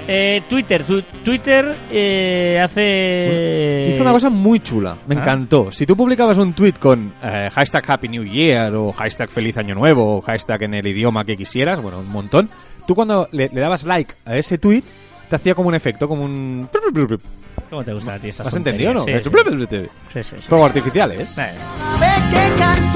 Eh, 0.09 0.43
Twitter, 0.49 0.83
tu- 0.83 1.03
Twitter 1.25 1.77
eh, 1.91 2.61
hace... 2.63 3.93
Hizo 3.95 4.03
una 4.03 4.11
cosa 4.11 4.31
muy 4.31 4.59
chula, 4.61 4.97
me 5.07 5.15
Ah. 5.15 5.21
encantó. 5.21 5.71
Si 5.71 5.87
tú 5.87 5.97
publicabas 5.97 6.39
un 6.39 6.53
tweet 6.55 6.75
con 6.81 7.15
eh, 7.23 7.49
hashtag 7.53 7.85
Happy 7.89 8.09
New 8.09 8.25
Year 8.25 8.75
o 8.75 8.93
hashtag 8.93 9.31
Feliz 9.31 9.57
Año 9.59 9.75
Nuevo 9.77 10.17
o 10.17 10.21
hashtag 10.21 10.65
en 10.65 10.75
el 10.75 10.87
idioma 10.89 11.25
que 11.25 11.37
quisieras, 11.37 11.81
bueno, 11.81 12.01
un 12.01 12.11
montón, 12.11 12.49
tú 12.87 12.97
cuando 12.97 13.29
le, 13.31 13.49
le 13.49 13.61
dabas 13.61 13.85
like 13.85 14.13
a 14.27 14.37
ese 14.37 14.59
tweet 14.59 14.83
te 15.31 15.37
hacía 15.37 15.55
como 15.55 15.69
un 15.69 15.75
efecto, 15.77 16.09
como 16.09 16.25
un... 16.25 16.69
¿Cómo 17.73 17.83
te 17.83 17.95
gusta 17.95 18.13
a 18.13 18.19
ti 18.19 18.29
estas 18.29 18.49
¿Has 18.49 18.55
entendido 18.55 18.93
no? 18.93 18.99
tonterías? 19.07 19.25
Sí, 19.25 19.79
sí. 19.81 19.89
Sí, 20.13 20.23
sí, 20.23 20.37
sí. 20.43 20.47
Fuegos 20.47 20.67
artificiales. 20.67 21.39
Eh. 21.39 21.55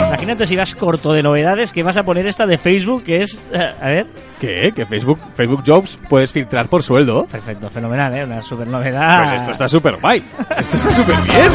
Imagínate 0.09 0.45
si 0.45 0.55
vas 0.55 0.75
corto 0.75 1.15
de 1.15 1.23
novedades 1.23 1.73
que 1.73 1.83
vas 1.83 1.97
a 1.97 2.03
poner 2.03 2.27
esta 2.27 2.47
de 2.47 2.59
Facebook 2.59 3.03
que 3.03 3.23
es... 3.23 3.41
eh, 3.53 3.75
a 3.81 3.87
ver, 3.89 4.07
¿Qué? 4.39 4.73
Que 4.77 4.85
Facebook, 4.85 5.19
Facebook 5.35 5.63
Jobs 5.67 5.99
puedes 6.11 6.31
filtrar 6.31 6.69
por 6.69 6.83
sueldo. 6.83 7.25
perfecto, 7.25 7.71
fenomenal, 7.71 8.15
¿eh? 8.17 8.25
Una 8.25 8.43
super 8.43 8.69
novedad. 8.69 9.17
Pues 9.25 9.33
esto 9.41 9.53
está 9.53 9.67
súper 9.67 9.97
guay. 9.97 10.23
Esto 10.59 10.77
está 10.77 10.93
súper 10.93 11.17
bien. 11.23 11.53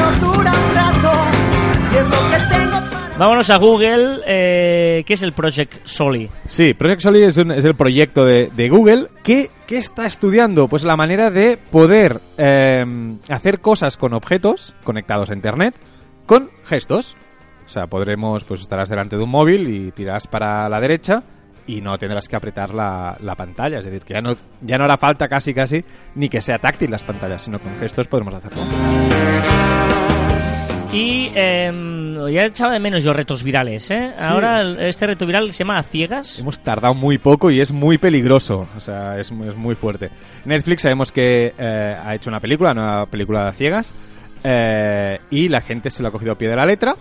Vámonos 3.21 3.51
a 3.51 3.57
Google, 3.59 4.21
eh, 4.25 5.03
¿qué 5.05 5.13
es 5.13 5.21
el 5.21 5.31
Project 5.33 5.85
Soli? 5.85 6.27
Sí, 6.47 6.73
Project 6.73 7.01
Solid 7.01 7.21
es, 7.21 7.37
el 7.37 7.75
proyecto 7.75 8.25
de, 8.25 8.67
Google 8.67 9.09
que, 9.21 9.51
que 9.67 9.77
está 9.77 10.07
estudiando 10.07 10.67
pues 10.67 10.83
la 10.83 10.97
manera 10.97 11.29
de 11.29 11.55
poder 11.57 12.19
eh, 12.39 12.83
hacer 13.29 13.59
cosas 13.59 13.95
con 13.95 14.15
objetos 14.15 14.73
conectados 14.83 15.29
a 15.29 15.35
Internet 15.35 15.75
con 16.25 16.49
gestos. 16.63 17.15
O 17.63 17.69
sea, 17.69 17.85
podremos, 17.85 18.43
pues 18.43 18.61
estarás 18.61 18.89
delante 18.89 19.17
de 19.17 19.21
un 19.21 19.29
móvil 19.29 19.67
y 19.69 19.91
tirarás 19.91 20.25
para 20.25 20.67
la 20.67 20.81
derecha 20.81 21.21
y 21.67 21.79
no 21.79 21.99
tendrás 21.99 22.27
que 22.27 22.37
apretar 22.37 22.73
la, 22.73 23.15
la 23.19 23.35
pantalla. 23.35 23.77
Es 23.77 23.85
decir, 23.85 24.01
que 24.03 24.15
ya 24.15 24.21
no, 24.21 24.35
ya 24.61 24.79
no 24.79 24.85
hará 24.85 24.97
falta 24.97 25.27
casi 25.27 25.53
casi 25.53 25.85
ni 26.15 26.27
que 26.27 26.41
sea 26.41 26.57
táctil 26.57 26.89
las 26.89 27.03
pantallas, 27.03 27.43
sino 27.43 27.59
con 27.59 27.71
gestos 27.75 28.07
podremos 28.07 28.33
hacerlo. 28.33 28.63
Y 30.93 31.31
eh, 31.33 31.71
ya 32.33 32.45
echaba 32.45 32.73
de 32.73 32.79
menos 32.79 33.01
yo 33.03 33.13
retos 33.13 33.43
virales, 33.43 33.89
¿eh? 33.91 34.11
Ahora 34.19 34.61
este 34.61 35.07
reto 35.07 35.25
viral 35.25 35.49
se 35.53 35.59
llama 35.59 35.77
A 35.79 35.83
Ciegas. 35.83 36.39
Hemos 36.39 36.59
tardado 36.59 36.93
muy 36.93 37.17
poco 37.17 37.49
y 37.49 37.61
es 37.61 37.71
muy 37.71 37.97
peligroso, 37.97 38.67
o 38.75 38.79
sea, 38.81 39.17
es, 39.17 39.31
muy- 39.31 39.47
es 39.47 39.55
muy 39.55 39.75
fuerte. 39.75 40.09
Netflix 40.43 40.81
sabemos 40.81 41.13
que 41.13 41.53
eh, 41.57 41.97
ha 42.03 42.13
hecho 42.13 42.29
una 42.29 42.41
película, 42.41 42.73
una 42.73 43.05
película 43.05 43.45
de 43.45 43.53
ciegas, 43.53 43.93
eh, 44.43 45.19
y 45.29 45.47
la 45.47 45.61
gente 45.61 45.89
se 45.89 46.01
lo 46.03 46.09
ha 46.09 46.11
cogido 46.11 46.33
a 46.33 46.37
pie 46.37 46.49
de 46.49 46.57
la 46.57 46.65
letra. 46.65 46.95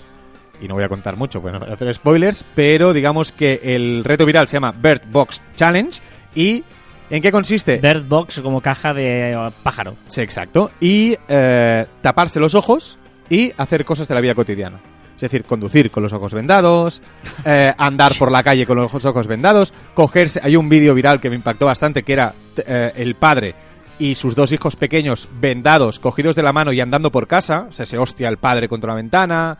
Y 0.62 0.68
no 0.68 0.74
voy 0.74 0.84
a 0.84 0.88
contar 0.88 1.16
mucho, 1.16 1.40
bueno, 1.40 1.58
no 1.58 1.64
voy 1.64 1.72
a 1.72 1.74
hacer 1.74 1.92
spoilers, 1.92 2.44
pero 2.54 2.92
digamos 2.92 3.32
que 3.32 3.60
el 3.64 4.04
reto 4.04 4.24
viral 4.24 4.46
se 4.46 4.54
llama 4.56 4.72
Bird 4.72 5.02
Box 5.10 5.42
Challenge. 5.56 5.98
¿Y 6.36 6.62
en 7.08 7.22
qué 7.22 7.32
consiste? 7.32 7.78
Bird 7.78 8.04
Box 8.06 8.40
como 8.40 8.60
caja 8.60 8.92
de 8.92 9.32
eh, 9.32 9.50
pájaro. 9.64 9.96
Sí, 10.06 10.20
exacto. 10.20 10.70
Y 10.78 11.16
eh, 11.28 11.86
taparse 12.02 12.38
los 12.38 12.54
ojos 12.54 12.98
y 13.30 13.52
hacer 13.56 13.84
cosas 13.86 14.06
de 14.08 14.14
la 14.14 14.20
vida 14.20 14.34
cotidiana. 14.34 14.78
Es 15.14 15.22
decir, 15.22 15.44
conducir 15.44 15.90
con 15.90 16.02
los 16.02 16.12
ojos 16.14 16.32
vendados, 16.34 17.00
eh, 17.44 17.72
andar 17.78 18.12
por 18.18 18.32
la 18.32 18.42
calle 18.42 18.64
con 18.66 18.76
los 18.78 19.04
ojos 19.04 19.26
vendados, 19.26 19.72
cogerse... 19.94 20.40
Hay 20.42 20.56
un 20.56 20.68
vídeo 20.68 20.94
viral 20.94 21.20
que 21.20 21.28
me 21.30 21.36
impactó 21.36 21.66
bastante 21.66 22.02
que 22.02 22.12
era 22.14 22.32
eh, 22.56 22.92
el 22.96 23.14
padre 23.16 23.54
y 23.98 24.14
sus 24.14 24.34
dos 24.34 24.50
hijos 24.50 24.76
pequeños 24.76 25.28
vendados, 25.40 26.00
cogidos 26.00 26.34
de 26.36 26.42
la 26.42 26.54
mano 26.54 26.72
y 26.72 26.80
andando 26.80 27.12
por 27.12 27.26
casa. 27.26 27.66
O 27.68 27.72
sea, 27.72 27.84
se 27.84 27.98
hostia 27.98 28.30
el 28.30 28.38
padre 28.38 28.66
contra 28.66 28.88
la 28.88 28.96
ventana, 28.96 29.58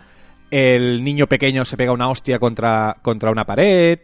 el 0.50 1.04
niño 1.04 1.26
pequeño 1.26 1.66
se 1.66 1.76
pega 1.76 1.92
una 1.92 2.08
hostia 2.08 2.38
contra, 2.38 2.96
contra 3.02 3.30
una 3.30 3.44
pared. 3.44 3.98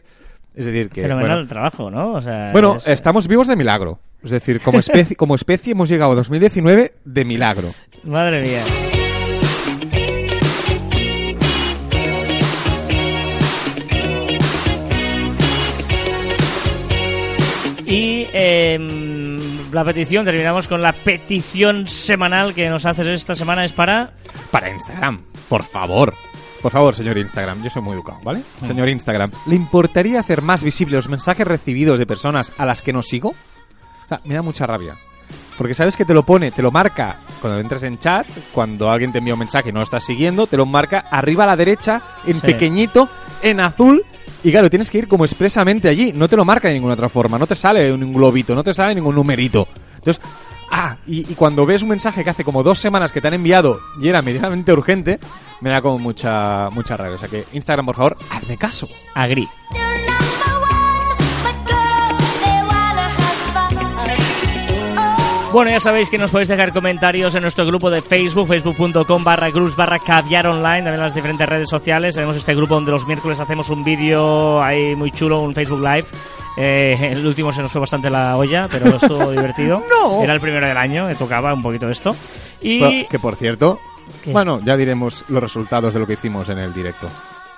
Es 0.55 0.67
decir, 0.67 0.91
que... 0.91 1.01
Fenomenal 1.03 1.29
bueno, 1.31 1.41
el 1.41 1.49
trabajo, 1.49 1.91
¿no? 1.91 2.13
O 2.13 2.21
sea, 2.21 2.51
bueno, 2.53 2.77
es- 2.77 2.87
estamos 2.89 3.27
vivos 3.29 3.47
de 3.49 3.57
milagro. 3.57 3.99
Es 4.23 4.31
decir, 4.31 4.61
como 4.61 4.79
especie, 4.81 5.17
como 5.17 5.35
especie 5.35 5.73
hemos 5.73 5.89
llegado 5.89 6.13
a 6.13 6.17
2019 6.17 6.93
de 7.03 7.25
milagro. 7.25 7.71
Madre 8.05 8.43
mía. 8.43 8.63
Em, 18.39 19.73
la 19.73 19.83
petición, 19.85 20.25
terminamos 20.25 20.69
con 20.69 20.83
la 20.83 20.93
petición 20.93 21.87
semanal 21.87 22.53
que 22.55 22.69
nos 22.69 22.85
haces 22.85 23.07
esta 23.07 23.35
semana, 23.35 23.65
es 23.65 23.73
para... 23.73 24.13
Para 24.51 24.71
Instagram, 24.71 25.23
por 25.49 25.65
favor. 25.65 26.13
Por 26.61 26.71
favor, 26.71 26.95
señor 26.95 27.17
Instagram, 27.17 27.63
yo 27.63 27.71
soy 27.71 27.81
muy 27.83 27.95
educado, 27.95 28.19
¿vale? 28.23 28.43
Señor 28.67 28.89
Instagram, 28.89 29.31
¿le 29.47 29.55
importaría 29.57 30.21
hacer 30.21 30.43
más 30.43 30.63
visibles 30.63 30.97
los 30.97 31.09
mensajes 31.09 31.47
recibidos 31.47 31.99
de 31.99 32.07
personas 32.07 32.53
a 32.59 32.67
las 32.67 32.83
que 32.83 32.93
no 32.93 33.03
sigo? 33.03 33.31
O 33.31 34.09
sea, 34.09 34.21
me 34.25 34.35
da 34.35 34.43
mucha 34.43 34.67
rabia. 34.67 34.95
Porque 35.57 35.73
sabes 35.75 35.97
que 35.97 36.05
te 36.05 36.13
lo 36.13 36.23
pone, 36.23 36.51
te 36.51 36.61
lo 36.63 36.71
marca 36.71 37.17
cuando 37.41 37.59
entres 37.59 37.83
en 37.85 37.99
chat, 37.99 38.27
cuando 38.53 38.91
alguien 38.91 39.13
te 39.13 39.19
envía 39.19 39.33
un 39.35 39.39
mensaje 39.41 39.71
y 39.71 39.73
no 39.73 39.79
lo 39.81 39.85
estás 39.85 40.05
siguiendo, 40.05 40.47
te 40.47 40.57
lo 40.59 40.67
marca 40.67 41.07
arriba 41.11 41.45
a 41.45 41.47
la 41.47 41.57
derecha, 41.57 42.03
en 42.27 42.35
Sí. 42.35 42.47
pequeñito, 42.47 43.09
en 43.43 43.61
azul. 43.61 44.05
Y 44.45 44.51
claro, 44.51 44.71
tienes 44.71 44.91
que 44.91 44.99
ir 44.99 45.09
como 45.09 45.25
expresamente 45.25 45.89
allí. 45.89 46.13
No 46.13 46.29
te 46.29 46.37
lo 46.37 46.45
marca 46.45 46.69
de 46.69 46.75
ninguna 46.75 46.95
otra 46.95 47.09
forma. 47.09 47.39
No 47.39 47.47
te 47.47 47.55
sale 47.55 47.93
un 47.93 48.13
globito, 48.13 48.55
no 48.55 48.63
te 48.63 48.73
sale 48.75 48.95
ningún 48.95 49.15
numerito. 49.15 49.67
Entonces, 49.97 50.23
ah, 50.71 50.97
y, 51.07 51.31
y 51.31 51.35
cuando 51.35 51.67
ves 51.67 51.83
un 51.83 51.89
mensaje 51.89 52.23
que 52.23 52.31
hace 52.31 52.45
como 52.45 52.63
dos 52.63 52.79
semanas 52.79 53.13
que 53.13 53.21
te 53.21 53.29
han 53.29 53.35
enviado 53.35 53.81
y 54.01 54.09
era 54.09 54.23
medianamente 54.23 54.73
urgente, 54.73 55.19
me 55.61 55.71
da 55.71 55.83
como 55.83 55.99
mucha, 55.99 56.69
mucha 56.71 56.97
rabia. 56.97 57.17
O 57.17 57.19
sea 57.19 57.29
que 57.29 57.45
Instagram, 57.53 57.87
por 57.87 57.97
favor, 57.97 58.17
hazme 58.31 58.57
caso. 58.57 58.89
Agri. 59.15 59.49
Bueno, 65.57 65.71
ya 65.71 65.81
sabéis 65.81 66.11
que 66.11 66.19
nos 66.19 66.31
podéis 66.31 66.49
dejar 66.51 66.71
comentarios 66.75 67.35
en 67.35 67.41
nuestro 67.41 67.65
grupo 67.65 67.89
de 67.89 68.03
Facebook, 68.03 68.47
facebook.com 68.47 69.25
barra 69.25 69.51
cruz 69.51 69.75
barra 69.75 69.99
caviar 69.99 70.47
online, 70.49 70.83
también 70.83 70.97
en 70.97 71.01
las 71.01 71.15
diferentes 71.15 71.49
redes 71.49 71.71
sociales. 71.71 72.15
Tenemos 72.15 72.37
este 72.37 72.55
grupo 72.55 72.75
donde 72.75 72.91
los 72.91 73.07
miércoles 73.07 73.41
hacemos 73.41 73.71
un 73.71 73.83
vídeo 73.83 74.63
ahí 74.63 74.95
muy 74.95 75.13
chulo, 75.13 75.41
un 75.41 75.55
Facebook 75.55 75.81
Live. 75.81 76.05
Eh, 76.59 77.09
el 77.13 77.27
último 77.27 77.53
se 77.53 77.63
nos 77.63 77.73
fue 77.73 77.81
bastante 77.81 78.11
la 78.11 78.37
olla, 78.37 78.69
pero 78.71 78.97
estuvo 78.97 79.31
divertido. 79.33 79.83
No. 79.89 80.23
Era 80.23 80.35
el 80.35 80.41
primero 80.41 80.69
del 80.69 80.77
año, 80.77 81.07
me 81.07 81.15
tocaba 81.15 81.55
un 81.55 81.63
poquito 81.63 81.89
esto. 81.89 82.15
Y 82.61 82.79
Bueno, 82.79 83.09
que 83.09 83.19
por 83.19 83.37
cierto, 83.37 83.81
¿Qué? 84.23 84.33
bueno, 84.33 84.61
ya 84.63 84.77
diremos 84.77 85.25
los 85.29 85.43
resultados 85.43 85.95
de 85.95 86.01
lo 86.01 86.07
que 86.07 86.13
hicimos 86.13 86.51
en 86.51 86.59
el 86.59 86.75
directo. 86.75 87.09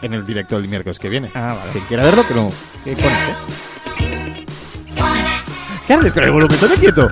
En 0.02 0.14
el 0.14 0.24
directo 0.24 0.56
del 0.56 0.68
miércoles 0.68 1.00
que 1.00 1.08
viene. 1.08 1.32
Ah, 1.34 1.56
vale. 1.58 1.72
Quien 1.72 1.84
quiera 1.86 2.04
verlo, 2.04 2.24
que 2.24 2.34
no. 2.34 2.48
Que 2.84 2.92
conecte. 2.92 3.34
¿Qué 5.88 5.94
haces 5.94 6.12
con 6.12 6.22
el 6.22 6.30
volumen? 6.30 6.54
¿Estás 6.54 6.78
quieto? 6.78 7.08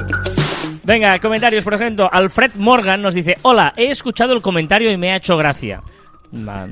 Venga, 0.86 1.18
comentarios, 1.18 1.64
por 1.64 1.74
ejemplo, 1.74 2.08
Alfred 2.12 2.52
Morgan 2.54 3.02
nos 3.02 3.12
dice, 3.12 3.34
hola, 3.42 3.74
he 3.76 3.88
escuchado 3.88 4.32
el 4.32 4.40
comentario 4.40 4.88
y 4.92 4.96
me 4.96 5.10
ha 5.10 5.16
hecho 5.16 5.36
gracia. 5.36 5.82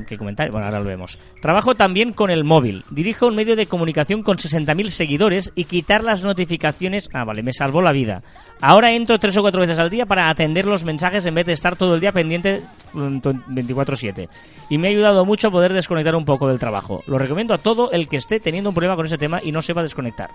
¿Qué 0.07 0.17
comentario? 0.17 0.53
Bueno, 0.53 0.67
ahora 0.67 0.79
lo 0.79 0.85
vemos. 0.85 1.19
Trabajo 1.41 1.75
también 1.75 2.13
con 2.13 2.31
el 2.31 2.45
móvil. 2.45 2.85
Dirijo 2.91 3.27
un 3.27 3.35
medio 3.35 3.57
de 3.57 3.67
comunicación 3.67 4.23
con 4.23 4.37
60.000 4.37 4.89
seguidores 4.89 5.51
y 5.57 5.65
quitar 5.65 6.05
las 6.05 6.23
notificaciones... 6.23 7.09
Ah, 7.13 7.25
vale, 7.25 7.43
me 7.43 7.53
salvó 7.53 7.83
la 7.83 7.91
vida. 7.91 8.23
Ahora 8.61 8.93
entro 8.93 9.19
tres 9.19 9.37
o 9.37 9.43
cuatro 9.43 9.63
veces 9.63 9.81
al 9.81 9.91
día 9.91 10.07
para 10.07 10.31
atender 10.31 10.65
los 10.65 10.85
mensajes 10.85 11.27
en 11.27 11.35
vez 11.35 11.47
de 11.47 11.53
estar 11.53 11.75
todo 11.75 11.95
el 11.95 12.01
día 12.01 12.13
pendiente 12.13 12.63
mm, 12.93 13.19
24/7. 13.19 14.29
Y 14.71 14.79
me 14.79 14.89
ha 14.89 14.91
ayudado 14.93 15.25
mucho 15.25 15.49
a 15.49 15.51
poder 15.51 15.73
desconectar 15.73 16.15
un 16.15 16.25
poco 16.25 16.47
del 16.47 16.61
trabajo. 16.61 17.03
Lo 17.09 17.19
recomiendo 17.19 17.53
a 17.53 17.59
todo 17.59 17.91
el 17.91 18.09
que 18.09 18.19
esté 18.19 18.39
teniendo 18.39 18.71
un 18.71 18.75
problema 18.75 18.95
con 18.95 19.07
ese 19.07 19.19
tema 19.19 19.41
y 19.43 19.51
no 19.51 19.61
sepa 19.61 19.83
desconectar. 19.83 20.31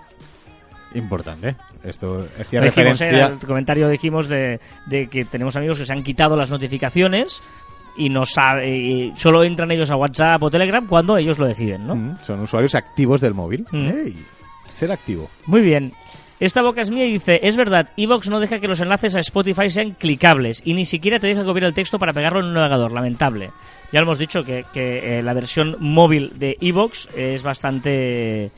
Importante. 0.94 1.56
Esto 1.84 2.26
hacía 2.40 2.60
dijimos, 2.60 2.98
referencia. 2.98 3.28
¿eh? 3.28 3.32
El 3.40 3.46
comentario 3.46 3.88
dijimos 3.88 4.28
de, 4.28 4.60
de 4.86 5.06
que 5.08 5.24
tenemos 5.24 5.56
amigos 5.56 5.78
que 5.78 5.86
se 5.86 5.92
han 5.92 6.02
quitado 6.02 6.36
las 6.36 6.50
notificaciones 6.50 7.42
y 7.96 8.08
no 8.08 8.24
sabe, 8.24 8.68
y 8.76 9.12
solo 9.16 9.44
entran 9.44 9.70
ellos 9.70 9.90
a 9.90 9.96
WhatsApp 9.96 10.42
o 10.42 10.50
Telegram 10.50 10.86
cuando 10.86 11.16
ellos 11.16 11.38
lo 11.38 11.46
deciden, 11.46 11.86
¿no? 11.86 11.94
Mm, 11.94 12.16
Son 12.22 12.40
usuarios 12.40 12.74
activos 12.74 13.20
del 13.20 13.34
móvil. 13.34 13.66
Mm. 13.70 13.90
Ser 14.68 14.92
activo. 14.92 15.28
Muy 15.46 15.60
bien. 15.60 15.92
Esta 16.38 16.62
boca 16.62 16.80
es 16.80 16.90
mía 16.90 17.04
y 17.04 17.12
dice, 17.12 17.40
es 17.42 17.54
verdad, 17.54 17.90
Evox 17.98 18.30
no 18.30 18.40
deja 18.40 18.60
que 18.60 18.68
los 18.68 18.80
enlaces 18.80 19.14
a 19.14 19.20
Spotify 19.20 19.68
sean 19.68 19.90
clicables 19.90 20.62
y 20.64 20.72
ni 20.72 20.86
siquiera 20.86 21.18
te 21.18 21.26
deja 21.26 21.44
copiar 21.44 21.64
el 21.64 21.74
texto 21.74 21.98
para 21.98 22.14
pegarlo 22.14 22.40
en 22.40 22.46
un 22.46 22.54
navegador, 22.54 22.92
lamentable. 22.92 23.50
Ya 23.92 23.98
lo 24.00 24.04
hemos 24.06 24.18
dicho 24.18 24.42
que, 24.42 24.64
que, 24.72 25.18
eh, 25.18 25.22
la 25.22 25.34
versión 25.34 25.76
móvil 25.80 26.32
de 26.38 26.56
Evox 26.62 27.10
es 27.14 27.42
bastante 27.42 28.50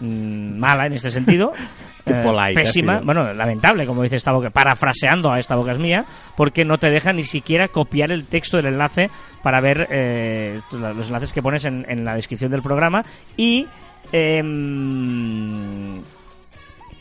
mm, 0.00 0.58
mala 0.58 0.86
en 0.86 0.94
este 0.94 1.10
sentido. 1.10 1.52
Eh, 2.06 2.22
polite 2.24 2.54
pésima, 2.54 3.00
bueno, 3.04 3.32
lamentable, 3.34 3.86
como 3.86 4.02
dice 4.02 4.16
esta 4.16 4.32
boca, 4.32 4.48
parafraseando 4.48 5.30
a 5.30 5.38
esta 5.38 5.54
boca 5.54 5.72
es 5.72 5.78
mía, 5.78 6.06
porque 6.34 6.64
no 6.64 6.78
te 6.78 6.88
deja 6.90 7.12
ni 7.12 7.24
siquiera 7.24 7.68
copiar 7.68 8.10
el 8.10 8.24
texto 8.24 8.56
del 8.56 8.66
enlace 8.66 9.10
para 9.42 9.60
ver 9.60 9.86
eh, 9.90 10.58
los 10.72 11.08
enlaces 11.08 11.34
que 11.34 11.42
pones 11.42 11.66
en, 11.66 11.84
en 11.88 12.04
la 12.04 12.14
descripción 12.14 12.50
del 12.50 12.62
programa 12.62 13.04
y 13.36 13.66
em, 14.12 16.00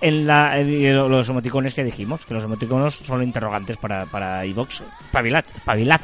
en 0.02 0.28
la, 0.28 0.60
en 0.60 0.96
los 0.96 1.30
emoticones 1.30 1.74
que 1.74 1.84
dijimos, 1.84 2.26
que 2.26 2.34
los 2.34 2.44
emoticonos 2.44 2.96
son 2.96 3.24
interrogantes 3.24 3.78
para, 3.78 4.06
para 4.06 4.46
iVox. 4.46 4.84
Pavilad, 5.12 5.46
pavilad. 5.66 6.02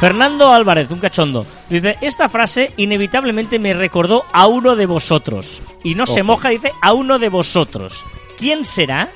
Fernando 0.00 0.52
Álvarez, 0.52 0.90
un 0.90 0.98
cachondo, 0.98 1.46
dice, 1.70 1.96
esta 2.00 2.28
frase 2.28 2.72
inevitablemente 2.76 3.58
me 3.58 3.72
recordó 3.72 4.24
a 4.32 4.46
uno 4.46 4.76
de 4.76 4.86
vosotros. 4.86 5.62
Y 5.82 5.94
no 5.94 6.04
se 6.06 6.22
moja, 6.22 6.50
dice, 6.50 6.72
a 6.82 6.92
uno 6.92 7.18
de 7.18 7.28
vosotros. 7.28 8.04
¿Quién 8.36 8.64
será? 8.64 9.10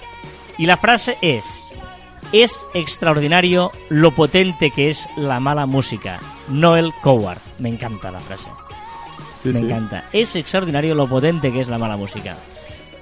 Y 0.56 0.66
la 0.66 0.76
frase 0.76 1.18
es, 1.20 1.74
es 2.32 2.66
extraordinario 2.74 3.70
lo 3.90 4.12
potente 4.12 4.70
que 4.70 4.88
es 4.88 5.08
la 5.16 5.40
mala 5.40 5.66
música. 5.66 6.20
Noel 6.48 6.92
Coward. 7.02 7.38
Me 7.58 7.68
encanta 7.68 8.10
la 8.10 8.20
frase. 8.20 8.48
Sí, 9.42 9.48
Me 9.48 9.60
sí. 9.60 9.66
encanta. 9.66 10.04
Es 10.12 10.36
extraordinario 10.36 10.94
lo 10.94 11.06
potente 11.06 11.52
que 11.52 11.60
es 11.60 11.68
la 11.68 11.78
mala 11.78 11.96
música. 11.96 12.36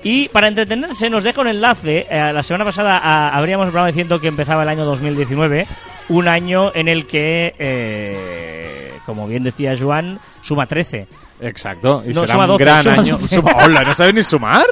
Y 0.03 0.29
para 0.29 0.49
entretenerse 0.49 1.09
nos 1.09 1.25
deja 1.25 1.41
un 1.41 1.49
enlace. 1.49 2.07
Eh, 2.11 2.33
la 2.33 2.43
semana 2.43 2.65
pasada 2.65 3.01
ah, 3.03 3.31
habríamos 3.37 3.69
hablado 3.69 3.87
diciendo 3.87 4.21
que 4.21 4.29
empezaba 4.29 4.63
el 4.63 4.69
año 4.69 4.85
2019, 4.85 5.67
un 6.09 6.29
año 6.29 6.73
en 6.75 6.89
el 6.89 7.07
que, 7.07 7.55
eh, 7.59 8.93
como 9.05 9.27
bien 9.27 9.43
decía 9.43 9.75
Joan, 9.79 10.19
suma 10.41 10.67
13. 10.67 11.07
Exacto. 11.41 12.03
Y 12.05 12.09
No, 12.15 12.21
será 12.21 12.33
suma 12.35 12.45
un 12.45 12.51
12, 12.53 12.65
gran 12.65 12.83
suma 12.83 12.95
año. 13.03 13.19
12. 13.19 13.35
Suma- 13.37 13.53
Hola, 13.65 13.83
¿no 13.85 13.95
sabes 13.95 14.15
ni 14.15 14.23
sumar? 14.23 14.67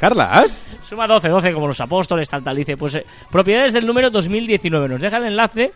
Carlas. 0.00 0.62
Suma 0.82 1.06
12, 1.06 1.28
12 1.28 1.52
como 1.54 1.66
los 1.66 1.80
apóstoles, 1.80 2.28
tal, 2.28 2.42
tal. 2.44 2.56
Dice, 2.56 2.76
pues 2.76 2.94
eh, 2.96 3.06
propiedades 3.30 3.72
del 3.72 3.86
número 3.86 4.10
2019. 4.10 4.88
Nos 4.88 5.00
deja 5.00 5.16
el 5.16 5.24
enlace. 5.26 5.72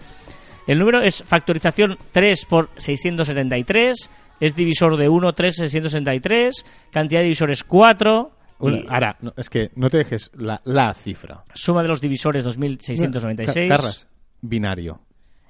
El 0.66 0.78
número 0.78 1.00
es 1.00 1.24
factorización 1.26 1.96
3 2.12 2.44
por 2.44 2.68
673. 2.76 4.10
Es 4.40 4.54
divisor 4.54 4.96
de 4.96 5.08
1, 5.08 5.32
3, 5.32 5.56
663. 5.56 6.64
Cantidad 6.92 7.20
de 7.20 7.24
divisores 7.24 7.64
4. 7.64 8.30
Una- 8.60 8.82
ahora, 8.90 9.16
no, 9.20 9.32
es 9.38 9.48
que 9.48 9.70
no 9.74 9.88
te 9.88 9.96
dejes 9.98 10.30
la, 10.36 10.60
la 10.64 10.92
cifra. 10.92 11.44
suma 11.54 11.82
de 11.82 11.88
los 11.88 12.00
divisores 12.00 12.44
2696. 12.44 13.68
Ca- 13.68 13.76
Carlas, 13.76 14.06
binario. 14.40 15.00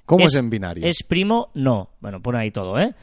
¿Cómo 0.05 0.25
es, 0.25 0.35
en 0.35 0.49
binario? 0.49 0.85
¿Es 0.85 1.03
primo? 1.03 1.49
No. 1.53 1.91
Bueno, 1.99 2.21
pone 2.21 2.39
ahí 2.39 2.51
todo, 2.51 2.79
¿eh? 2.79 2.93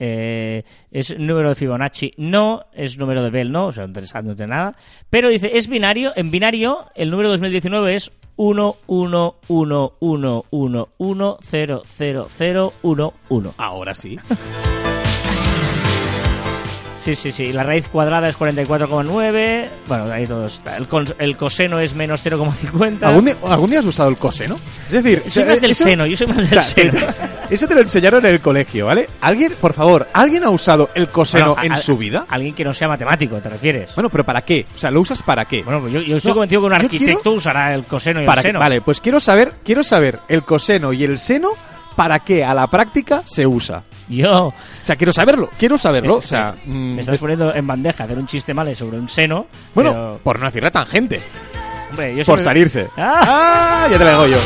Eh, 0.00 0.62
es 0.92 1.18
número 1.18 1.48
de 1.48 1.54
Fibonacci, 1.56 2.12
no, 2.18 2.66
es 2.72 2.98
número 2.98 3.22
de 3.22 3.30
Bell, 3.30 3.50
no, 3.50 3.66
o 3.66 3.72
sea, 3.72 3.84
interesándote 3.84 4.46
nada. 4.46 4.76
Pero 5.10 5.28
dice, 5.28 5.50
es 5.54 5.68
binario, 5.68 6.12
en 6.14 6.30
binario, 6.30 6.86
el 6.94 7.10
número 7.10 7.30
2019 7.30 7.94
es 7.94 8.12
1, 8.36 8.76
1, 8.86 9.34
1, 9.48 9.92
1, 9.98 10.44
1, 10.50 10.88
1, 10.98 11.38
0, 11.40 11.82
0, 11.84 12.26
0, 12.28 12.72
1, 12.82 13.14
1. 13.28 13.54
Ahora 13.56 13.94
sí. 13.94 14.16
Sí, 16.98 17.14
sí, 17.14 17.30
sí. 17.32 17.52
La 17.52 17.62
raíz 17.62 17.86
cuadrada 17.88 18.28
es 18.28 18.36
44,9. 18.38 19.68
Bueno, 19.86 20.12
ahí 20.12 20.26
todo 20.26 20.46
está. 20.46 20.76
El, 20.76 20.88
cons- 20.88 21.14
el 21.18 21.36
coseno 21.36 21.78
es 21.78 21.94
menos 21.94 22.24
0,50. 22.24 23.02
¿Algún 23.04 23.24
día, 23.26 23.36
algún 23.48 23.70
día 23.70 23.78
has 23.80 23.84
usado 23.86 24.08
el 24.10 24.16
coseno? 24.16 24.56
Es 24.86 24.92
decir, 25.02 25.20
Soy 25.26 25.28
o 25.28 25.30
sea, 25.30 25.46
más 25.46 25.60
del 25.60 25.70
eso- 25.70 25.84
seno, 25.84 26.06
yo 26.06 26.16
soy 26.16 26.26
más 26.26 26.36
o 26.38 26.40
del 26.40 26.48
sea, 26.48 26.62
seno. 26.62 26.90
te- 26.92 26.98
te- 26.98 27.54
eso 27.54 27.66
te 27.68 27.74
lo 27.74 27.80
enseñaron 27.80 28.24
en 28.26 28.32
el 28.34 28.40
colegio, 28.40 28.86
¿vale? 28.86 29.08
¿Alguien, 29.20 29.52
por 29.60 29.72
favor, 29.74 30.08
¿alguien 30.12 30.44
ha 30.44 30.50
usado 30.50 30.90
el 30.94 31.08
coseno 31.08 31.54
Bueno, 31.54 31.60
a- 31.62 31.66
en 31.66 31.72
a- 31.72 31.76
su 31.76 31.96
vida? 31.96 32.26
Alguien 32.28 32.54
que 32.54 32.64
no 32.64 32.74
sea 32.74 32.88
matemático, 32.88 33.36
¿te 33.36 33.48
refieres? 33.48 33.94
Bueno, 33.94 34.10
pero 34.10 34.24
¿para 34.24 34.42
qué? 34.42 34.66
O 34.74 34.78
sea, 34.78 34.90
¿lo 34.90 35.00
usas 35.00 35.22
para 35.22 35.44
qué? 35.44 35.62
Bueno, 35.62 35.80
pues 35.80 35.92
yo, 35.92 36.00
yo 36.00 36.16
estoy 36.16 36.30
No, 36.30 36.34
convencido 36.34 36.60
que 36.62 36.66
un 36.66 36.72
yo 36.72 36.76
arquitecto 36.76 37.22
quiero- 37.22 37.36
usará 37.36 37.74
el 37.74 37.84
coseno 37.84 38.22
y 38.22 38.26
para 38.26 38.40
el 38.40 38.42
qué- 38.42 38.48
seno. 38.48 38.58
Vale, 38.58 38.80
pues 38.80 39.00
quiero 39.00 39.20
saber, 39.20 39.54
quiero 39.64 39.82
saber 39.84 40.18
el 40.28 40.42
coseno 40.42 40.92
y 40.92 41.04
el 41.04 41.18
seno 41.18 41.50
para 41.96 42.18
qué 42.20 42.44
a 42.44 42.54
la 42.54 42.66
práctica 42.66 43.22
se 43.24 43.46
usa. 43.46 43.82
Yo. 44.22 44.46
O 44.48 44.54
sea, 44.82 44.96
quiero 44.96 45.12
saberlo, 45.12 45.50
quiero 45.58 45.76
saberlo. 45.78 46.16
O 46.16 46.20
sea, 46.20 46.54
me 46.66 46.94
mm, 46.94 46.98
estás 47.00 47.14
es- 47.16 47.20
poniendo 47.20 47.54
en 47.54 47.66
bandeja 47.66 48.04
hacer 48.04 48.18
un 48.18 48.26
chiste 48.26 48.54
mal 48.54 48.74
sobre 48.74 48.98
un 48.98 49.08
seno. 49.08 49.46
bueno, 49.74 49.90
pero, 49.92 50.20
por 50.22 50.38
no 50.40 50.46
decir 50.46 50.62
la 50.62 50.70
tangente, 50.70 51.20
hombre, 51.90 52.14
yo 52.16 52.24
por 52.24 52.40
salirse. 52.40 52.88
Ah. 52.96 53.20
Ah, 53.22 53.88
ya 53.90 53.98
te 53.98 54.04
la 54.04 54.10
digo 54.12 54.26
yo. 54.26 54.38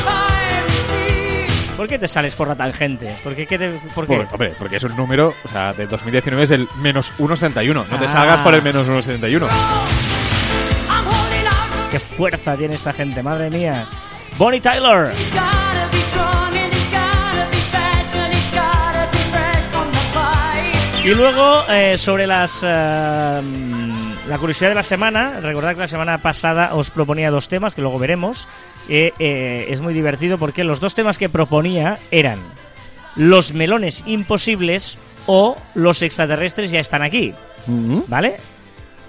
¿Por 1.77 1.89
qué 1.89 1.99
te 1.99 2.07
sales 2.07 2.35
por 2.37 2.47
la 2.47 2.55
tangente? 2.55 3.17
¿Por 3.25 3.35
qué? 3.35 3.47
¿Qué 3.47 3.59
te- 3.59 3.71
por 3.95 4.07
qué? 4.07 4.17
Por- 4.19 4.29
hombre, 4.35 4.53
porque 4.59 4.77
es 4.77 4.83
un 4.85 4.95
número, 4.97 5.35
o 5.45 5.49
sea, 5.49 5.73
de 5.73 5.87
2019 5.87 6.45
es 6.45 6.51
el 6.53 6.69
menos 6.81 7.13
1,71. 7.19 7.85
No 7.91 7.99
te 7.99 8.05
Ah. 8.05 8.09
salgas 8.09 8.41
por 8.41 8.55
el 8.55 8.63
menos 8.63 8.87
1,71. 8.87 9.49
¡Qué 11.91 11.99
fuerza 12.01 12.57
tiene 12.57 12.75
esta 12.75 12.93
gente! 12.93 13.23
¡Madre 13.23 13.51
mía! 13.51 13.87
Bonnie 14.39 14.61
Tyler. 14.61 15.13
Y 21.05 21.15
luego, 21.15 21.65
eh, 21.69 21.99
sobre 21.99 22.29
las 22.29 22.61
eh, 22.63 23.41
mm, 23.43 24.29
la 24.29 24.39
curiosidad 24.39 24.69
de 24.69 24.77
la 24.77 24.85
semana, 24.85 25.41
recordad 25.41 25.75
que 25.75 25.81
la 25.81 25.89
semana 25.89 26.19
pasada 26.19 26.75
os 26.75 26.91
proponía 26.91 27.33
dos 27.33 27.49
temas, 27.49 27.75
que 27.75 27.83
luego 27.83 27.99
veremos. 27.99 28.49
Eh, 28.89 29.13
eh, 29.19 29.67
es 29.69 29.81
muy 29.81 29.95
divertido 29.95 30.39
porque 30.39 30.63
los 30.63 30.79
dos 30.79 30.95
temas 30.95 31.19
que 31.19 31.29
proponía 31.29 31.99
eran 32.13 32.39
los 33.17 33.53
melones 33.53 34.05
imposibles 34.07 34.97
o 35.27 35.57
los 35.75 36.03
extraterrestres 36.03 36.71
ya 36.71 36.79
están 36.79 37.03
aquí. 37.03 37.35
¿vale? 38.07 38.37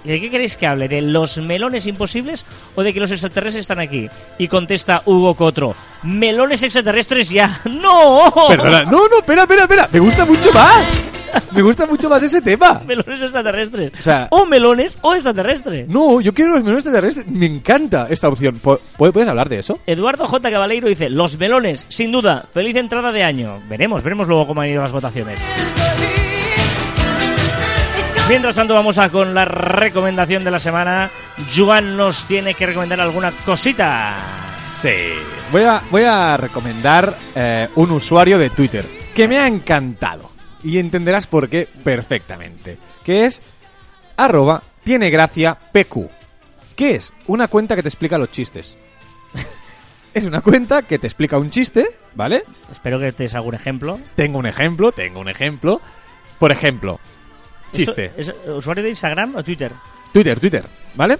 ¿Y 0.04 0.08
de 0.10 0.20
qué 0.20 0.30
queréis 0.30 0.56
que 0.56 0.66
hable? 0.66 0.86
¿De 0.86 1.00
los 1.00 1.38
melones 1.38 1.86
imposibles 1.86 2.44
o 2.74 2.82
de 2.82 2.92
que 2.92 3.00
los 3.00 3.10
extraterrestres 3.10 3.62
están 3.62 3.80
aquí? 3.80 4.08
Y 4.38 4.48
contesta 4.48 5.02
Hugo 5.06 5.34
Cotro, 5.34 5.74
melones 6.02 6.62
extraterrestres 6.62 7.30
ya. 7.30 7.60
¡No! 7.64 8.30
Perdona, 8.48 8.84
no, 8.84 9.08
no, 9.08 9.16
espera, 9.18 9.42
espera, 9.42 9.62
espera. 9.62 9.88
Me 9.92 10.00
gusta 10.00 10.24
mucho 10.26 10.52
más. 10.52 10.84
Me 11.50 11.62
gusta 11.62 11.84
mucho 11.86 12.08
más 12.08 12.22
ese 12.22 12.40
tema. 12.40 12.80
Melones 12.86 13.20
extraterrestres. 13.22 13.92
O 13.98 14.02
sea- 14.02 14.28
o 14.30 14.44
melones 14.46 14.96
o 15.00 15.14
extraterrestres. 15.14 15.88
No, 15.88 16.20
yo 16.20 16.32
quiero 16.32 16.52
los 16.52 16.60
melones 16.62 16.84
extraterrestres. 16.84 17.26
Me 17.26 17.46
encanta 17.46 18.06
esta 18.10 18.28
opción. 18.28 18.60
¿Pu- 18.62 18.78
¿Puedes 18.96 19.26
hablar 19.28 19.48
de 19.48 19.58
eso? 19.58 19.80
Eduardo 19.86 20.26
J. 20.28 20.50
Cabaleiro 20.50 20.86
dice, 20.88 21.10
los 21.10 21.36
melones, 21.38 21.86
sin 21.88 22.12
duda, 22.12 22.44
feliz 22.52 22.76
entrada 22.76 23.10
de 23.10 23.24
año. 23.24 23.60
Veremos, 23.68 24.02
veremos 24.04 24.28
luego 24.28 24.46
cómo 24.46 24.60
han 24.60 24.68
ido 24.68 24.82
las 24.82 24.92
votaciones. 24.92 25.40
Mientras 28.26 28.56
tanto, 28.56 28.72
vamos 28.72 28.96
a 28.96 29.10
con 29.10 29.34
la 29.34 29.44
recomendación 29.44 30.44
de 30.44 30.50
la 30.50 30.58
semana. 30.58 31.10
Joan 31.54 31.94
nos 31.94 32.24
tiene 32.24 32.54
que 32.54 32.64
recomendar 32.64 32.98
alguna 32.98 33.30
cosita. 33.30 34.16
Sí. 34.80 35.12
Voy 35.52 35.62
a, 35.62 35.82
voy 35.90 36.04
a 36.04 36.38
recomendar 36.38 37.14
eh, 37.34 37.68
un 37.74 37.90
usuario 37.90 38.38
de 38.38 38.48
Twitter 38.48 38.86
que 39.14 39.28
me 39.28 39.38
ha 39.38 39.46
encantado. 39.46 40.30
Y 40.62 40.78
entenderás 40.78 41.26
por 41.26 41.50
qué 41.50 41.68
perfectamente. 41.84 42.78
Que 43.04 43.26
es 43.26 43.42
arroba 44.16 44.62
tiene 44.84 45.10
gracia 45.10 45.58
PQ. 45.72 46.08
¿Qué 46.76 46.94
es? 46.94 47.12
Una 47.26 47.48
cuenta 47.48 47.76
que 47.76 47.82
te 47.82 47.88
explica 47.90 48.16
los 48.16 48.30
chistes. 48.30 48.78
es 50.14 50.24
una 50.24 50.40
cuenta 50.40 50.80
que 50.80 50.98
te 50.98 51.06
explica 51.06 51.36
un 51.36 51.50
chiste, 51.50 51.88
¿vale? 52.14 52.44
Espero 52.72 52.98
que 52.98 53.12
te 53.12 53.24
des 53.24 53.34
algún 53.34 53.54
ejemplo. 53.54 54.00
Tengo 54.16 54.38
un 54.38 54.46
ejemplo, 54.46 54.92
tengo 54.92 55.20
un 55.20 55.28
ejemplo. 55.28 55.82
Por 56.38 56.52
ejemplo, 56.52 57.00
chiste. 57.74 58.12
¿Esto 58.16 58.32
¿Es 58.44 58.48
usuario 58.56 58.82
de 58.82 58.90
Instagram 58.90 59.36
o 59.36 59.42
Twitter? 59.44 59.72
Twitter, 60.12 60.40
Twitter, 60.40 60.64
¿vale? 60.94 61.18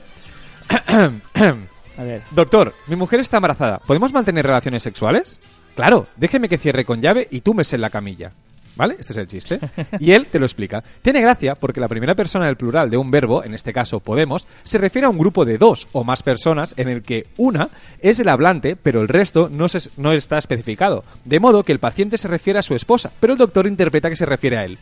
A 1.96 2.02
ver. 2.04 2.22
Doctor, 2.30 2.74
mi 2.86 2.96
mujer 2.96 3.20
está 3.20 3.36
embarazada. 3.38 3.78
¿Podemos 3.78 4.12
mantener 4.12 4.46
relaciones 4.46 4.82
sexuales? 4.82 5.40
Claro, 5.76 6.06
déjeme 6.16 6.48
que 6.48 6.58
cierre 6.58 6.84
con 6.84 7.00
llave 7.00 7.28
y 7.30 7.40
túmbes 7.40 7.72
en 7.72 7.80
la 7.80 7.90
camilla. 7.90 8.32
¿Vale? 8.76 8.96
Este 8.98 9.12
es 9.12 9.18
el 9.18 9.28
chiste. 9.28 9.60
Y 10.00 10.10
él 10.10 10.26
te 10.26 10.40
lo 10.40 10.46
explica. 10.46 10.82
Tiene 11.00 11.20
gracia 11.20 11.54
porque 11.54 11.78
la 11.78 11.86
primera 11.86 12.16
persona 12.16 12.46
del 12.46 12.56
plural 12.56 12.90
de 12.90 12.96
un 12.96 13.08
verbo, 13.08 13.44
en 13.44 13.54
este 13.54 13.72
caso 13.72 14.00
podemos, 14.00 14.48
se 14.64 14.78
refiere 14.78 15.06
a 15.06 15.10
un 15.10 15.18
grupo 15.18 15.44
de 15.44 15.58
dos 15.58 15.86
o 15.92 16.02
más 16.02 16.24
personas 16.24 16.74
en 16.76 16.88
el 16.88 17.02
que 17.02 17.28
una 17.36 17.68
es 18.00 18.18
el 18.18 18.28
hablante, 18.28 18.74
pero 18.74 19.00
el 19.00 19.06
resto 19.06 19.48
no, 19.48 19.68
se- 19.68 19.90
no 19.96 20.10
está 20.12 20.38
especificado. 20.38 21.04
De 21.24 21.38
modo 21.38 21.62
que 21.62 21.70
el 21.70 21.78
paciente 21.78 22.18
se 22.18 22.26
refiere 22.26 22.58
a 22.58 22.62
su 22.62 22.74
esposa, 22.74 23.12
pero 23.20 23.34
el 23.34 23.38
doctor 23.38 23.68
interpreta 23.68 24.10
que 24.10 24.16
se 24.16 24.26
refiere 24.26 24.56
a 24.56 24.64
él. 24.64 24.78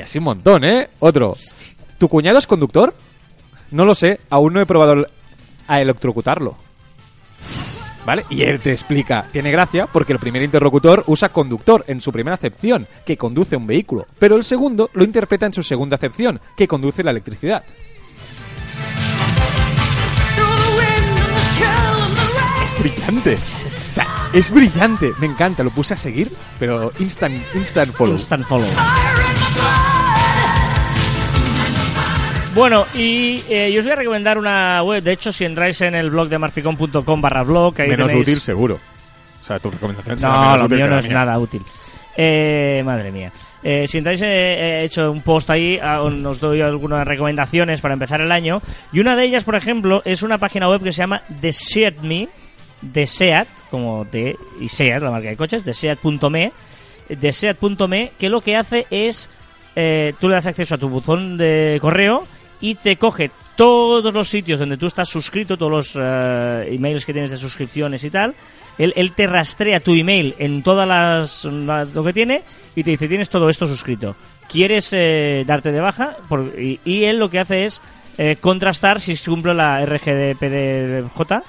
Y 0.00 0.02
así 0.02 0.16
un 0.16 0.24
montón, 0.24 0.64
¿eh? 0.64 0.88
Otro. 1.00 1.36
¿Tu 1.98 2.08
cuñado 2.08 2.38
es 2.38 2.46
conductor? 2.46 2.94
No 3.70 3.84
lo 3.84 3.94
sé, 3.94 4.18
aún 4.30 4.54
no 4.54 4.60
he 4.62 4.64
probado 4.64 5.06
a 5.68 5.80
electrocutarlo. 5.82 6.56
¿Vale? 8.06 8.24
Y 8.30 8.42
él 8.44 8.60
te 8.60 8.72
explica, 8.72 9.26
tiene 9.30 9.50
gracia 9.50 9.86
porque 9.86 10.14
el 10.14 10.18
primer 10.18 10.42
interlocutor 10.42 11.04
usa 11.06 11.28
conductor 11.28 11.84
en 11.86 12.00
su 12.00 12.12
primera 12.12 12.34
acepción, 12.34 12.88
que 13.04 13.18
conduce 13.18 13.56
un 13.56 13.66
vehículo, 13.66 14.06
pero 14.18 14.36
el 14.36 14.42
segundo 14.42 14.88
lo 14.94 15.04
interpreta 15.04 15.44
en 15.44 15.52
su 15.52 15.62
segunda 15.62 15.96
acepción, 15.96 16.40
que 16.56 16.66
conduce 16.66 17.04
la 17.04 17.10
electricidad. 17.10 17.62
Es 22.64 22.78
brillante. 22.80 23.34
O 23.34 23.92
sea, 23.92 24.06
es 24.32 24.50
brillante. 24.50 25.12
Me 25.20 25.26
encanta, 25.26 25.62
lo 25.62 25.70
puse 25.70 25.92
a 25.92 25.98
seguir, 25.98 26.32
pero 26.58 26.90
instant, 26.98 27.38
instant 27.54 27.92
follow. 27.92 28.14
Instant 28.14 28.46
follow. 28.46 28.66
Bueno, 32.54 32.84
y 32.94 33.42
eh, 33.48 33.70
yo 33.72 33.78
os 33.78 33.84
voy 33.84 33.92
a 33.92 33.96
recomendar 33.96 34.36
una 34.36 34.82
web. 34.82 35.02
De 35.02 35.12
hecho, 35.12 35.30
si 35.30 35.44
entráis 35.44 35.80
en 35.82 35.94
el 35.94 36.10
blog 36.10 36.28
de 36.28 36.38
marficon.com 36.38 37.20
barra 37.20 37.42
blog, 37.44 37.80
ahí 37.80 37.88
Menos 37.90 38.10
tenéis- 38.10 38.22
útil, 38.22 38.40
seguro. 38.40 38.80
O 39.40 39.44
sea, 39.44 39.58
tu 39.58 39.70
recomendación 39.70 40.18
será 40.18 40.32
No, 40.32 40.40
menos 40.40 40.58
lo 40.58 40.64
útil 40.66 40.76
mío 40.76 40.84
que 40.86 40.88
no 40.90 40.94
la 40.96 41.00
es 41.00 41.08
mía. 41.08 41.14
nada 41.18 41.38
útil. 41.38 41.62
Eh, 42.16 42.82
madre 42.84 43.12
mía. 43.12 43.32
Eh, 43.62 43.86
si 43.86 43.98
entráis, 43.98 44.20
eh, 44.22 44.80
he 44.80 44.84
hecho 44.84 45.10
un 45.12 45.22
post 45.22 45.48
ahí, 45.50 45.78
ah, 45.80 46.02
os 46.02 46.40
doy 46.40 46.60
algunas 46.60 47.06
recomendaciones 47.06 47.80
para 47.80 47.94
empezar 47.94 48.20
el 48.20 48.32
año. 48.32 48.60
Y 48.92 48.98
una 49.00 49.14
de 49.16 49.24
ellas, 49.24 49.44
por 49.44 49.54
ejemplo, 49.54 50.02
es 50.04 50.22
una 50.22 50.38
página 50.38 50.68
web 50.68 50.82
que 50.82 50.92
se 50.92 50.98
llama 50.98 51.22
Deseat.me, 51.28 52.28
Deseat, 52.82 53.46
como 53.70 54.04
de 54.06 54.36
y 54.60 54.68
Seat, 54.68 55.02
la 55.02 55.10
marca 55.10 55.28
de 55.28 55.36
coches, 55.36 55.64
Deseat.me, 55.64 56.52
Deseat.me, 57.08 58.12
que 58.18 58.28
lo 58.28 58.40
que 58.40 58.56
hace 58.56 58.86
es, 58.90 59.30
eh, 59.76 60.14
tú 60.20 60.28
le 60.28 60.34
das 60.34 60.46
acceso 60.46 60.74
a 60.74 60.78
tu 60.78 60.88
buzón 60.88 61.36
de 61.38 61.78
correo 61.80 62.26
y 62.60 62.74
te 62.76 62.96
coge 62.96 63.30
todos 63.56 64.12
los 64.14 64.28
sitios 64.28 64.58
donde 64.60 64.76
tú 64.76 64.86
estás 64.86 65.08
suscrito, 65.08 65.56
todos 65.56 65.72
los 65.72 65.96
eh, 66.00 66.68
emails 66.74 67.04
que 67.04 67.12
tienes 67.12 67.30
de 67.30 67.36
suscripciones 67.36 68.02
y 68.04 68.10
tal. 68.10 68.34
Él, 68.78 68.92
él 68.96 69.12
te 69.12 69.26
rastrea 69.26 69.80
tu 69.80 69.94
email 69.94 70.34
en 70.38 70.62
todas 70.62 70.88
las, 70.88 71.44
la- 71.44 71.84
lo 71.84 72.02
que 72.02 72.12
tiene 72.14 72.42
y 72.74 72.82
te 72.82 72.92
dice 72.92 73.08
tienes 73.08 73.28
todo 73.28 73.50
esto 73.50 73.66
suscrito. 73.66 74.16
¿Quieres 74.48 74.90
eh, 74.92 75.44
darte 75.46 75.70
de 75.72 75.80
baja? 75.80 76.16
Por- 76.28 76.54
y, 76.58 77.04
él 77.04 77.18
lo 77.18 77.28
que 77.28 77.40
hace 77.40 77.64
es 77.66 77.82
eh, 78.16 78.36
contrastar 78.40 79.00
si 79.00 79.16
cumple 79.18 79.52
la 79.54 79.84
RGPDJ. 79.84 81.42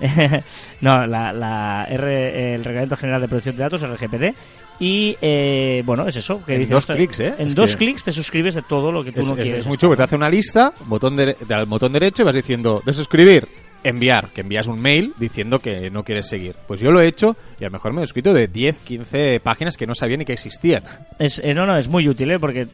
no, 0.80 1.06
la, 1.06 1.32
la 1.32 1.84
R- 1.90 2.54
el 2.54 2.64
Reglamento 2.64 2.96
General 2.96 3.20
de 3.20 3.28
Protección 3.28 3.56
de 3.56 3.62
Datos, 3.64 3.82
RGPD. 3.82 4.34
Y 4.80 5.16
eh, 5.20 5.82
bueno, 5.84 6.06
es 6.06 6.16
eso. 6.16 6.42
Que 6.44 6.54
En 6.54 6.60
dice 6.60 6.74
dos 6.74 6.86
clics, 6.86 7.20
¿eh? 7.20 7.34
En 7.38 7.48
Es 7.48 7.54
dos 7.54 7.72
que- 7.72 7.78
clics 7.78 8.04
te 8.04 8.12
suscribes 8.12 8.54
de 8.54 8.62
todo 8.62 8.92
lo 8.92 9.02
que 9.02 9.12
tú 9.12 9.20
Es, 9.20 9.26
no 9.26 9.32
es- 9.34 9.40
quieres. 9.42 9.60
es 9.60 9.66
muy 9.66 9.76
chulo, 9.76 9.96
te 9.96 10.02
hace 10.04 10.14
una 10.16 10.30
lista, 10.30 10.72
botón 10.86 11.16
de, 11.16 11.36
al 11.50 11.66
botón 11.66 11.92
derecho 11.92 12.22
y 12.22 12.26
vas 12.26 12.36
diciendo 12.36 12.80
de 12.86 12.92
suscribir, 12.92 13.48
enviar, 13.84 14.30
que 14.32 14.40
envías 14.42 14.66
un 14.66 14.80
mail 14.80 15.14
diciendo 15.18 15.58
que 15.60 15.90
no 15.90 16.04
quieres 16.04 16.28
seguir. 16.28 16.54
Pues 16.66 16.80
yo 16.80 16.90
lo 16.92 17.00
he 17.00 17.06
hecho 17.06 17.36
y 17.60 17.64
a 17.64 17.68
lo 17.68 17.72
mejor 17.72 17.92
me 17.92 18.02
he 18.02 18.04
suscrito 18.04 18.32
de 18.34 18.46
10, 18.48 18.76
15 18.84 19.40
páginas 19.40 19.76
que 19.76 19.86
no 19.86 19.94
sabía 19.96 20.16
ni 20.16 20.24
que 20.24 20.32
existían. 20.32 20.82
Es, 21.18 21.40
eh, 21.44 21.54
no, 21.54 21.64
no, 21.66 21.76
es 21.76 21.88
muy 21.88 22.08
útil, 22.08 22.30
¿eh? 22.30 22.38
porque 22.38 22.66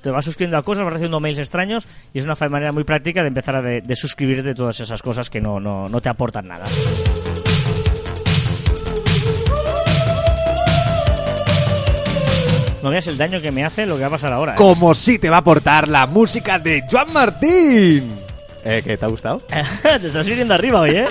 te 0.00 0.10
vas 0.10 0.24
suscribiendo 0.24 0.58
a 0.58 0.62
cosas, 0.62 0.84
vas 0.84 0.92
recibiendo 0.92 1.18
mails 1.20 1.38
extraños 1.38 1.86
y 2.14 2.18
es 2.18 2.24
una 2.24 2.36
manera 2.50 2.70
muy 2.72 2.84
práctica 2.84 3.22
de 3.22 3.28
empezar 3.28 3.56
a 3.56 3.62
de, 3.62 3.80
de 3.80 3.96
suscribirte 3.96 4.42
de 4.42 4.54
todas 4.54 4.78
esas 4.80 5.00
cosas 5.02 5.28
que 5.30 5.40
no, 5.40 5.58
no, 5.60 5.88
no 5.88 6.00
te 6.00 6.08
aportan 6.08 6.46
nada. 6.48 6.64
No 12.82 12.90
veas 12.90 13.06
el 13.06 13.16
daño 13.16 13.40
que 13.40 13.52
me 13.52 13.64
hace 13.64 13.86
lo 13.86 13.96
que 13.96 14.02
va 14.02 14.08
a 14.08 14.10
pasar 14.10 14.32
ahora. 14.32 14.52
¿eh? 14.52 14.56
Como 14.56 14.94
si 14.94 15.18
te 15.18 15.30
va 15.30 15.36
a 15.36 15.40
aportar 15.40 15.88
la 15.88 16.06
música 16.06 16.58
de 16.58 16.84
Joan 16.90 17.12
Martín. 17.12 18.12
Eh, 18.64 18.82
¿qué 18.84 18.96
te 18.96 19.04
ha 19.04 19.08
gustado? 19.08 19.38
te 19.82 20.06
estás 20.06 20.26
viniendo 20.26 20.54
arriba 20.54 20.80
hoy, 20.80 20.90
¿eh? 20.90 21.06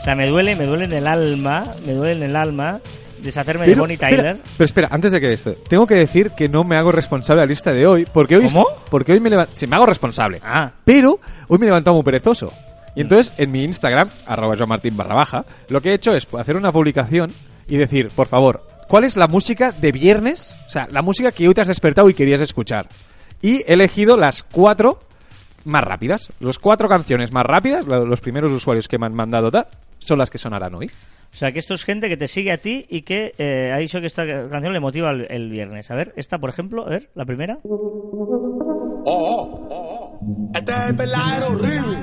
O 0.00 0.04
sea, 0.04 0.14
me 0.14 0.28
duele, 0.28 0.56
me 0.56 0.64
duele 0.66 0.84
en 0.84 0.92
el 0.92 1.06
alma, 1.06 1.64
me 1.84 1.92
duele 1.92 2.12
en 2.12 2.22
el 2.30 2.36
alma 2.36 2.80
deshacerme 3.18 3.66
de 3.66 3.74
Bonnie 3.74 3.94
espera, 3.94 4.16
Tyler. 4.16 4.38
pero 4.56 4.64
espera, 4.64 4.88
antes 4.90 5.12
de 5.12 5.20
que 5.20 5.32
esto, 5.32 5.54
tengo 5.68 5.86
que 5.86 5.94
decir 5.94 6.30
que 6.30 6.48
no 6.48 6.64
me 6.64 6.76
hago 6.76 6.92
responsable 6.92 7.40
de 7.40 7.46
la 7.46 7.50
lista 7.50 7.72
de 7.72 7.86
hoy, 7.86 8.06
porque 8.12 8.36
hoy 8.36 8.44
¿Cómo? 8.44 8.66
porque 8.90 9.12
hoy 9.12 9.20
me 9.20 9.30
levanto, 9.30 9.52
sí, 9.54 9.66
me 9.66 9.76
hago 9.76 9.86
responsable. 9.86 10.40
Ah, 10.44 10.70
Pero 10.84 11.18
hoy 11.48 11.58
me 11.58 11.66
he 11.66 11.68
levantado 11.68 11.94
muy 11.96 12.04
perezoso. 12.04 12.52
Y 12.94 13.02
entonces 13.02 13.32
en 13.36 13.50
mi 13.50 13.64
Instagram, 13.64 14.08
arroba 14.26 14.54
Martín 14.66 14.96
barra 14.96 15.14
baja, 15.14 15.44
lo 15.68 15.82
que 15.82 15.90
he 15.90 15.94
hecho 15.94 16.14
es 16.14 16.26
hacer 16.38 16.56
una 16.56 16.72
publicación 16.72 17.32
y 17.68 17.76
decir, 17.76 18.08
por 18.14 18.26
favor, 18.26 18.66
¿cuál 18.88 19.04
es 19.04 19.16
la 19.16 19.26
música 19.28 19.72
de 19.72 19.92
viernes? 19.92 20.56
O 20.66 20.70
sea, 20.70 20.88
la 20.90 21.02
música 21.02 21.32
que 21.32 21.46
hoy 21.48 21.54
te 21.54 21.60
has 21.60 21.68
despertado 21.68 22.08
y 22.10 22.14
querías 22.14 22.40
escuchar. 22.40 22.88
Y 23.42 23.58
he 23.66 23.74
elegido 23.74 24.16
las 24.16 24.42
cuatro 24.42 25.00
más 25.64 25.82
rápidas. 25.82 26.28
Las 26.40 26.58
cuatro 26.58 26.88
canciones 26.88 27.32
más 27.32 27.44
rápidas, 27.44 27.86
lo- 27.86 28.06
los 28.06 28.20
primeros 28.20 28.52
usuarios 28.52 28.88
que 28.88 28.98
me 28.98 29.06
han 29.06 29.14
mandado 29.16 29.50
tal, 29.50 29.66
son 29.98 30.18
las 30.18 30.30
que 30.30 30.38
sonarán 30.38 30.74
hoy. 30.74 30.86
O 30.86 31.38
sea, 31.38 31.52
que 31.52 31.58
esto 31.58 31.74
es 31.74 31.84
gente 31.84 32.08
que 32.08 32.16
te 32.16 32.28
sigue 32.28 32.52
a 32.52 32.58
ti 32.58 32.86
y 32.88 33.02
que 33.02 33.34
eh, 33.36 33.70
ha 33.74 33.78
dicho 33.78 34.00
que 34.00 34.06
esta 34.06 34.24
canción 34.48 34.72
le 34.72 34.80
motiva 34.80 35.10
el, 35.10 35.26
el 35.28 35.50
viernes. 35.50 35.90
A 35.90 35.94
ver, 35.94 36.12
esta, 36.16 36.38
por 36.38 36.48
ejemplo, 36.48 36.86
a 36.86 36.90
ver, 36.90 37.10
la 37.14 37.24
primera. 37.26 37.58
Este 40.54 40.72
es 40.72 40.78
el 40.88 40.92
verdadero 40.94 41.48
horrible. 41.48 41.96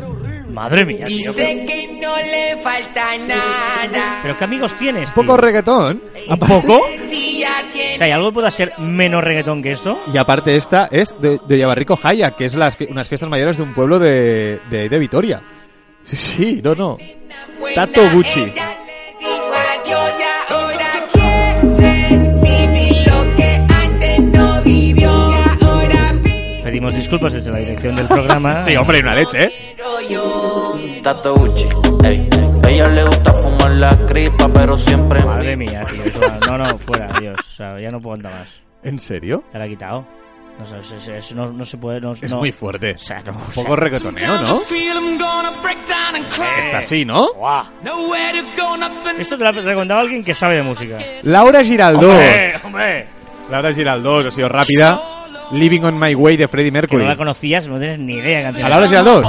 Madre 0.54 0.86
mía, 0.86 1.06
tío. 1.06 1.34
pero- 1.36 1.48
Dice 1.50 1.66
que 1.66 2.00
no 2.02 2.16
le 2.18 2.58
falta 2.62 3.18
nada. 3.18 4.20
Pero 4.22 4.38
qué 4.38 4.44
amigos 4.44 4.76
tienes, 4.76 5.10
Un 5.10 5.16
poco 5.16 5.34
tío? 5.34 5.38
reggaetón. 5.38 6.02
¿Un 6.30 6.40
poco? 6.40 6.78
O 6.78 6.88
sea, 7.10 8.06
¿hay 8.06 8.12
algo 8.12 8.30
que 8.30 8.34
pueda 8.36 8.52
ser 8.52 8.74
menos 8.78 9.24
reggaetón 9.24 9.64
que 9.64 9.72
esto? 9.72 10.00
Y 10.14 10.18
aparte 10.18 10.56
esta 10.56 10.88
es 10.92 11.16
de, 11.20 11.40
de 11.48 11.58
Yabarrico 11.58 11.96
Jaya, 11.98 12.32
que 12.32 12.46
es 12.46 12.56
las, 12.56 12.78
unas 12.82 13.08
fiestas 13.10 13.30
mayores 13.30 13.58
de 13.58 13.64
un 13.64 13.74
pueblo 13.74 13.98
de, 14.00 14.60
de, 14.70 14.90
de 14.90 15.00
Vitoria. 15.00 15.42
Sí, 16.04 16.16
sí, 16.16 16.62
no, 16.64 16.76
no. 16.76 16.98
Tato 17.76 18.02
Gucci. 18.14 18.52
Pedimos 26.64 26.96
disculpas 26.96 27.34
desde 27.34 27.52
la 27.52 27.58
dirección 27.60 27.96
del 27.96 28.08
programa. 28.08 28.64
Sí, 28.64 28.76
hombre, 28.76 29.00
y 29.00 29.02
una 29.02 29.14
leche, 29.16 29.44
¿eh? 29.46 29.76
Tato 31.04 31.36
Gucci, 31.36 31.68
ey. 32.06 32.30
Ella 32.68 32.88
le 32.88 33.04
gusta 33.04 33.34
fumar 33.34 33.72
la 33.72 34.06
cripa, 34.06 34.48
pero 34.54 34.78
siempre. 34.78 35.24
Madre 35.26 35.58
mía, 35.58 35.86
tío. 35.92 36.02
eso- 36.04 36.20
no, 36.48 36.58
no, 36.58 36.78
fuera, 36.78 37.14
Dios. 37.20 37.36
O 37.40 37.56
sea, 37.56 37.80
ya 37.80 37.90
no 37.92 38.00
puedo 38.00 38.16
andar 38.16 38.32
más. 38.40 38.48
¿En 38.84 38.98
serio? 39.00 39.44
Ya 39.52 39.60
la 39.60 39.66
he 39.66 39.70
quitado. 39.70 40.06
No, 40.60 40.66
sé, 40.66 40.78
es- 40.78 40.94
es- 40.94 41.08
es- 41.10 41.36
no, 41.36 41.48
no 41.48 41.66
se 41.66 41.78
puede... 41.78 42.00
No, 42.00 42.12
Es 42.14 42.24
no- 42.30 42.38
muy 42.38 42.52
fuerte. 42.52 42.94
O 42.94 42.98
sea, 42.98 43.20
no, 43.22 43.32
o 43.32 43.36
Un 43.48 43.52
poco 43.54 43.76
reggaetoneo, 43.76 44.40
¿no? 44.42 44.62
Está 46.64 46.78
así, 46.80 47.04
¿no? 47.06 47.28
Esto 49.20 49.38
te 49.38 49.44
lo 49.44 49.50
ha 49.50 49.52
recomendado 49.52 50.00
alguien 50.02 50.24
que 50.24 50.34
sabe 50.34 50.56
de 50.58 50.64
música. 50.64 50.98
Laura 51.24 51.64
Giraldós. 51.64 52.04
¡Hombre! 52.12 52.54
¡Hombre! 52.64 53.06
Laura 53.50 53.74
Giraldós, 53.74 54.26
ha 54.28 54.32
sido 54.32 54.48
rápida. 54.50 55.00
Living 55.52 55.82
on 55.82 56.00
My 56.00 56.16
Way 56.16 56.38
de 56.38 56.48
Freddie 56.48 56.70
Que 56.72 56.72
no 56.72 56.82
Mercury. 56.82 57.06
la 57.06 57.16
conocías, 57.18 57.68
no 57.68 57.78
tienes 57.78 58.00
ni 58.00 58.14
idea. 58.16 58.48
¿A 58.50 58.70
Laura 58.70 58.88
Giraldós? 58.88 59.26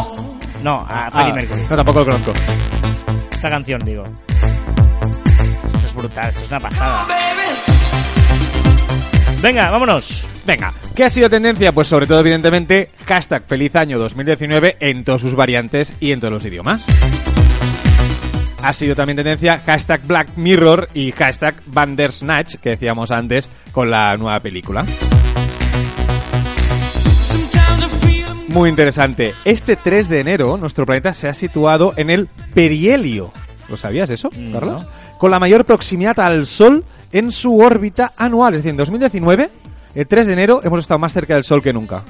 No, 0.65 0.87
a 0.89 1.11
Freddie 1.11 1.31
Ah, 1.31 1.35
Mercury. 1.37 1.61
No, 1.71 1.77
tampoco 1.77 1.99
lo 2.01 2.05
conozco. 2.07 2.33
Esta 3.33 3.51
canción, 3.51 3.79
digo. 3.85 4.03
Esto 5.67 5.87
es 5.87 5.95
brutal, 5.95 6.29
esto 6.31 6.43
es 6.43 6.49
una 6.49 6.61
pasada. 6.61 7.07
Venga, 9.43 9.71
vámonos. 9.71 10.27
Venga, 10.47 10.73
¿qué 10.95 11.05
ha 11.05 11.11
sido 11.11 11.29
tendencia? 11.29 11.73
Pues 11.73 11.87
sobre 11.89 12.07
todo, 12.07 12.21
evidentemente, 12.21 12.91
hashtag 13.07 13.45
feliz 13.47 13.77
año 13.77 13.99
2019 13.99 14.79
en 14.81 15.05
todas 15.05 15.21
sus 15.21 15.35
variantes 15.35 15.95
y 16.01 16.13
en 16.13 16.21
todos 16.21 16.33
los 16.33 16.45
idiomas. 16.47 16.87
Ha 18.63 18.73
sido 18.73 18.95
también 18.97 19.17
tendencia 19.17 19.61
hashtag 19.67 20.01
Black 20.07 20.29
Mirror 20.37 20.89
y 20.95 21.13
hashtag 21.13 21.55
Bandersnatch, 21.67 22.55
que 22.57 22.71
decíamos 22.71 23.11
antes 23.11 23.51
con 23.73 23.91
la 23.91 24.17
nueva 24.17 24.41
película. 24.41 24.87
Muy 28.55 28.69
interesante. 28.71 29.35
Este 29.45 29.77
3 29.77 30.09
de 30.09 30.21
enero, 30.21 30.57
nuestro 30.57 30.87
planeta 30.87 31.13
se 31.13 31.29
ha 31.29 31.35
situado 31.35 31.93
en 31.97 32.11
el 32.11 32.29
perihelio. 32.55 33.33
¿Lo 33.69 33.77
sabías 33.77 34.11
eso, 34.11 34.31
No. 34.37 34.53
Carlos? 34.53 34.87
Con 35.19 35.31
la 35.31 35.39
mayor 35.41 35.65
proximidad 35.65 36.19
al 36.21 36.47
Sol 36.47 36.85
en 37.13 37.33
su 37.33 37.59
órbita 37.59 38.13
anual. 38.17 38.55
Es 38.55 38.61
decir, 38.61 38.71
en 38.71 38.77
2019, 38.77 39.51
el 39.95 40.07
3 40.07 40.27
de 40.27 40.33
enero, 40.35 40.61
hemos 40.63 40.81
estado 40.81 40.99
más 40.99 41.13
cerca 41.13 41.35
del 41.35 41.45
Sol 41.45 41.63
que 41.63 41.73
nunca. 41.73 42.03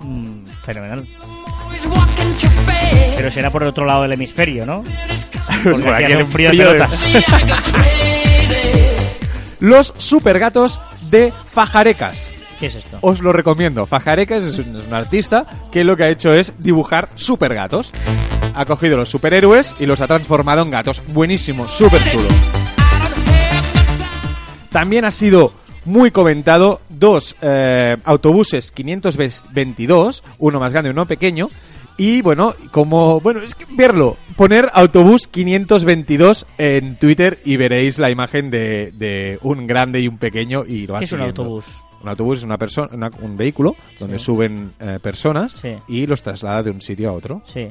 Mm, 0.00 0.46
fenomenal. 0.62 1.06
Pero 3.16 3.30
será 3.30 3.50
por 3.50 3.62
el 3.62 3.68
otro 3.68 3.84
lado 3.84 4.02
del 4.02 4.12
hemisferio, 4.12 4.64
¿no? 4.64 4.82
Porque 5.64 5.82
Por 5.82 5.94
aquí 5.94 6.12
el 6.12 6.26
frío 6.26 6.50
de 6.50 6.56
frío 6.56 6.72
de- 6.72 6.78
pelotas. 6.78 7.00
Los 9.60 9.92
supergatos 9.98 10.80
de 11.10 11.32
Fajarecas. 11.52 12.30
¿Qué 12.60 12.66
es 12.66 12.74
esto? 12.74 12.98
Os 13.00 13.22
lo 13.22 13.32
recomiendo. 13.32 13.86
Fajarecas 13.86 14.44
es 14.44 14.58
un, 14.58 14.76
es 14.76 14.86
un 14.86 14.92
artista 14.92 15.46
que 15.72 15.82
lo 15.82 15.96
que 15.96 16.04
ha 16.04 16.10
hecho 16.10 16.34
es 16.34 16.52
dibujar 16.58 17.08
supergatos. 17.14 17.90
Ha 18.54 18.66
cogido 18.66 18.98
los 18.98 19.08
superhéroes 19.08 19.74
y 19.80 19.86
los 19.86 20.02
ha 20.02 20.06
transformado 20.06 20.60
en 20.60 20.70
gatos. 20.70 21.00
Buenísimo, 21.08 21.66
súper 21.66 22.02
chulo. 22.04 22.28
También 24.70 25.06
ha 25.06 25.10
sido 25.10 25.54
muy 25.86 26.10
comentado 26.10 26.82
dos 26.90 27.34
eh, 27.40 27.96
autobuses 28.04 28.72
522, 28.72 30.22
uno 30.38 30.60
más 30.60 30.72
grande 30.72 30.90
y 30.90 30.92
uno 30.92 31.06
pequeño. 31.06 31.48
Y 31.96 32.20
bueno, 32.20 32.54
como, 32.70 33.20
bueno, 33.20 33.40
es 33.40 33.54
que 33.54 33.64
verlo, 33.70 34.16
poner 34.36 34.70
autobús 34.72 35.26
522 35.26 36.46
en 36.58 36.96
Twitter 36.96 37.38
y 37.44 37.56
veréis 37.56 37.98
la 37.98 38.10
imagen 38.10 38.50
de, 38.50 38.92
de 38.92 39.38
un 39.42 39.66
grande 39.66 40.00
y 40.00 40.08
un 40.08 40.18
pequeño 40.18 40.64
y 40.66 40.86
lo 40.86 40.98
¿Qué 40.98 41.04
es 41.04 41.12
un 41.12 41.20
autobús? 41.22 41.66
Un 42.02 42.08
autobús 42.08 42.38
es 42.38 42.44
una 42.44 42.56
persona, 42.56 43.10
un 43.20 43.36
vehículo 43.36 43.76
donde 43.98 44.18
Sí. 44.18 44.24
suben 44.24 44.72
eh, 44.80 44.98
personas 45.02 45.52
Sí. 45.60 45.76
y 45.88 46.06
los 46.06 46.22
traslada 46.22 46.62
de 46.62 46.70
un 46.70 46.80
sitio 46.80 47.10
a 47.10 47.12
otro. 47.12 47.42
Sí. 47.46 47.68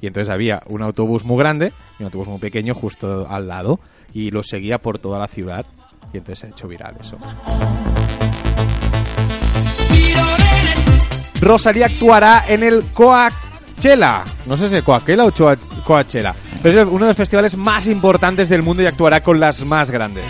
Y 0.00 0.06
entonces 0.06 0.32
había 0.32 0.62
un 0.66 0.82
autobús 0.82 1.24
muy 1.24 1.38
grande 1.38 1.72
y 1.98 2.02
un 2.02 2.06
autobús 2.06 2.28
muy 2.28 2.38
pequeño 2.38 2.74
justo 2.74 3.26
al 3.28 3.48
lado 3.48 3.78
y 4.14 4.30
los 4.30 4.46
seguía 4.46 4.78
por 4.78 4.98
toda 4.98 5.18
la 5.18 5.26
ciudad. 5.28 5.66
Y 6.12 6.18
entonces 6.18 6.38
se 6.38 6.46
ha 6.46 6.50
hecho 6.50 6.68
viral 6.68 6.96
eso. 7.00 7.18
Rosalía 11.40 11.86
actuará 11.86 12.44
en 12.48 12.62
el 12.62 12.82
Coachella. 12.94 14.24
No 14.46 14.56
sé 14.56 14.68
si 14.70 14.76
es 14.76 14.82
Coachella 14.84 15.24
o 15.24 15.30
Choa- 15.30 15.58
Coachella. 15.84 16.34
Pero 16.62 16.80
es 16.82 16.88
uno 16.88 17.04
de 17.04 17.10
los 17.10 17.16
festivales 17.16 17.56
más 17.56 17.86
importantes 17.86 18.48
del 18.48 18.62
mundo 18.62 18.82
y 18.82 18.86
actuará 18.86 19.20
con 19.22 19.38
las 19.38 19.64
más 19.64 19.90
grandes. 19.90 20.24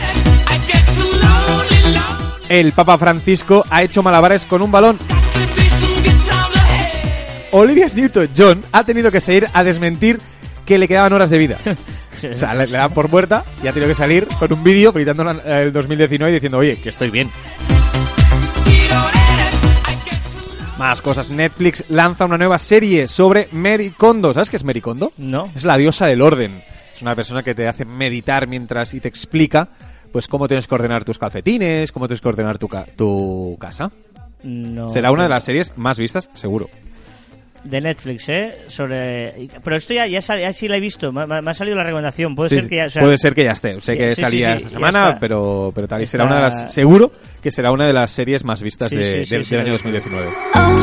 El 2.49 2.73
Papa 2.73 2.97
Francisco 2.99 3.65
ha 3.71 3.83
hecho 3.83 4.03
malabares 4.03 4.47
con 4.47 4.63
un 4.63 4.71
balón. 4.71 4.99
Olivia 7.53 7.89
Newton-John 7.93 8.63
ha 8.73 8.85
tenido 8.85 9.11
que 9.11 9.21
salir 9.21 9.49
a 9.53 9.65
desmentir 9.65 10.21
que 10.65 10.79
le 10.79 10.89
quedaban 10.89 11.13
horas 11.13 11.31
de 11.31 11.39
vida. 11.39 11.59
O 12.17 12.33
sea, 12.33 12.55
le, 12.55 12.65
le 12.67 12.79
dan 12.79 12.95
por 12.95 13.11
muerta 13.11 13.45
y 13.63 13.67
ha 13.67 13.73
tenido 13.73 13.91
que 13.91 13.95
salir 13.95 14.27
con 14.39 14.51
un 14.51 14.65
vídeo 14.65 14.91
gritando 14.91 15.23
el 15.45 15.71
2019 15.71 16.31
y 16.31 16.35
diciendo, 16.37 16.57
oye, 16.57 16.81
que 16.81 16.89
estoy 16.89 17.11
bien. 17.11 17.31
Más 20.79 21.03
cosas. 21.03 21.31
Netflix 21.31 21.85
lanza 21.91 22.25
una 22.25 22.39
nueva 22.39 22.57
serie 22.57 23.07
sobre 23.07 23.49
Mary 23.53 23.91
Kondo. 23.91 24.33
¿Sabes 24.33 24.49
qué 24.49 24.57
es 24.57 24.65
Mary 24.65 24.81
Kondo? 24.81 25.13
No. 25.19 25.53
Es 25.55 25.65
la 25.65 25.77
diosa 25.77 26.07
del 26.07 26.23
orden. 26.23 26.63
Es 26.95 27.03
una 27.03 27.15
persona 27.15 27.43
que 27.43 27.55
te 27.55 27.69
hace 27.69 27.85
meditar 27.85 28.47
mientras 28.47 28.95
y 28.95 29.01
te 29.01 29.09
explica 29.09 29.69
pues 30.17 30.29
cómo 30.29 30.49
tienes 30.49 30.67
que 30.67 30.75
ordenar 30.75 31.05
tus 31.05 31.19
calcetines, 31.19 31.93
cómo 31.93 32.09
tienes 32.09 32.23
que 32.23 32.29
ordenar 32.29 32.57
tu, 32.57 32.69
ca- 32.69 32.87
tu 32.97 33.55
casa. 33.61 33.91
No. 34.43 34.89
Será 34.89 35.11
una 35.11 35.25
de 35.25 35.29
las 35.29 35.45
series 35.45 35.77
más 35.77 35.99
vistas, 35.99 36.31
seguro. 36.33 36.71
De 37.65 37.83
Netflix, 37.83 38.27
¿eh? 38.31 38.63
Sobre... 38.69 39.49
Pero 39.63 39.77
esto 39.77 39.93
ya, 39.93 40.07
ya, 40.07 40.23
sal- 40.23 40.41
ya 40.41 40.55
sí 40.55 40.69
la 40.69 40.79
he 40.79 40.81
visto. 40.81 41.13
Me, 41.13 41.27
me- 41.27 41.51
ha 41.51 41.53
salido 41.53 41.77
la 41.77 41.85
recomendación. 41.85 42.35
Puede 42.35 42.49
Sí, 42.49 42.55
ser 42.55 42.69
que 42.71 42.77
ya... 42.77 42.87
o 42.87 42.89
sea, 42.89 43.03
puede 43.03 43.19
ser 43.19 43.35
que 43.35 43.45
ya 43.45 43.51
esté. 43.53 43.79
Sé 43.83 43.99
que 43.99 44.11
Sí, 44.15 44.23
salía 44.23 44.53
sí, 44.53 44.57
esta 44.57 44.69
semana, 44.71 45.19
pero, 45.21 45.71
pero 45.75 45.87
tal. 45.87 46.01
Y 46.01 46.07
será 46.07 46.25
una 46.25 46.37
de 46.37 46.41
las. 46.43 46.73
Seguro 46.73 47.13
que 47.43 47.51
será 47.51 47.73
una 47.73 47.87
de 47.87 47.93
las 47.93 48.11
series 48.11 48.43
más 48.43 48.63
vistas 48.63 48.89
Sí, 48.89 48.97
de- 48.97 49.27
sí, 49.27 49.45
sí, 49.45 49.51
del, 49.51 49.61
año 49.61 49.69
he 49.69 49.73
visto. 49.73 49.89
2019. 49.91 50.31
Oh, 50.55 50.83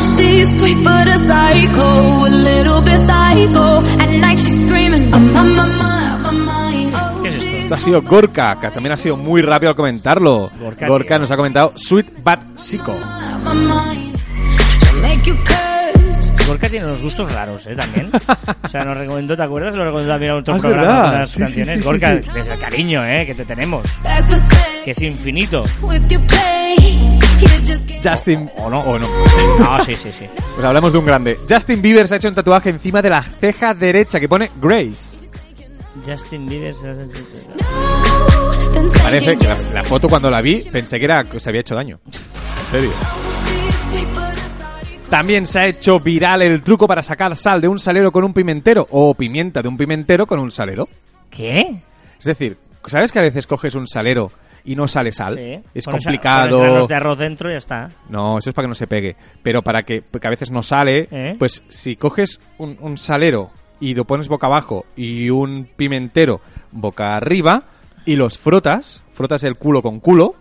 Ha 7.74 7.78
sido 7.78 8.02
Gorka, 8.04 8.60
que 8.62 8.70
también 8.70 8.94
ha 8.94 8.98
sido 8.98 9.18
muy 9.18 9.42
rápido 9.42 9.72
al 9.72 9.76
comentarlo. 9.76 10.52
Gorka, 10.88 11.18
nos 11.18 11.32
ha 11.32 11.36
comentado 11.36 11.74
Sweet 11.76 12.24
But 12.24 12.58
Psycho. 12.58 12.96
Gorka 16.48 16.70
tiene 16.70 16.86
unos 16.86 17.02
gustos 17.02 17.32
raros, 17.32 17.66
¿eh? 17.68 17.76
También. 17.76 18.12
O 18.64 18.68
sea, 18.68 18.84
nos 18.84 18.98
recomendó, 18.98 19.36
¿te 19.36 19.44
acuerdas? 19.44 19.76
Lo 19.76 19.86
recomendó 19.86 20.12
también 20.14 20.32
a 20.34 20.36
otro 20.36 20.54
Ah, 20.56 20.58
programa 20.60 21.10
unas 21.12 21.30
Sí, 21.32 21.40
canciones. 21.40 21.70
sí, 21.70 21.78
sí, 21.80 21.84
Gorka, 21.84 22.16
desde 22.16 22.54
el 22.54 22.60
cariño, 22.60 23.06
¿eh? 23.06 23.26
Que 23.26 23.34
te 23.34 23.46
tenemos. 23.46 23.84
Que 24.84 24.92
es 24.92 25.02
infinito. 25.02 25.64
Justin. 28.04 28.50
¿O 28.58 28.70
no? 28.70 28.82
O 28.82 29.00
no. 29.00 29.08
No, 29.60 29.84
sí, 29.84 29.96
sí, 29.96 30.12
sí. 30.12 30.26
Pues 30.56 30.66
hablamos 30.66 30.92
de 30.92 31.00
un 31.00 31.06
grande. 31.06 31.40
Justin 31.50 31.82
Bieber 31.82 32.08
se 32.08 32.16
ha 32.16 32.18
hecho 32.18 32.28
un 32.28 32.36
tatuaje 32.36 32.70
encima 32.70 33.02
de 33.02 33.10
la 33.10 33.24
ceja 33.24 33.74
derecha 33.74 34.20
que 34.20 34.28
pone 34.28 34.52
Grace. 34.62 35.23
Justin 36.06 36.48
Bieber... 36.48 36.74
se 36.74 36.90
hace- 36.90 37.08
Parece 39.04 39.38
que 39.38 39.48
la, 39.74 39.84
foto 39.84 40.08
cuando 40.10 40.30
la 40.30 40.42
vi 40.42 40.64
pensé 40.72 40.98
que 41.00 41.06
era 41.06 41.24
que 41.24 41.40
se 41.40 41.50
había 41.50 41.62
hecho 41.62 41.76
daño. 41.76 42.00
En 42.06 42.66
serio. 42.68 42.92
También 45.10 45.46
se 45.46 45.60
ha 45.60 45.68
hecho 45.68 46.00
viral 46.00 46.42
el 46.42 46.62
truco 46.64 46.88
para 46.88 47.04
sacar 47.04 47.36
sal 47.36 47.62
de 47.62 47.68
un 47.68 47.78
salero 47.78 48.12
con 48.12 48.24
un 48.24 48.34
pimentero 48.34 48.88
o 48.90 49.14
pimienta 49.14 49.62
de 49.62 49.68
un 49.68 49.78
pimentero 49.78 50.26
con 50.26 50.40
un 50.40 50.50
salero. 50.50 50.90
¿Qué? 51.30 51.76
Es 52.18 52.26
decir, 52.26 52.58
¿sabes 52.88 53.12
que 53.12 53.20
a 53.20 53.24
veces 53.24 53.46
coges 53.46 53.76
un 53.76 53.86
salero 53.88 54.32
y 54.66 54.76
no 54.76 54.88
sale 54.88 55.12
sal? 55.12 55.36
Sí. 55.36 55.60
Es 55.76 55.86
Pones 55.86 56.04
complicado. 56.04 56.60
granos 56.62 56.88
de 56.88 56.96
arroz 56.96 57.20
dentro 57.20 57.50
y 57.50 57.54
ya 57.54 57.58
está. 57.60 57.90
No, 58.10 58.40
eso 58.40 58.50
es 58.50 58.56
para 58.56 58.66
que 58.66 58.70
no 58.70 58.76
se 58.76 58.88
pegue. 58.88 59.16
Pero 59.44 59.62
para 59.62 59.84
que, 59.84 60.02
porque 60.02 60.26
a 60.28 60.32
veces 60.32 60.50
no 60.50 60.64
sale, 60.64 61.08
¿Eh? 61.12 61.36
pues 61.38 61.62
si 61.70 61.96
coges 61.96 62.40
un, 62.58 62.78
un 62.82 62.98
salero 62.98 63.52
y 63.84 63.96
lo 63.96 64.06
pones 64.06 64.30
boca 64.30 64.48
abajo 64.48 64.86
y 64.96 65.30
un 65.30 65.68
pimentero 65.76 66.40
boca 66.72 67.18
arriba 67.18 67.64
y 68.06 68.16
los 68.16 68.38
frotas, 68.38 69.04
frotas 69.12 69.44
el 69.44 69.58
culo 69.58 69.82
con 69.82 70.00
culo, 70.00 70.36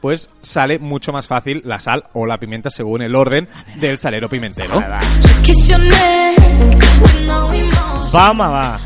pues 0.00 0.28
sale 0.42 0.80
mucho 0.80 1.12
más 1.12 1.28
fácil 1.28 1.62
la 1.64 1.78
sal 1.78 2.06
o 2.14 2.26
la 2.26 2.38
pimienta 2.38 2.68
según 2.68 3.02
el 3.02 3.14
orden 3.14 3.46
del 3.80 3.96
salero 3.96 4.28
pimentero. 4.28 4.82
Vamos, 8.12 8.46
va. 8.48 8.78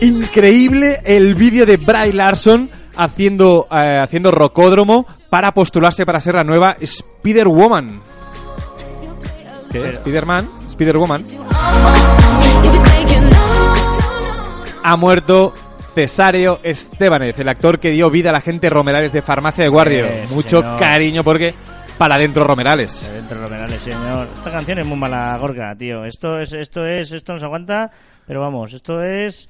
Increíble 0.00 0.96
el 1.04 1.34
vídeo 1.34 1.66
de 1.66 1.76
Bry 1.76 2.12
Larson 2.12 2.70
haciendo, 2.96 3.68
eh, 3.70 4.00
haciendo 4.02 4.30
rocódromo 4.30 5.06
para 5.28 5.52
postularse 5.52 6.06
para 6.06 6.20
ser 6.20 6.34
la 6.36 6.44
nueva 6.44 6.76
Spider-Woman. 6.80 8.00
¿Qué? 9.70 9.90
Spider-Man, 9.90 10.48
Spider-Woman. 10.68 11.24
Ha 14.82 14.96
muerto 14.96 15.54
Cesáreo 15.94 16.60
Estebanez, 16.62 17.38
el 17.38 17.48
actor 17.48 17.78
que 17.78 17.90
dio 17.90 18.10
vida 18.10 18.30
a 18.30 18.32
la 18.32 18.40
gente 18.40 18.70
Romerales 18.70 19.12
de 19.12 19.22
Farmacia 19.22 19.64
de 19.64 19.70
Guardia. 19.70 20.06
Eh, 20.06 20.26
Mucho 20.30 20.60
señor. 20.62 20.78
cariño 20.78 21.24
porque 21.24 21.54
para 21.98 22.14
adentro 22.14 22.44
Romerales. 22.44 23.10
Dentro 23.12 23.42
Romerales, 23.42 23.80
señor. 23.82 24.28
Esta 24.34 24.50
canción 24.52 24.78
es 24.78 24.86
muy 24.86 24.96
mala, 24.96 25.36
Gorka, 25.38 25.74
tío. 25.76 26.04
Esto 26.04 26.40
es, 26.40 26.52
esto 26.52 26.86
es, 26.86 27.12
esto 27.12 27.32
no 27.34 27.38
se 27.38 27.44
aguanta, 27.44 27.90
pero 28.26 28.40
vamos, 28.40 28.72
esto 28.72 29.02
es... 29.02 29.46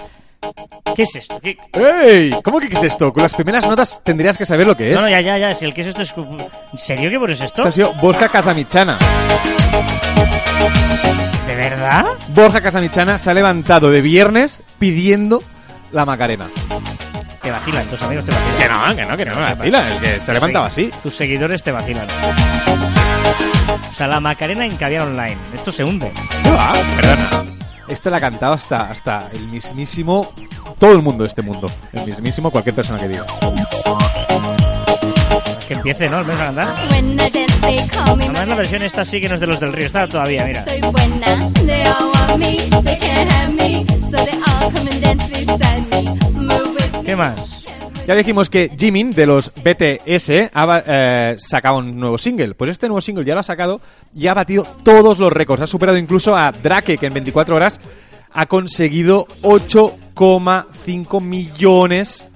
¿Qué 0.96 1.02
es 1.02 1.14
esto? 1.16 1.38
¿Qué- 1.38 1.58
¡Ey! 1.74 2.34
¿Cómo 2.42 2.58
que 2.58 2.70
qué 2.70 2.76
es 2.78 2.84
esto? 2.84 3.12
Con 3.12 3.22
las 3.22 3.34
primeras 3.34 3.66
notas 3.66 4.00
tendrías 4.02 4.38
que 4.38 4.46
saber 4.46 4.66
lo 4.66 4.74
que 4.74 4.88
es. 4.90 4.94
No, 4.96 5.02
no, 5.02 5.08
ya, 5.10 5.20
ya, 5.20 5.36
ya. 5.36 5.54
Si 5.54 5.66
el 5.66 5.74
que 5.74 5.82
es 5.82 5.88
esto 5.88 6.00
es... 6.00 6.14
¿En 6.16 6.78
serio 6.78 7.10
que 7.10 7.18
pones 7.20 7.40
esto? 7.42 7.58
Esto 7.58 7.68
ha 7.68 7.72
sido 7.72 7.92
Borja 8.00 8.28
Casamichana. 8.30 8.98
¿De 11.46 11.54
verdad? 11.54 12.06
Borja 12.28 12.60
Casamichana 12.62 13.18
se 13.18 13.30
ha 13.30 13.34
levantado 13.34 13.90
de 13.90 14.00
viernes 14.00 14.60
pidiendo 14.80 15.40
la 15.92 16.04
Macarena. 16.04 16.48
Te 17.40 17.50
vacilan, 17.50 17.86
tus 17.86 18.02
amigos 18.02 18.24
te 18.24 18.32
vacilan. 18.32 18.58
Que 18.58 18.68
no, 18.68 18.96
que 18.96 19.06
no, 19.06 19.16
que 19.16 19.24
no 19.26 19.34
me 19.36 19.54
vacila, 19.54 19.92
el 19.92 20.00
que 20.00 20.20
se 20.20 20.30
ha 20.30 20.34
levantado 20.34 20.64
así. 20.64 20.90
Tus 21.02 21.14
seguidores 21.14 21.62
te 21.62 21.70
vacilan. 21.70 22.06
O 23.90 23.94
sea, 23.94 24.08
la 24.08 24.18
Macarena 24.18 24.66
en 24.66 24.76
caviar 24.76 25.02
online. 25.02 25.36
Esto 25.54 25.70
se 25.70 25.84
hunde. 25.84 26.10
¿Qué 26.42 26.50
va? 26.50 26.72
Perdona. 26.96 27.44
Esta 27.88 28.10
la 28.10 28.16
ha 28.16 28.20
cantado 28.20 28.54
hasta, 28.54 28.88
hasta 28.90 29.28
el 29.32 29.46
mismísimo... 29.48 30.32
Todo 30.78 30.92
el 30.92 31.02
mundo 31.02 31.24
de 31.24 31.28
este 31.28 31.42
mundo. 31.42 31.70
El 31.92 32.06
mismísimo 32.06 32.50
cualquier 32.50 32.74
persona 32.74 32.98
que 32.98 33.08
diga. 33.08 33.26
Que 35.68 35.74
empiece, 35.74 36.08
¿no? 36.08 36.18
Vamos 36.18 36.36
a 36.36 36.38
cantar. 36.38 36.68
Además 37.62 38.48
la 38.48 38.54
versión 38.54 38.82
esta 38.82 39.04
sí 39.04 39.20
que 39.20 39.28
no 39.28 39.34
es 39.34 39.40
de 39.40 39.46
los 39.46 39.60
del 39.60 39.72
río, 39.72 39.86
está 39.86 40.08
todavía, 40.08 40.44
mira. 40.44 40.64
Soy 40.66 40.80
buena, 40.80 41.50
¿Qué 47.04 47.16
más? 47.16 47.66
Ya 48.06 48.14
dijimos 48.14 48.50
que 48.50 48.70
Jimin 48.76 49.12
de 49.12 49.26
los 49.26 49.52
BTS 49.54 50.50
ha 50.52 50.82
eh, 50.86 51.36
sacado 51.38 51.78
un 51.78 51.98
nuevo 51.98 52.18
single. 52.18 52.54
Pues 52.54 52.70
este 52.70 52.88
nuevo 52.88 53.00
single 53.00 53.24
ya 53.24 53.34
lo 53.34 53.40
ha 53.40 53.44
sacado 53.44 53.80
y 54.14 54.26
ha 54.26 54.34
batido 54.34 54.66
todos 54.82 55.18
los 55.18 55.32
récords. 55.32 55.62
Ha 55.62 55.66
superado 55.66 55.98
incluso 55.98 56.36
a 56.36 56.52
Drake, 56.52 56.98
que 56.98 57.06
en 57.06 57.14
24 57.14 57.56
horas 57.56 57.80
ha 58.32 58.46
conseguido 58.46 59.26
8,5 59.42 61.20
millones 61.20 62.28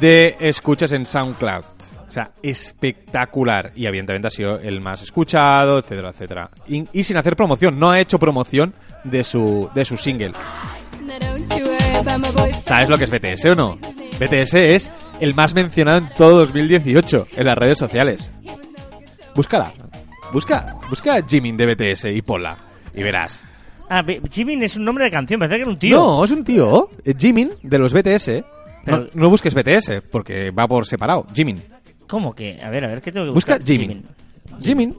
de 0.00 0.36
escuchas 0.40 0.92
en 0.92 1.06
SoundCloud. 1.06 1.79
O 2.10 2.12
sea, 2.12 2.32
espectacular. 2.42 3.70
Y 3.76 3.86
evidentemente 3.86 4.26
ha 4.26 4.30
sido 4.30 4.58
el 4.58 4.80
más 4.80 5.00
escuchado, 5.00 5.78
etcétera, 5.78 6.10
etcétera. 6.10 6.50
Y, 6.66 6.84
y 6.92 7.04
sin 7.04 7.16
hacer 7.16 7.36
promoción, 7.36 7.78
no 7.78 7.88
ha 7.92 8.00
hecho 8.00 8.18
promoción 8.18 8.74
de 9.04 9.22
su, 9.22 9.70
de 9.76 9.84
su 9.84 9.96
single. 9.96 10.32
¿Sabes 12.64 12.88
lo 12.88 12.98
que 12.98 13.04
es 13.04 13.10
BTS 13.10 13.44
o 13.46 13.54
no? 13.54 13.76
BTS 14.18 14.54
es 14.54 14.90
el 15.20 15.34
más 15.34 15.54
mencionado 15.54 15.98
en 15.98 16.08
todo 16.16 16.38
2018 16.40 17.28
en 17.36 17.46
las 17.46 17.56
redes 17.56 17.78
sociales. 17.78 18.32
Búscala. 19.34 19.72
Busca, 20.32 20.76
busca 20.88 21.16
a 21.16 21.22
Jimin 21.22 21.56
de 21.56 21.74
BTS 21.74 22.06
y 22.12 22.22
ponla. 22.22 22.56
Y 22.94 23.02
verás. 23.02 23.42
Ah, 23.88 24.04
Jimin 24.30 24.62
es 24.62 24.76
un 24.76 24.84
nombre 24.84 25.04
de 25.04 25.10
canción, 25.10 25.38
parece 25.40 25.56
que 25.56 25.62
era 25.62 25.70
un 25.70 25.78
tío. 25.78 25.96
No, 25.96 26.24
es 26.24 26.30
un 26.30 26.44
tío. 26.44 26.90
eh, 27.04 27.14
Jimin 27.18 27.52
de 27.62 27.78
los 27.78 27.92
BTS. 27.92 28.44
Pero- 28.84 28.98
No, 28.98 29.06
no 29.14 29.30
busques 29.30 29.54
BTS 29.54 30.02
porque 30.10 30.50
va 30.52 30.66
por 30.68 30.86
separado. 30.86 31.26
Jimin. 31.34 31.60
¿Cómo 32.10 32.34
que? 32.34 32.60
A 32.60 32.68
ver, 32.70 32.84
a 32.84 32.88
ver, 32.88 33.00
¿qué 33.00 33.12
tengo 33.12 33.26
que 33.26 33.32
Busca 33.32 33.56
buscar? 33.58 33.66
Jimin. 33.66 34.04
Jimin. 34.60 34.96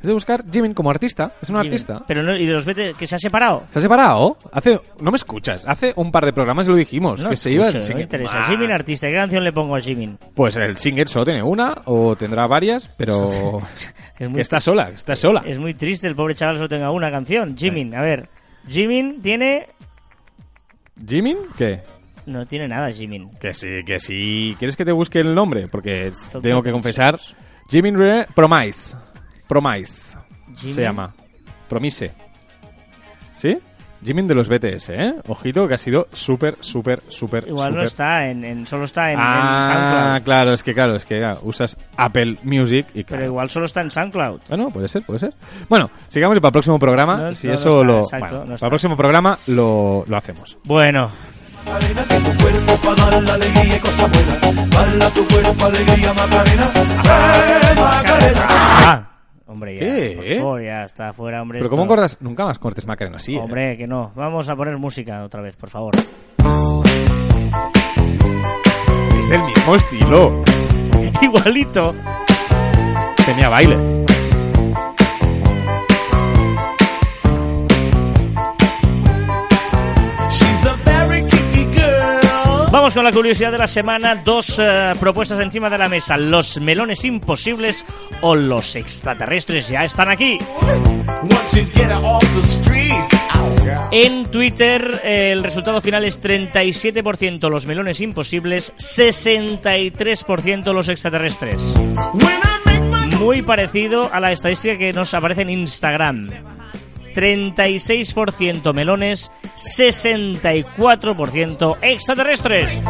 Es 0.00 0.06
de 0.06 0.12
buscar 0.12 0.44
Jimin 0.50 0.74
como 0.74 0.90
artista. 0.90 1.32
Es 1.40 1.48
un 1.48 1.56
Jimin. 1.56 1.72
artista. 1.72 2.02
Pero 2.08 2.24
no, 2.24 2.34
¿y 2.34 2.44
de 2.44 2.52
los 2.54 2.64
que 2.64 3.06
se 3.06 3.14
ha 3.14 3.18
separado? 3.18 3.64
¿Se 3.70 3.78
ha 3.78 3.82
separado? 3.82 4.36
Hace, 4.50 4.80
no 5.00 5.12
me 5.12 5.16
escuchas. 5.16 5.64
Hace 5.64 5.92
un 5.94 6.10
par 6.10 6.24
de 6.24 6.32
programas 6.32 6.66
lo 6.66 6.74
dijimos. 6.74 7.22
No 7.22 7.30
que 7.30 7.36
se 7.36 7.52
iba 7.52 7.68
escucho, 7.68 7.88
no 7.90 7.94
me 7.96 8.02
interesa. 8.02 8.42
Ah. 8.42 8.46
Jimin 8.48 8.72
artista, 8.72 9.06
¿qué 9.06 9.14
canción 9.14 9.44
le 9.44 9.52
pongo 9.52 9.76
a 9.76 9.80
Jimin? 9.80 10.18
Pues 10.34 10.56
el 10.56 10.76
single 10.76 11.06
solo 11.06 11.26
tiene 11.26 11.42
una 11.42 11.82
o 11.84 12.16
tendrá 12.16 12.48
varias, 12.48 12.88
pero 12.96 13.26
Es 14.18 14.28
muy, 14.28 14.36
que 14.36 14.42
está 14.42 14.60
sola, 14.60 14.90
está 14.90 15.14
sola. 15.14 15.42
es 15.46 15.58
muy 15.58 15.74
triste 15.74 16.08
el 16.08 16.16
pobre 16.16 16.34
chaval 16.34 16.56
solo 16.56 16.68
tenga 16.68 16.90
una 16.90 17.12
canción. 17.12 17.56
Jimin, 17.56 17.94
a 17.94 18.00
ver. 18.00 18.28
Jimin 18.68 19.22
tiene... 19.22 19.66
¿Jimin? 21.06 21.38
¿Qué? 21.56 21.80
No 22.26 22.46
tiene 22.46 22.68
nada 22.68 22.90
Jimin. 22.92 23.30
Que 23.38 23.54
sí, 23.54 23.68
que 23.86 23.98
sí. 23.98 24.54
¿Quieres 24.58 24.76
que 24.76 24.84
te 24.84 24.92
busque 24.92 25.20
el 25.20 25.34
nombre? 25.34 25.68
Porque 25.68 26.12
tengo 26.42 26.62
que 26.62 26.72
confesar. 26.72 27.18
Jimin 27.68 27.96
Re 27.98 28.26
Promise. 28.34 28.96
Promise. 29.48 30.16
Jimin. 30.56 30.74
Se 30.74 30.82
llama. 30.82 31.12
Promise. 31.68 32.12
¿Sí? 33.36 33.58
Jimin 34.02 34.26
de 34.26 34.34
los 34.34 34.48
BTS, 34.48 34.88
¿eh? 34.90 35.14
Ojito 35.28 35.68
que 35.68 35.74
ha 35.74 35.78
sido 35.78 36.08
súper, 36.10 36.56
súper, 36.60 37.02
súper, 37.10 37.46
Igual 37.46 37.74
no 37.76 37.82
está 37.82 38.28
en, 38.30 38.44
en- 38.46 38.66
solo 38.66 38.84
está 38.86 39.12
en, 39.12 39.18
en 39.18 39.24
Ah, 39.26 39.62
SoundCloud. 39.62 40.24
claro, 40.24 40.52
es 40.54 40.62
que 40.62 40.72
claro, 40.72 40.96
es 40.96 41.04
que 41.04 41.20
ya, 41.20 41.36
usas 41.42 41.76
Apple 41.98 42.36
Music 42.42 42.86
y 42.94 43.04
claro. 43.04 43.20
Pero 43.20 43.30
igual 43.32 43.50
solo 43.50 43.66
está 43.66 43.82
en 43.82 43.90
SoundCloud. 43.90 44.40
Bueno, 44.48 44.70
puede 44.70 44.88
ser, 44.88 45.02
puede 45.02 45.20
ser. 45.20 45.34
Bueno, 45.68 45.90
sigamos 46.08 46.34
y 46.34 46.40
para 46.40 46.48
el 46.48 46.52
próximo 46.52 46.78
programa, 46.78 47.16
No, 47.18 47.34
si 47.34 47.46
no, 47.46 47.52
no 47.52 47.58
eso 47.58 47.80
está, 47.82 47.84
lo... 47.92 47.98
exacto, 48.00 48.36
bueno, 48.38 48.54
para 48.54 48.66
el 48.66 48.70
próximo 48.70 48.96
programa 48.96 49.38
lo, 49.48 50.04
lo 50.08 50.16
hacemos. 50.16 50.56
Bueno, 50.64 51.10
Macarena, 51.66 52.02
que 52.08 52.14
tu 52.16 52.42
cuerpo 52.42 52.72
para 52.84 53.10
dar 53.10 53.22
la 53.22 53.34
alegría 53.34 53.76
y 53.76 53.80
cosas 53.80 54.10
buenas. 54.10 54.70
Bala 54.70 55.10
tu 55.10 55.26
cuerpo, 55.28 55.64
alegría, 55.66 56.12
Macarena. 56.14 56.70
¡Eh, 56.74 57.74
Macarena! 57.80 58.46
ah, 58.48 59.08
hombre, 59.46 59.74
ya. 59.74 59.80
¿Qué? 59.80 60.14
por 60.16 60.36
favor, 60.38 60.62
ya 60.62 60.84
está 60.84 61.12
fuera, 61.12 61.42
hombre. 61.42 61.58
Pero 61.58 61.66
esto- 61.66 61.76
¿cómo 61.76 61.86
cortas? 61.86 62.16
Nunca 62.20 62.44
más 62.44 62.58
cortes 62.58 62.86
Macarena 62.86 63.16
así, 63.16 63.36
¿eh? 63.36 63.40
Hombre, 63.40 63.76
que 63.76 63.86
no. 63.86 64.12
Vamos 64.14 64.48
a 64.48 64.56
poner 64.56 64.76
música 64.78 65.22
otra 65.24 65.42
vez, 65.42 65.56
por 65.56 65.70
favor. 65.70 65.94
Es 69.18 69.28
del 69.28 69.42
mismo 69.42 69.76
estilo. 69.76 70.42
Igualito. 71.22 71.94
Tenía 73.26 73.48
baile. 73.48 73.76
Vamos 82.80 82.94
con 82.94 83.04
la 83.04 83.12
curiosidad 83.12 83.52
de 83.52 83.58
la 83.58 83.68
semana. 83.68 84.14
Dos 84.14 84.58
eh, 84.58 84.94
propuestas 84.98 85.38
encima 85.38 85.68
de 85.68 85.76
la 85.76 85.86
mesa. 85.90 86.16
Los 86.16 86.58
melones 86.62 87.04
imposibles 87.04 87.84
o 88.22 88.34
los 88.34 88.74
extraterrestres 88.74 89.68
ya 89.68 89.84
están 89.84 90.08
aquí. 90.08 90.38
En 93.90 94.30
Twitter 94.30 94.98
eh, 95.04 95.30
el 95.30 95.42
resultado 95.42 95.82
final 95.82 96.06
es 96.06 96.22
37% 96.22 97.50
los 97.50 97.66
melones 97.66 98.00
imposibles, 98.00 98.72
63% 98.78 100.72
los 100.72 100.88
extraterrestres. 100.88 101.74
Muy 103.18 103.42
parecido 103.42 104.08
a 104.10 104.20
la 104.20 104.32
estadística 104.32 104.78
que 104.78 104.94
nos 104.94 105.12
aparece 105.12 105.42
en 105.42 105.50
Instagram. 105.50 106.30
36% 107.14 108.74
melones, 108.74 109.30
64% 109.56 111.76
extraterrestres. 111.82 112.82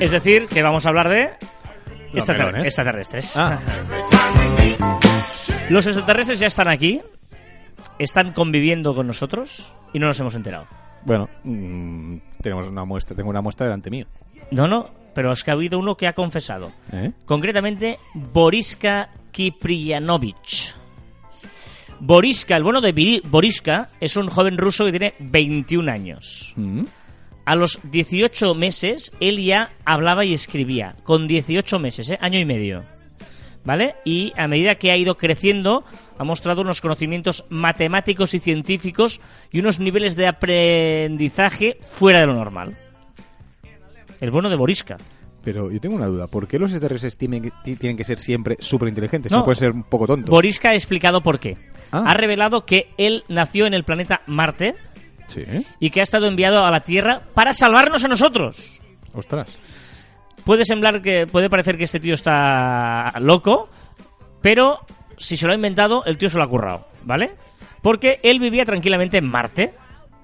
Es 0.00 0.10
decir, 0.10 0.48
que 0.48 0.62
vamos 0.62 0.84
a 0.84 0.88
hablar 0.88 1.08
de 1.08 1.30
extraterrestres. 2.12 3.36
Ah. 3.36 3.58
Los 5.70 5.86
extraterrestres 5.86 6.40
ya 6.40 6.48
están 6.48 6.68
aquí, 6.68 7.00
están 7.98 8.32
conviviendo 8.32 8.94
con 8.94 9.06
nosotros 9.06 9.74
y 9.92 9.98
no 9.98 10.06
nos 10.06 10.18
hemos 10.20 10.34
enterado. 10.34 10.66
Bueno, 11.04 11.28
mm, 11.44 12.16
tenemos 12.42 12.68
una 12.68 12.84
muestra, 12.84 13.16
tengo 13.16 13.30
una 13.30 13.40
muestra 13.40 13.66
delante 13.66 13.90
mío. 13.90 14.06
No, 14.50 14.66
no, 14.66 14.90
pero 15.14 15.32
es 15.32 15.42
que 15.44 15.50
ha 15.50 15.54
habido 15.54 15.78
uno 15.78 15.96
que 15.96 16.06
ha 16.06 16.12
confesado. 16.12 16.70
¿Eh? 16.92 17.12
Concretamente, 17.24 17.98
Boriska 18.14 19.10
Kiprianovich. 19.30 20.74
Boriska, 22.00 22.56
el 22.56 22.64
bueno 22.64 22.80
de 22.80 23.22
Boriska, 23.24 23.88
es 24.00 24.16
un 24.16 24.28
joven 24.28 24.58
ruso 24.58 24.84
que 24.84 24.90
tiene 24.90 25.14
21 25.20 25.90
años. 25.90 26.52
Mm. 26.56 26.82
A 27.44 27.54
los 27.54 27.78
18 27.90 28.54
meses, 28.54 29.12
él 29.20 29.42
ya 29.44 29.72
hablaba 29.84 30.24
y 30.24 30.34
escribía. 30.34 30.96
Con 31.04 31.26
18 31.26 31.78
meses, 31.78 32.10
¿eh? 32.10 32.18
año 32.20 32.38
y 32.38 32.44
medio. 32.44 32.82
¿Vale? 33.64 33.94
Y 34.04 34.32
a 34.36 34.48
medida 34.48 34.74
que 34.74 34.90
ha 34.90 34.96
ido 34.96 35.16
creciendo, 35.16 35.84
ha 36.18 36.24
mostrado 36.24 36.62
unos 36.62 36.80
conocimientos 36.80 37.44
matemáticos 37.48 38.34
y 38.34 38.40
científicos 38.40 39.20
y 39.52 39.60
unos 39.60 39.78
niveles 39.78 40.16
de 40.16 40.26
aprendizaje 40.26 41.78
fuera 41.80 42.20
de 42.20 42.26
lo 42.26 42.34
normal. 42.34 42.76
El 44.22 44.30
bueno 44.30 44.48
de 44.48 44.56
Boriska. 44.56 44.96
Pero 45.44 45.70
yo 45.70 45.80
tengo 45.80 45.96
una 45.96 46.06
duda. 46.06 46.28
¿Por 46.28 46.46
qué 46.46 46.58
los 46.58 46.70
extraterrestres 46.70 47.16
tienen 47.16 47.42
que, 47.42 47.50
ti- 47.64 47.74
tienen 47.76 47.96
que 47.96 48.04
ser 48.04 48.18
siempre 48.18 48.56
súper 48.60 48.88
inteligentes? 48.88 49.32
No. 49.32 49.38
No 49.38 49.44
pueden 49.44 49.58
ser 49.58 49.72
un 49.72 49.82
poco 49.82 50.06
tontos. 50.06 50.30
Boriska 50.30 50.70
ha 50.70 50.74
explicado 50.74 51.20
por 51.20 51.40
qué. 51.40 51.56
Ah. 51.90 52.04
Ha 52.06 52.14
revelado 52.14 52.64
que 52.64 52.90
él 52.96 53.24
nació 53.28 53.66
en 53.66 53.74
el 53.74 53.82
planeta 53.84 54.22
Marte 54.26 54.76
Sí. 55.26 55.42
y 55.80 55.90
que 55.90 56.00
ha 56.00 56.02
estado 56.04 56.26
enviado 56.26 56.64
a 56.64 56.70
la 56.70 56.80
Tierra 56.80 57.22
para 57.34 57.52
salvarnos 57.52 58.04
a 58.04 58.08
nosotros. 58.08 58.56
Ostras. 59.12 59.48
Puede 60.44 60.64
semblar 60.64 61.02
que 61.02 61.26
puede 61.26 61.50
parecer 61.50 61.76
que 61.76 61.84
este 61.84 61.98
tío 62.00 62.14
está 62.14 63.12
loco, 63.20 63.68
pero 64.40 64.78
si 65.16 65.36
se 65.36 65.46
lo 65.46 65.52
ha 65.52 65.56
inventado, 65.56 66.04
el 66.04 66.16
tío 66.18 66.28
se 66.30 66.38
lo 66.38 66.44
ha 66.44 66.48
currado, 66.48 66.86
¿vale? 67.04 67.32
Porque 67.82 68.20
él 68.22 68.38
vivía 68.40 68.64
tranquilamente 68.64 69.18
en 69.18 69.26
Marte. 69.28 69.74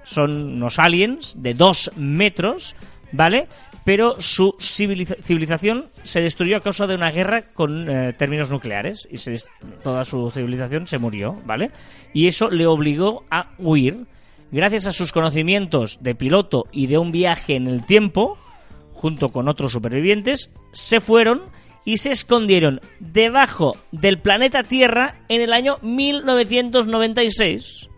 Son 0.04 0.30
unos 0.54 0.78
aliens 0.78 1.34
de 1.36 1.54
dos 1.54 1.90
metros, 1.96 2.74
¿vale? 3.12 3.46
Pero 3.84 4.20
su 4.20 4.54
civiliza- 4.58 5.16
civilización 5.22 5.86
se 6.02 6.20
destruyó 6.20 6.58
a 6.58 6.60
causa 6.60 6.86
de 6.86 6.94
una 6.94 7.10
guerra 7.10 7.42
con 7.54 7.88
eh, 7.88 8.12
términos 8.12 8.50
nucleares 8.50 9.08
y 9.10 9.16
se 9.16 9.38
toda 9.82 10.04
su 10.04 10.30
civilización 10.30 10.86
se 10.86 10.98
murió, 10.98 11.40
¿vale? 11.46 11.70
Y 12.12 12.26
eso 12.26 12.50
le 12.50 12.66
obligó 12.66 13.24
a 13.30 13.52
huir. 13.58 14.04
Gracias 14.50 14.86
a 14.86 14.92
sus 14.92 15.12
conocimientos 15.12 15.98
de 16.00 16.14
piloto 16.14 16.64
y 16.72 16.86
de 16.86 16.96
un 16.98 17.12
viaje 17.12 17.54
en 17.56 17.66
el 17.66 17.84
tiempo, 17.84 18.38
junto 18.94 19.28
con 19.30 19.46
otros 19.48 19.72
supervivientes, 19.72 20.50
se 20.72 21.00
fueron 21.00 21.42
y 21.84 21.98
se 21.98 22.10
escondieron 22.10 22.80
debajo 22.98 23.76
del 23.92 24.18
planeta 24.18 24.62
Tierra 24.62 25.16
en 25.28 25.40
el 25.42 25.52
año 25.54 25.76
1996, 25.82 27.88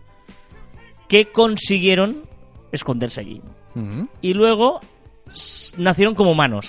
que 1.09 1.27
consiguieron 1.27 2.23
esconderse 2.73 3.21
allí. 3.21 3.41
Y 4.21 4.35
luego 4.35 4.81
nacieron 5.77 6.15
como 6.15 6.33
humanos. 6.33 6.67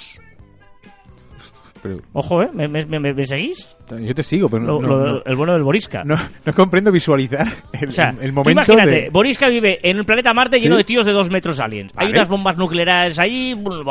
pero 1.81 1.99
Ojo, 2.13 2.43
¿eh? 2.43 2.49
¿Me, 2.53 2.67
me- 2.67 2.85
me- 2.85 3.13
me 3.13 3.25
seguís? 3.25 3.67
yo 3.99 4.15
te 4.15 4.23
sigo, 4.23 4.47
pero 4.47 4.63
no, 4.63 4.79
Lo- 4.79 4.81
no- 4.81 4.87
lo- 5.05 5.11
no- 5.15 5.23
el 5.25 5.35
bueno 5.35 5.53
del 5.53 5.63
Borisca. 5.63 6.03
no- 6.05 6.15
no 6.45 6.53
comprendo 6.53 6.91
visualizar 6.91 7.45
el, 7.73 7.89
O 7.89 7.91
sea, 7.91 8.09
el 8.21 8.29
tú 8.29 8.33
momento 8.35 8.51
imagínate, 8.51 8.89
de... 9.03 9.09
Borisca 9.09 9.47
vive 9.49 9.79
en 9.83 9.97
un 9.99 10.05
planeta 10.05 10.33
Marte 10.33 10.59
lleno 10.61 10.75
Sí. 10.75 10.79
de 10.79 10.83
tíos 10.85 11.05
de 11.05 11.11
dos 11.11 11.29
metros 11.29 11.59
aliens. 11.59 11.91
Hay 11.97 12.09
unas 12.09 12.29
bombas 12.29 12.55
nucleares 12.57 13.19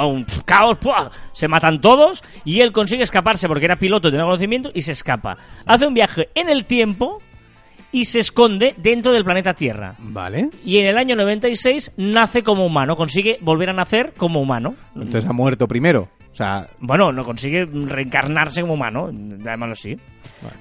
un 0.06 0.24
caos, 0.46 0.78
¡pua! 0.78 1.10
se 1.32 1.48
matan 1.48 1.80
todos 1.80 2.22
y 2.44 2.60
él 2.60 2.72
consigue 2.72 3.02
escaparse 3.02 3.46
porque 3.48 3.64
era 3.66 3.76
piloto 3.76 4.08
y 4.08 4.10
tenía 4.12 4.24
conocimiento 4.24 4.70
y 4.72 4.82
se 4.82 4.92
escapa. 4.92 5.36
Hace 5.66 5.86
un 5.86 5.92
viaje 5.94 6.28
en 6.34 6.48
el 6.48 6.64
tiempo 6.64 7.20
y 7.92 8.04
se 8.04 8.20
esconde 8.20 8.74
dentro 8.78 9.12
del 9.12 9.24
planeta 9.24 9.54
Tierra. 9.54 9.94
Vale. 9.98 10.50
Y 10.64 10.78
en 10.78 10.86
el 10.86 10.98
año 10.98 11.16
96 11.16 11.92
nace 11.96 12.42
como 12.42 12.66
humano, 12.66 12.96
consigue 12.96 13.38
volver 13.40 13.70
a 13.70 13.72
nacer 13.72 14.12
como 14.16 14.40
humano. 14.40 14.74
Entonces 14.94 15.26
ha 15.26 15.32
muerto 15.32 15.66
primero. 15.66 16.08
O 16.32 16.34
sea, 16.34 16.68
Bueno, 16.78 17.12
no 17.12 17.24
consigue 17.24 17.66
reencarnarse 17.66 18.60
como 18.60 18.74
humano, 18.74 19.10
llamémoslo 19.10 19.72
así. 19.72 19.96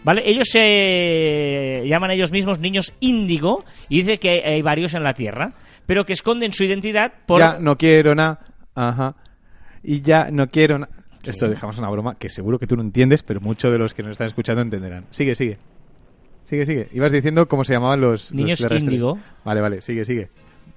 Vale. 0.03 0.23
Ellos 0.25 0.47
se 0.49 1.84
llaman 1.88 2.11
ellos 2.11 2.32
mismos 2.32 2.59
niños 2.59 2.93
índigo 2.99 3.63
y 3.88 3.99
dice 3.99 4.17
que 4.17 4.41
hay 4.43 4.61
varios 4.61 4.95
en 4.95 5.03
la 5.03 5.13
Tierra, 5.13 5.53
pero 5.86 6.05
que 6.05 6.13
esconden 6.13 6.53
su 6.53 6.63
identidad 6.63 7.13
por... 7.27 7.39
ya 7.39 7.59
no 7.59 7.77
quiero 7.77 8.15
nada. 8.15 8.39
Ajá. 8.73 9.15
Y 9.84 10.01
ya 10.01 10.30
no 10.32 10.47
quiero 10.47 10.80
nada. 10.80 10.91
Esto 11.23 11.47
dejamos 11.47 11.77
una 11.77 11.89
broma 11.89 12.15
que 12.15 12.30
seguro 12.30 12.57
que 12.57 12.65
tú 12.65 12.75
no 12.75 12.82
entiendes, 12.82 13.21
pero 13.23 13.39
muchos 13.39 13.71
de 13.71 13.77
los 13.77 13.93
que 13.93 14.01
nos 14.01 14.13
están 14.13 14.27
escuchando 14.27 14.61
entenderán. 14.61 15.05
Sigue, 15.11 15.36
sigue. 15.36 15.59
Sigue, 16.50 16.66
sigue. 16.66 16.88
Ibas 16.93 17.12
diciendo 17.12 17.47
cómo 17.47 17.64
se 17.64 17.74
llamaban 17.74 18.02
los... 18.02 18.32
los 18.32 18.34
Niños 18.34 18.60
índigo. 18.72 19.20
Vale, 19.45 19.62
vale, 19.62 19.82
sigue, 19.82 20.04
sigue. 20.06 20.30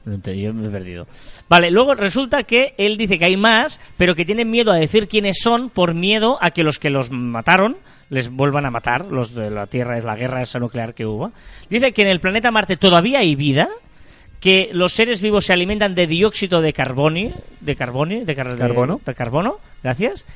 Yo 0.05 0.53
me 0.53 0.67
he 0.67 0.71
perdido. 0.71 1.07
Vale, 1.49 1.71
luego 1.71 1.95
resulta 1.95 2.43
que 2.43 2.75
él 2.77 2.97
dice 2.97 3.19
que 3.19 3.25
hay 3.25 3.37
más, 3.37 3.81
pero 3.97 4.15
que 4.17 4.25
tienen 4.25 4.51
miedo 4.51 4.73
a 4.73 4.77
decir 4.77 5.07
quiénes 5.09 5.39
son 5.41 5.71
por 5.71 5.95
miedo 5.95 6.39
a 6.43 6.51
que 6.51 6.65
los 6.65 6.79
que 6.81 6.91
los 6.91 7.11
mataron 7.13 7.77
les 8.11 8.29
vuelvan 8.29 8.67
a 8.67 8.71
matar. 8.71 9.07
Los 9.07 9.33
de 9.35 9.49
la 9.51 9.67
Tierra 9.69 9.97
es 9.97 10.05
la 10.05 10.17
guerra 10.17 10.43
esa 10.43 10.59
nuclear 10.59 10.93
que 10.95 11.07
hubo. 11.07 11.31
Dice 11.71 11.93
que 11.93 12.03
en 12.03 12.09
el 12.09 12.21
planeta 12.21 12.51
Marte 12.51 12.77
todavía 12.77 13.21
hay 13.21 13.37
vida, 13.37 13.69
que 14.41 14.71
los 14.73 14.93
seres 14.93 15.21
vivos 15.23 15.47
se 15.47 15.53
alimentan 15.53 15.95
de 15.95 16.09
dióxido 16.09 16.61
de 16.61 16.73
carbono, 16.73 17.31
de 17.61 17.77
carbono, 17.77 18.25
de, 18.25 18.35
car- 18.35 18.53
de- 18.53 18.59
Carbono. 18.59 19.01
de 19.07 19.15
carbono, 19.15 19.59
gracias, 19.85 20.27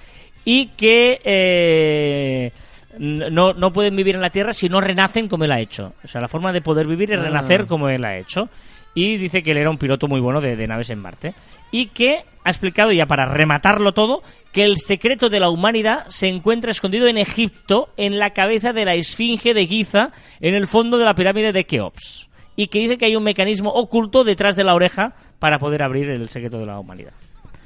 y 0.45 0.69
que 0.77 1.21
eh, 1.25 2.53
no, 2.99 3.53
no 3.53 3.73
pueden 3.73 3.97
vivir 3.97 4.15
en 4.15 4.21
la 4.21 4.31
Tierra 4.31 4.53
si 4.53 4.69
no 4.69 4.81
renacen 4.81 5.29
como 5.29 5.45
él 5.45 5.53
ha 5.53 5.61
hecho. 5.61 5.93
O 6.05 6.09
sea, 6.09 6.21
la 6.21 6.29
forma 6.29 6.53
de 6.53 6.61
poder 6.61 6.87
vivir 6.87 7.13
es 7.13 7.21
renacer 7.21 7.67
como 7.67 7.89
él 7.89 8.05
ha 8.05 8.17
hecho. 8.17 8.49
Y 8.95 9.19
dice 9.19 9.43
que 9.43 9.51
él 9.51 9.59
era 9.59 9.71
un 9.71 9.77
piloto 9.77 10.09
muy 10.09 10.21
bueno 10.21 10.41
de, 10.41 10.57
de 10.57 10.67
naves 10.67 10.91
en 10.91 11.01
Marte. 11.01 11.35
Y 11.71 11.89
que 11.89 12.25
ha 12.45 12.51
explicado, 12.51 12.93
ya 12.93 13.07
para 13.07 13.27
rematarlo 13.27 13.93
todo, 13.93 14.23
que 14.53 14.65
el 14.65 14.79
secreto 14.79 15.29
de 15.29 15.41
la 15.41 15.51
humanidad 15.51 16.07
se 16.09 16.29
encuentra 16.29 16.71
escondido 16.71 17.07
en 17.09 17.19
Egipto, 17.19 17.89
en 17.97 18.19
la 18.19 18.31
cabeza 18.31 18.73
de 18.73 18.87
la 18.87 18.95
esfinge 18.95 19.53
de 19.53 19.67
Giza, 19.67 20.13
en 20.41 20.55
el 20.55 20.67
fondo 20.67 20.97
de 20.97 21.05
la 21.05 21.15
pirámide 21.15 21.53
de 21.53 21.67
Keops. 21.67 22.31
Y 22.57 22.69
que 22.69 22.79
dice 22.79 22.97
que 22.97 23.05
hay 23.05 23.17
un 23.17 23.25
mecanismo 23.25 23.71
oculto 23.71 24.25
detrás 24.25 24.57
de 24.57 24.65
la 24.65 24.75
oreja 24.75 25.13
para 25.39 25.59
poder 25.59 25.83
abrir 25.83 26.09
el 26.09 26.31
secreto 26.31 26.59
de 26.59 26.67
la 26.67 26.79
humanidad. 26.79 27.13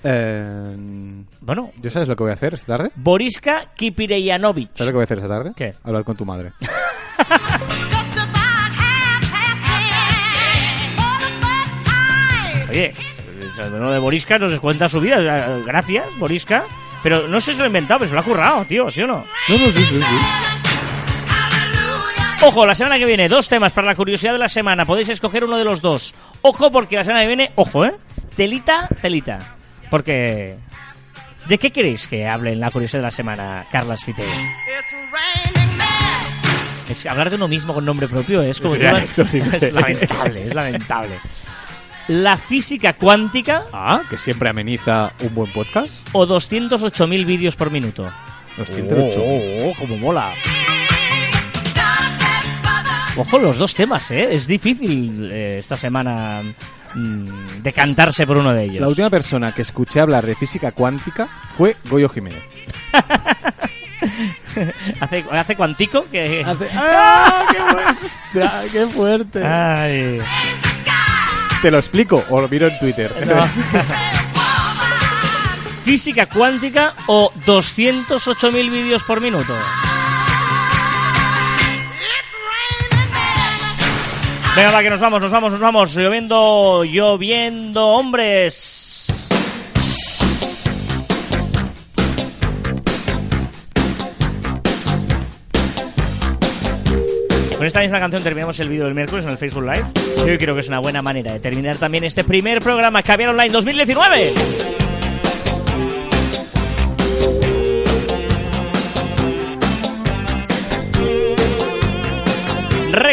Eh, 0.03 0.75
Bueno, 1.41 1.71
¿Yo 1.81 1.91
sabes 1.91 2.09
lo 2.09 2.17
que 2.17 2.23
voy 2.23 2.31
a 2.31 2.35
hacer 2.35 2.55
esta 2.55 2.77
tarde? 2.77 2.91
Boriska 2.95 3.73
Kipireyanovic. 3.75 4.71
¿Sabes 4.75 4.87
lo 4.87 4.93
que 4.93 4.97
voy 4.97 5.03
a 5.03 5.05
hacer 5.05 5.19
esta 5.19 5.29
tarde? 5.29 5.53
¿Qué? 5.57 5.75
Hablar 5.85 6.05
con 6.05 6.17
tu 6.17 6.25
madre. 6.25 6.53
Oye, 12.71 12.93
bueno 13.71 13.91
de 13.91 13.99
Boriska 13.99 14.39
nos 14.39 14.59
cuenta 14.61 14.89
su 14.89 15.01
vida. 15.01 15.19
Gracias, 15.67 16.07
Boriska. 16.19 16.65
Pero 17.03 17.27
no 17.29 17.41
sé 17.41 17.53
si 17.53 17.59
lo 17.59 17.65
ha 17.65 17.69
inventado, 17.69 18.01
pero 18.01 18.09
se 18.11 18.15
lo 18.15 18.21
ha 18.21 18.25
currado, 18.25 18.65
tío, 18.67 18.91
¿sí 18.91 19.03
o 19.03 19.07
no? 19.07 19.25
No, 19.49 19.59
no, 19.59 19.67
sí, 19.71 19.79
sí, 19.79 20.01
sí. 20.01 20.17
Ojo, 22.43 22.67
la 22.67 22.75
semana 22.75 22.99
que 22.99 23.05
viene, 23.07 23.29
dos 23.29 23.49
temas 23.49 23.73
para 23.73 23.87
la 23.87 23.95
curiosidad 23.95 24.33
de 24.33 24.39
la 24.39 24.49
semana. 24.49 24.87
Podéis 24.87 25.09
escoger 25.09 25.45
uno 25.45 25.57
de 25.59 25.65
los 25.65 25.83
dos. 25.83 26.15
Ojo, 26.43 26.71
porque 26.71 26.97
la 26.97 27.05
semana 27.05 27.23
que 27.23 27.27
viene, 27.29 27.53
ojo, 27.57 27.85
¿eh? 27.85 27.95
Telita, 28.37 28.89
telita. 29.01 29.39
Porque... 29.91 30.57
¿De 31.49 31.59
qué 31.59 31.71
queréis 31.73 32.07
que 32.07 32.29
hable 32.29 32.53
en 32.53 32.61
la 32.61 32.71
curiosidad 32.71 33.01
de 33.01 33.07
la 33.07 33.11
semana, 33.11 33.65
Carlas 33.73 34.05
Fite? 34.05 34.23
Es 36.89 37.07
hablar 37.07 37.31
de 37.31 37.37
uno 37.37 37.49
mismo 37.49 37.73
con 37.75 37.85
nombre 37.85 38.09
propio 38.09 38.43
es 38.43 38.61
como... 38.61 38.75
Es 38.75 39.19
es 39.19 39.73
lamentable, 39.73 40.47
es 40.47 40.55
lamentable. 40.55 41.19
La 42.09 42.37
física 42.37 42.93
cuántica 42.95 43.67
Ah, 43.73 44.03
que 44.11 44.19
siempre 44.19 44.51
ameniza 44.51 45.13
un 45.23 45.35
buen 45.35 45.53
podcast. 45.53 45.89
o 46.13 46.27
208.000 46.27 47.25
vídeos 47.25 47.57
por 47.57 47.71
minuto. 47.71 48.11
208. 48.57 49.21
Oh, 49.25 49.75
como 49.79 49.97
mola. 49.97 50.33
Ojo, 53.17 53.39
los 53.39 53.59
dos 53.59 53.75
temas, 53.75 54.11
¿eh? 54.11 54.29
Es 54.35 54.47
difícil 54.47 55.31
eh, 55.31 55.59
esta 55.59 55.77
semana 55.77 56.43
mm, 56.95 57.63
decantarse 57.63 58.27
por 58.27 58.39
uno 58.39 58.53
de 58.53 58.65
ellos. 58.65 58.81
La 58.81 58.89
última 58.89 59.11
persona 59.11 59.53
que 59.53 59.63
escuché 59.63 60.01
hablar 60.01 60.27
de 60.27 60.35
física 60.35 60.73
cuántica 60.73 61.29
fue 61.57 61.77
Goyo 61.89 62.09
Jiménez. 62.09 62.43
¿Hace, 65.01 65.25
hace 65.31 65.57
cuantico 65.57 66.07
que... 66.11 66.45
¡Ah, 66.75 67.47
qué 67.51 67.59
fuerte! 67.61 68.09
¡Qué 68.73 68.87
fuerte! 68.87 69.45
Ay. 69.45 70.21
Te 71.63 71.71
lo 71.71 71.79
explico 71.79 72.25
o 72.31 72.41
lo 72.41 72.49
miro 72.49 72.67
en 72.69 72.79
Twitter. 72.79 73.15
No. 73.27 73.47
Física 75.85 76.27
cuántica 76.27 76.95
o 77.07 77.33
208.000 77.47 78.71
vídeos 78.71 79.05
por 79.05 79.21
minuto. 79.21 79.55
Venga, 84.57 84.73
va, 84.73 84.83
que 84.83 84.91
nos 84.91 85.01
vamos, 85.01 85.23
nos 85.23 85.31
vamos, 85.33 85.53
nos 85.53 85.61
vamos. 85.61 85.95
Lloviendo, 85.95 86.85
lloviendo, 86.85 87.87
hombres. 87.87 89.07
Con 97.57 97.67
esta 97.67 97.81
misma 97.83 98.01
canción 98.01 98.23
terminamos 98.23 98.59
el 98.61 98.71
vídeo 98.71 98.87
del 98.87 98.95
miércoles 98.95 99.25
en 99.25 99.31
el 99.31 99.39
Facebook 99.39 99.63
Live. 99.63 99.85
Y 100.27 100.31
hoy 100.31 100.39
creo 100.39 100.55
que 100.55 100.61
es 100.61 100.69
una 100.69 100.81
buena 100.81 101.01
manera 101.01 101.33
de 101.33 101.41
terminar 101.41 101.77
también 101.77 102.05
este 102.05 102.25
primer 102.25 102.61
programa 102.61 103.03
Caviar 103.03 103.31
Online 103.31 103.51
2019. 103.51 104.80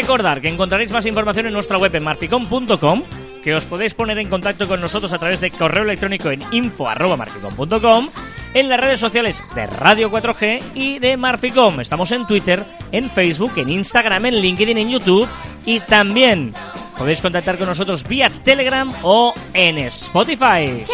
Recordar 0.00 0.40
que 0.40 0.48
encontraréis 0.48 0.92
más 0.92 1.06
información 1.06 1.46
en 1.46 1.52
nuestra 1.52 1.76
web 1.76 1.92
en 1.92 2.04
marficom.com, 2.04 3.02
que 3.42 3.52
os 3.52 3.64
podéis 3.64 3.94
poner 3.94 4.16
en 4.18 4.28
contacto 4.28 4.68
con 4.68 4.80
nosotros 4.80 5.12
a 5.12 5.18
través 5.18 5.40
de 5.40 5.50
correo 5.50 5.82
electrónico 5.82 6.30
en 6.30 6.40
info.marficom.com, 6.52 8.08
en 8.54 8.68
las 8.68 8.78
redes 8.78 9.00
sociales 9.00 9.42
de 9.56 9.66
Radio 9.66 10.08
4G 10.08 10.62
y 10.76 11.00
de 11.00 11.16
Marficom. 11.16 11.80
Estamos 11.80 12.12
en 12.12 12.28
Twitter, 12.28 12.64
en 12.92 13.10
Facebook, 13.10 13.54
en 13.56 13.70
Instagram, 13.70 14.26
en 14.26 14.40
LinkedIn, 14.40 14.78
en 14.78 14.88
YouTube 14.88 15.28
y 15.66 15.80
también 15.80 16.54
podéis 16.96 17.20
contactar 17.20 17.58
con 17.58 17.66
nosotros 17.66 18.06
vía 18.06 18.30
Telegram 18.44 18.92
o 19.02 19.34
en 19.52 19.78
Spotify. 19.78 20.84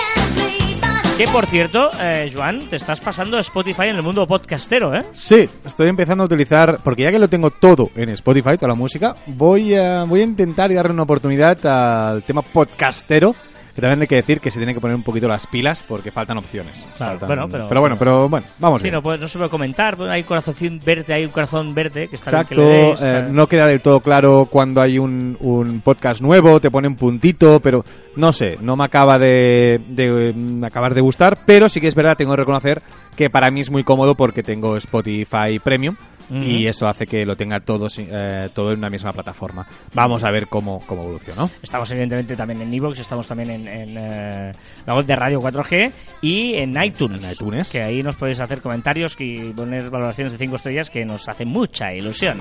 Que 1.17 1.29
por 1.29 1.47
cierto, 1.47 1.91
eh, 2.01 2.29
Joan, 2.33 2.69
te 2.69 2.75
estás 2.75 3.01
pasando 3.01 3.39
Spotify 3.39 3.85
en 3.85 3.97
el 3.97 4.03
mundo 4.03 4.27
podcastero, 4.27 4.93
¿eh? 4.97 5.05
Sí, 5.13 5.49
estoy 5.65 5.87
empezando 5.89 6.25
a 6.25 6.27
utilizar, 6.27 6.81
porque 6.83 7.05
ya 7.05 7.13
que 7.13 7.21
lo 7.21 7.29
tengo 7.29 7.51
todo 7.51 7.91
en 7.95 8.09
Spotify, 8.09 8.57
toda 8.57 8.69
la 8.69 8.75
música, 8.75 9.15
voy 9.27 9.75
a, 9.77 10.03
voy 10.05 10.21
a 10.21 10.25
intentar 10.25 10.73
y 10.73 10.75
darle 10.75 10.91
una 10.93 11.05
oportunidad 11.05 11.65
al 11.67 12.25
tema 12.25 12.43
podcastero, 12.43 13.33
que 13.77 13.81
también 13.81 14.01
hay 14.03 14.07
que 14.09 14.17
decir 14.17 14.41
que 14.41 14.51
se 14.51 14.59
tiene 14.59 14.75
que 14.75 14.81
poner 14.81 14.97
un 14.97 15.05
poquito 15.05 15.29
las 15.29 15.47
pilas 15.47 15.85
porque 15.87 16.11
faltan 16.11 16.37
opciones. 16.39 16.83
Claro, 16.97 17.21
Faltan- 17.21 17.27
bueno, 17.29 17.49
pero- 17.69 17.81
bueno, 17.81 17.97
pero 17.97 18.29
bueno, 18.29 18.47
vamos 18.59 18.83
Sí, 18.83 18.87
bien. 18.87 18.95
no, 18.95 19.03
pues, 19.03 19.21
no 19.21 19.29
se 19.29 19.39
puede 19.39 19.51
comentar, 19.51 19.97
hay 20.11 20.25
corazón 20.25 20.81
verde, 20.85 21.15
hay 21.15 21.25
un 21.27 21.31
corazón 21.31 21.75
verde 21.77 22.09
que 22.09 22.17
está 22.17 22.31
bien 22.43 22.47
que 22.49 22.55
Exacto, 22.55 23.05
le 23.05 23.19
eh, 23.21 23.29
no 23.31 23.47
queda 23.47 23.69
del 23.69 23.81
todo 23.81 24.01
claro 24.01 24.49
cuando 24.51 24.81
hay 24.81 24.99
un, 24.99 25.37
un 25.41 25.81
podcast 25.81 26.21
nuevo, 26.21 26.59
te 26.59 26.73
ponen 26.73 26.97
puntito, 26.97 27.61
pero 27.61 27.85
no 28.17 28.33
sé, 28.33 28.59
no 28.61 28.77
me 28.77 28.85
acaba 28.85 29.19
de, 29.19 29.81
de, 29.89 30.33
mm, 30.35 30.65
acabar 30.65 30.95
de 30.95 31.01
gustar, 31.01 31.39
pero 31.47 31.69
sí 31.69 31.81
que 31.81 31.89
es 31.89 31.95
verdad, 31.95 32.17
tengo 32.17 32.33
que 32.33 32.39
reconocer 32.39 32.83
que 33.17 33.31
para 33.31 33.51
mí 33.51 33.61
es 33.61 33.71
muy 33.71 33.85
cómodo 33.85 34.15
porque 34.15 34.43
tengo 34.43 34.77
Spotify 34.77 35.59
Premium 35.63 35.97
y 36.31 36.67
eso 36.67 36.87
hace 36.87 37.07
que 37.07 37.25
lo 37.25 37.37
tenga 37.37 37.61
todo, 37.61 37.87
eh, 37.99 38.49
todo 38.55 38.73
en 38.73 38.79
una 38.79 38.91
misma 38.91 39.13
plataforma. 39.13 39.67
Vamos 39.93 40.25
a 40.25 40.31
ver 40.31 40.47
cómo, 40.49 40.83
cómo 40.87 41.03
evoluciona. 41.03 41.49
Estamos 41.63 41.91
evidentemente 41.91 42.35
también 42.35 42.63
en 42.63 42.73
Evox, 42.73 42.99
estamos 42.99 43.27
también 43.27 43.51
en, 43.51 43.69
en, 43.69 43.97
eh, 43.99 44.53
la 44.87 44.95
web 44.95 45.05
de 45.05 45.17
Radio 45.17 45.41
4G 45.43 45.93
y 46.23 46.55
en 46.55 46.83
iTunes. 46.83 47.23
En 47.25 47.33
iTunes. 47.33 47.71
Que 47.71 47.83
ahí 47.83 48.03
nos 48.03 48.17
podéis 48.17 48.41
hacer 48.41 48.63
comentarios 48.63 49.17
y 49.19 49.53
poner 49.53 49.91
valoraciones 49.91 50.33
de 50.33 50.39
5 50.39 50.57
estrellas 50.57 50.91
que 50.91 51.05
nos 51.05 51.29
hace 51.29 51.45
mucha 51.45 51.93
ilusión. 51.93 52.39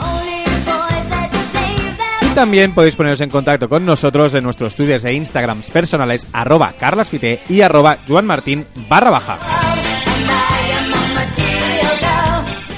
También 2.35 2.73
podéis 2.73 2.95
poneros 2.95 3.21
en 3.21 3.29
contacto 3.29 3.69
con 3.69 3.85
nosotros 3.85 4.33
en 4.33 4.43
nuestros 4.43 4.75
twitters 4.75 5.05
e 5.05 5.13
instagrams 5.13 5.69
personales 5.69 6.27
arroba 6.33 6.73
carlasfite 6.79 7.39
y 7.47 7.61
arroba 7.61 7.99
juanmartin 8.07 8.65
barra 8.89 9.11
baja. 9.11 9.37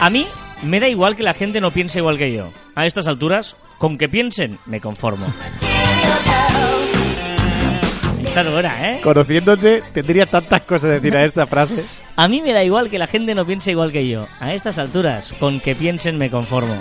A 0.01 0.09
mí 0.09 0.27
me 0.61 0.81
da 0.81 0.89
igual 0.89 1.15
que 1.15 1.23
la 1.23 1.33
gente 1.33 1.61
no 1.61 1.71
piense 1.71 1.99
igual 1.99 2.17
que 2.17 2.33
yo. 2.33 2.49
A 2.75 2.85
estas 2.85 3.07
alturas, 3.07 3.55
con 3.77 3.97
que 3.97 4.09
piensen, 4.09 4.59
me 4.65 4.81
conformo. 4.81 5.25
Esta 8.25 8.41
es 8.41 8.51
buena, 8.51 8.91
¿eh? 8.91 8.99
Conociéndote, 9.01 9.81
tendría 9.93 10.25
tantas 10.25 10.63
cosas 10.63 10.89
que 10.89 10.95
decir 10.95 11.15
a 11.15 11.23
esta 11.23 11.47
frase. 11.47 11.81
A 12.17 12.27
mí 12.27 12.41
me 12.41 12.51
da 12.51 12.61
igual 12.61 12.89
que 12.89 12.99
la 12.99 13.07
gente 13.07 13.33
no 13.33 13.45
piense 13.45 13.71
igual 13.71 13.93
que 13.93 14.05
yo. 14.05 14.27
A 14.41 14.53
estas 14.53 14.77
alturas, 14.79 15.33
con 15.39 15.61
que 15.61 15.75
piensen, 15.75 16.17
me 16.17 16.29
conformo. 16.29 16.75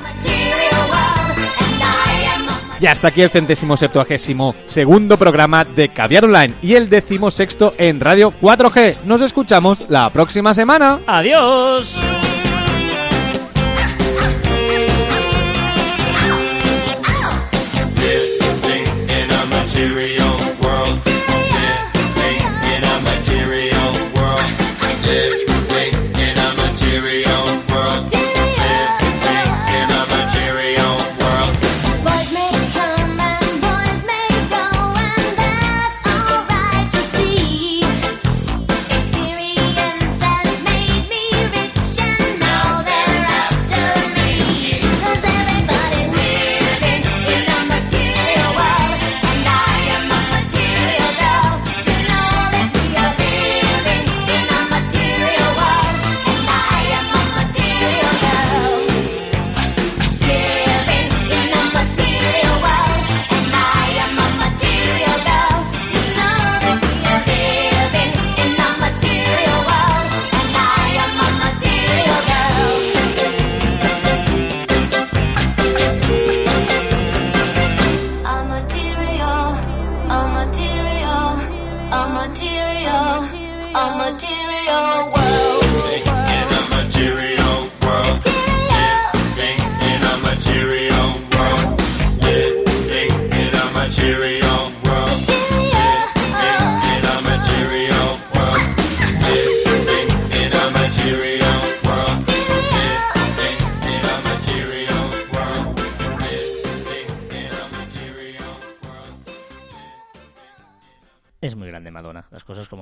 Y 2.85 2.87
hasta 2.87 3.09
aquí 3.09 3.22
el 3.22 3.30
centésimo 3.30 3.78
septuagésimo 3.78 4.55
segundo 4.66 5.16
programa 5.16 5.64
de 5.64 5.89
Caviar 5.89 6.26
Online 6.26 6.53
y 6.61 6.74
el 6.74 6.91
decimosexto 6.91 7.72
en 7.78 7.99
Radio 7.99 8.35
4G. 8.43 9.05
Nos 9.07 9.22
escuchamos 9.22 9.87
la 9.89 10.11
próxima 10.11 10.53
semana. 10.53 11.01
¡Adiós! 11.07 11.99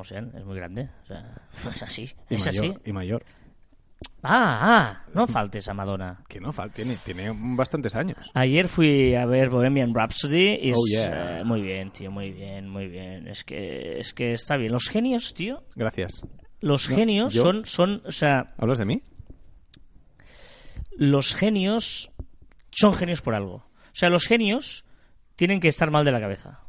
Como 0.02 0.04
sean, 0.04 0.32
es 0.36 0.44
muy 0.44 0.56
grande. 0.56 0.88
O 1.04 1.06
sea, 1.06 1.42
es 1.70 1.82
así, 1.82 2.10
Y 2.28 2.34
es 2.34 2.46
mayor, 2.46 2.64
así. 2.66 2.74
y 2.84 2.92
mayor. 2.92 3.24
Ah, 4.24 4.58
ah, 5.04 5.06
no 5.14 5.26
faltes 5.28 5.68
a 5.68 5.74
Madonna. 5.74 6.22
Que 6.28 6.40
no, 6.40 6.52
Fal, 6.52 6.72
tiene, 6.72 6.96
tiene 7.04 7.30
bastantes 7.56 7.94
años. 7.94 8.18
Ayer 8.34 8.66
fui 8.68 9.14
a 9.14 9.26
ver 9.26 9.48
Bohemian 9.50 9.94
Rhapsody 9.94 10.58
y 10.60 10.70
es, 10.70 10.76
Oh, 10.76 10.86
yeah. 10.88 11.40
eh, 11.40 11.44
muy 11.44 11.62
bien, 11.62 11.92
tío, 11.92 12.10
muy 12.10 12.32
bien, 12.32 12.68
muy 12.68 12.88
bien. 12.88 13.28
Es 13.28 13.44
que 13.44 14.00
es 14.00 14.12
que 14.12 14.32
está 14.32 14.56
bien. 14.56 14.72
Los 14.72 14.88
genios, 14.88 15.34
tío, 15.34 15.62
Gracias. 15.76 16.22
los 16.60 16.88
No, 16.90 16.96
genios 16.96 17.32
yo- 17.32 17.42
son 17.42 17.64
son, 17.66 18.02
o 18.04 18.10
sea, 18.10 18.54
¿Hablas 18.58 18.78
de 18.78 18.86
mí? 18.86 19.02
los 20.96 21.34
genios 21.34 22.10
son 22.70 22.92
genios 22.92 23.22
por 23.22 23.34
algo. 23.34 23.54
O 23.54 23.94
sea, 23.94 24.08
los 24.10 24.26
genios 24.26 24.84
tienen 25.36 25.60
que 25.60 25.68
estar 25.68 25.90
mal 25.90 26.04
de 26.04 26.12
la 26.12 26.20
cabeza. 26.20 26.60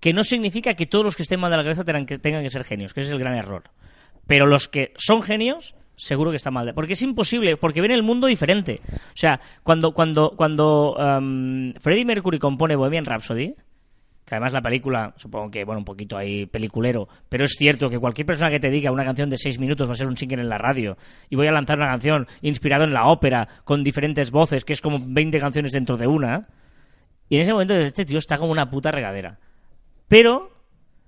Que 0.00 0.12
no 0.12 0.22
significa 0.24 0.74
que 0.74 0.86
todos 0.86 1.04
los 1.04 1.16
que 1.16 1.22
estén 1.22 1.40
mal 1.40 1.50
de 1.50 1.56
la 1.56 1.62
cabeza 1.64 1.84
tengan 1.84 2.06
que, 2.06 2.50
ser 2.50 2.64
genios, 2.64 2.94
que 2.94 3.00
ese 3.00 3.08
es 3.08 3.12
el 3.14 3.18
gran 3.18 3.34
error. 3.34 3.64
Pero 4.26 4.46
los 4.46 4.68
que 4.68 4.92
son 4.96 5.22
genios, 5.22 5.74
seguro 5.96 6.30
que 6.30 6.36
están 6.36 6.52
mal. 6.54 6.66
de- 6.66 6.74
Porque 6.74 6.92
es 6.92 7.02
imposible, 7.02 7.56
porque 7.56 7.80
ven 7.80 7.90
el 7.90 8.02
mundo 8.02 8.26
diferente. 8.26 8.80
O 8.94 9.16
sea, 9.16 9.40
cuando, 9.62 9.92
cuando, 9.92 10.34
cuando 10.36 10.94
um, 10.94 11.72
Freddie 11.80 12.04
Mercury 12.04 12.38
compone 12.38 12.76
Bohemian 12.76 13.04
Rhapsody, 13.06 13.54
que 14.24 14.34
además 14.34 14.52
la 14.52 14.60
película, 14.60 15.14
supongo 15.16 15.50
que, 15.50 15.64
bueno, 15.64 15.78
un 15.78 15.86
poquito 15.86 16.16
ahí 16.18 16.44
peliculero, 16.44 17.08
pero 17.30 17.44
es 17.46 17.54
cierto 17.58 17.88
que 17.88 17.98
cualquier 17.98 18.26
persona 18.26 18.50
que 18.50 18.60
te 18.60 18.68
diga 18.68 18.92
una 18.92 19.02
canción 19.04 19.30
de 19.30 19.38
seis 19.38 19.58
minutos 19.58 19.88
va 19.88 19.92
a 19.92 19.96
ser 19.96 20.06
un 20.06 20.18
single 20.18 20.42
en 20.42 20.50
la 20.50 20.58
radio 20.58 20.98
y 21.30 21.36
voy 21.36 21.46
a 21.46 21.52
lanzar 21.52 21.78
una 21.78 21.88
canción 21.88 22.26
inspirado 22.42 22.84
en 22.84 22.92
la 22.92 23.06
ópera 23.06 23.48
con 23.64 23.80
diferentes 23.82 24.30
voces, 24.30 24.66
que 24.66 24.74
es 24.74 24.82
como 24.82 24.98
20 25.00 25.38
canciones 25.40 25.72
dentro 25.72 25.96
de 25.96 26.06
una, 26.06 26.46
y 27.30 27.36
en 27.36 27.40
ese 27.40 27.52
momento 27.54 27.74
este 27.74 28.04
tío 28.04 28.18
está 28.18 28.36
como 28.36 28.52
una 28.52 28.68
puta 28.68 28.90
regadera. 28.90 29.38
Pero, 30.08 30.50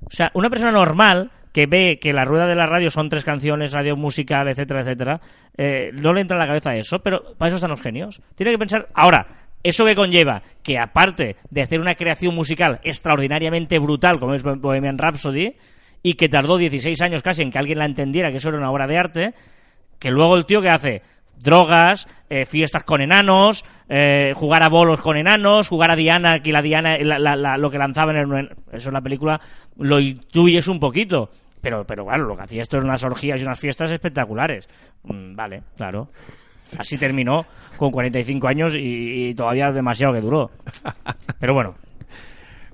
o 0.05 0.11
sea, 0.11 0.31
una 0.35 0.51
persona 0.51 0.73
normal 0.73 1.31
que 1.53 1.67
ve 1.67 1.99
que 2.01 2.13
la 2.13 2.25
rueda 2.25 2.47
de 2.47 2.55
la 2.55 2.67
radio 2.67 2.91
son 2.91 3.09
tres 3.09 3.25
canciones, 3.25 3.73
radio 3.73 3.97
musical, 3.97 4.49
etcétera, 4.49 4.83
etcétera, 4.83 5.21
eh, 5.57 5.91
no 5.95 6.13
le 6.13 6.21
entra 6.21 6.37
en 6.37 6.41
la 6.41 6.47
cabeza 6.47 6.77
eso, 6.77 7.01
pero 7.01 7.35
para 7.37 7.49
eso 7.49 7.57
están 7.57 7.71
los 7.71 7.83
genios. 7.83 8.23
Tiene 8.37 8.53
que 8.53 8.59
pensar, 8.59 8.89
ahora, 8.95 9.27
eso 9.63 9.85
que 9.85 9.95
conlleva 9.95 10.43
que 10.63 10.79
aparte 10.79 11.37
de 11.51 11.63
hacer 11.63 11.81
una 11.81 11.97
creación 11.97 12.35
musical 12.35 12.81
extraordinariamente 12.85 13.79
brutal 13.79 14.21
como 14.21 14.35
es 14.35 14.43
Bohemian 14.43 14.99
Rhapsody, 14.99 15.57
y 16.03 16.15
que 16.15 16.29
tardó 16.29 16.57
16 16.57 17.01
años 17.03 17.23
casi 17.23 17.43
en 17.43 17.51
que 17.51 17.59
alguien 17.59 17.79
la 17.79 17.85
entendiera 17.85 18.31
que 18.31 18.39
eso 18.39 18.49
era 18.49 18.59
una 18.59 18.71
obra 18.71 18.87
de 18.87 18.99
arte, 18.99 19.35
que 19.99 20.11
luego 20.11 20.37
el 20.37 20.47
tío 20.47 20.63
que 20.63 20.71
hace 20.71 21.03
drogas, 21.43 22.07
eh, 22.29 22.45
fiestas 22.47 22.85
con 22.85 23.01
enanos, 23.01 23.65
eh, 23.89 24.33
jugar 24.35 24.63
a 24.63 24.69
bolos 24.69 25.01
con 25.01 25.17
enanos, 25.17 25.69
jugar 25.69 25.91
a 25.91 25.97
Diana, 25.97 26.41
que 26.43 26.53
la 26.53 26.63
Diana, 26.63 26.99
la- 26.99 27.19
la- 27.19 27.37
la- 27.37 27.57
lo 27.59 27.71
que 27.71 27.79
lanzaban 27.79 28.17
en 28.17 28.49
eso 28.73 28.89
en 28.91 28.95
la 28.95 29.01
película 29.01 29.41
lo 29.79 29.99
intuyes 30.01 30.69
un 30.69 30.79
poquito. 30.81 31.31
Pero, 31.61 31.85
pero 31.87 32.07
claro, 32.07 32.25
lo 32.25 32.37
que 32.37 32.43
hacía 32.43 32.63
esto 32.63 32.79
es 32.79 32.85
unas 32.85 33.05
orgías 33.05 33.41
y 33.41 33.45
unas 33.45 33.59
fiestas 33.61 33.91
espectaculares. 33.91 34.69
Mm, 35.05 35.35
vale, 35.37 35.63
claro. 35.77 36.09
Así 36.79 36.97
terminó 36.97 37.45
con 37.77 37.91
45 37.91 38.47
años 38.49 38.75
y, 38.77 39.29
y 39.29 39.35
todavía 39.35 39.73
demasiado 39.73 40.15
que 40.15 40.21
duró. 40.21 40.51
Pero 41.39 41.53
bueno, 41.55 41.75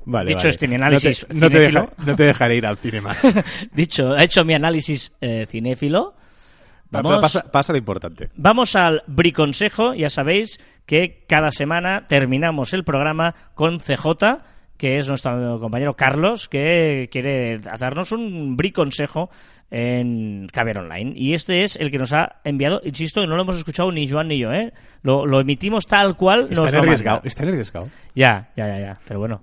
Vale, 0.08 0.28
Dicho 0.28 0.38
vale. 0.38 0.50
este, 0.50 0.68
mi 0.68 0.76
análisis 0.76 1.26
No 1.30 1.34
te, 1.34 1.34
no 1.34 1.40
te 1.50 1.56
cinéfilo. 1.56 1.80
deja- 1.80 1.92
no 2.10 2.16
te 2.16 2.22
dejaré 2.22 2.56
ir 2.56 2.66
al 2.66 2.76
cine 2.78 3.00
más. 3.00 3.20
dicho, 3.72 4.16
he 4.16 4.22
hecho 4.24 4.44
mi 4.44 4.54
análisis 4.54 5.12
eh, 5.20 5.46
cinéfilo. 5.50 6.14
Vamos, 6.91 7.20
Pasa, 7.20 7.51
pasa 7.51 7.72
lo 7.72 7.78
importante. 7.78 8.30
Vamos 8.37 8.76
al 8.76 9.03
briconsejo. 9.07 9.95
Ya 9.95 10.09
sabéis 10.09 10.61
que 10.87 11.24
cada 11.28 11.51
semana 11.51 12.07
terminamos 12.07 12.72
el 12.74 12.84
programa 12.84 13.34
con 13.55 13.78
CJ, 13.78 14.39
que 14.76 14.99
es 14.99 15.09
nuestro 15.09 15.59
compañero 15.59 15.95
Carlos, 15.95 16.49
que 16.49 17.09
quiere 17.11 17.57
hacernos 17.70 18.12
un 18.12 18.57
briconsejo 18.57 19.30
en 19.70 20.47
Caber 20.53 20.78
Online. 20.78 21.12
Y 21.16 21.34
este 21.34 21.64
es 21.64 21.76
el 21.76 21.91
que 21.91 21.99
nos 21.99 22.12
ha 22.12 22.41
enviado, 22.45 22.80
insisto, 22.84 23.20
que 23.20 23.26
no 23.26 23.37
lo 23.37 23.43
hemos 23.43 23.57
escuchado 23.57 23.91
ni 23.91 24.09
Joan 24.09 24.28
ni 24.28 24.39
yo, 24.39 24.53
¿eh? 24.53 24.72
Lo, 25.03 25.26
lo 25.26 25.41
emitimos 25.41 25.87
tal 25.87 26.16
cual 26.16 26.49
nos 26.51 26.66
Está 26.66 26.78
lo 26.78 26.82
arriesgado. 26.84 27.20
Está 27.24 27.43
arriesgado. 27.43 27.89
Ya, 28.14 28.51
ya, 28.57 28.68
ya, 28.68 28.80
ya. 28.80 28.99
Pero 29.07 29.20
bueno. 29.20 29.43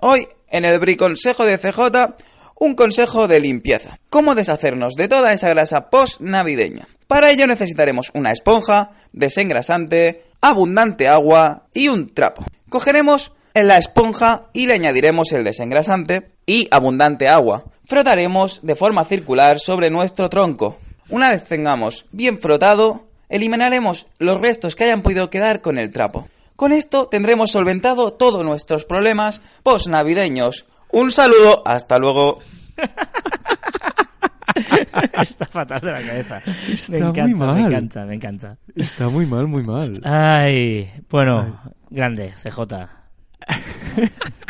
Hoy, 0.00 0.26
en 0.52 0.64
el 0.64 0.78
briconsejo 0.78 1.44
de 1.44 1.58
CJ, 1.58 2.14
un 2.54 2.74
consejo 2.76 3.26
de 3.26 3.40
limpieza. 3.40 3.98
Cómo 4.08 4.36
deshacernos 4.36 4.94
de 4.94 5.08
toda 5.08 5.32
esa 5.32 5.48
grasa 5.48 5.90
post-navideña. 5.90 6.86
Para 7.08 7.30
ello 7.30 7.46
necesitaremos 7.46 8.10
una 8.14 8.30
esponja, 8.30 8.92
desengrasante, 9.12 10.24
abundante 10.40 11.08
agua 11.08 11.64
y 11.74 11.88
un 11.88 12.14
trapo. 12.14 12.44
Cogeremos 12.68 13.32
la 13.54 13.78
esponja 13.78 14.44
y 14.52 14.66
le 14.66 14.74
añadiremos 14.74 15.32
el 15.32 15.44
desengrasante 15.44 16.30
y 16.46 16.68
abundante 16.70 17.28
agua. 17.28 17.64
Frotaremos 17.86 18.60
de 18.62 18.76
forma 18.76 19.04
circular 19.04 19.58
sobre 19.58 19.90
nuestro 19.90 20.30
tronco. 20.30 20.78
Una 21.10 21.30
vez 21.30 21.44
tengamos 21.44 22.06
bien 22.12 22.38
frotado, 22.38 23.06
eliminaremos 23.28 24.06
los 24.18 24.40
restos 24.40 24.74
que 24.74 24.84
hayan 24.84 25.02
podido 25.02 25.28
quedar 25.28 25.60
con 25.60 25.78
el 25.78 25.90
trapo. 25.90 26.28
Con 26.62 26.70
esto 26.70 27.08
tendremos 27.08 27.50
solventado 27.50 28.12
todos 28.12 28.44
nuestros 28.44 28.84
problemas 28.84 29.42
post-navideños. 29.64 30.64
Un 30.92 31.10
saludo, 31.10 31.60
hasta 31.66 31.98
luego. 31.98 32.38
Está 35.20 35.46
fatal 35.46 35.80
de 35.80 35.90
la 35.90 36.06
cabeza. 36.06 36.40
me 36.46 36.74
Está 36.74 36.96
encanta, 36.98 37.22
muy 37.24 37.34
me 37.34 37.46
mal. 37.46 37.58
encanta, 37.66 38.04
me 38.04 38.14
encanta. 38.14 38.58
Está 38.76 39.08
muy 39.08 39.26
mal, 39.26 39.48
muy 39.48 39.64
mal. 39.64 40.00
Ay, 40.04 40.88
bueno, 41.10 41.60
grande, 41.90 42.32
CJ. 42.40 42.62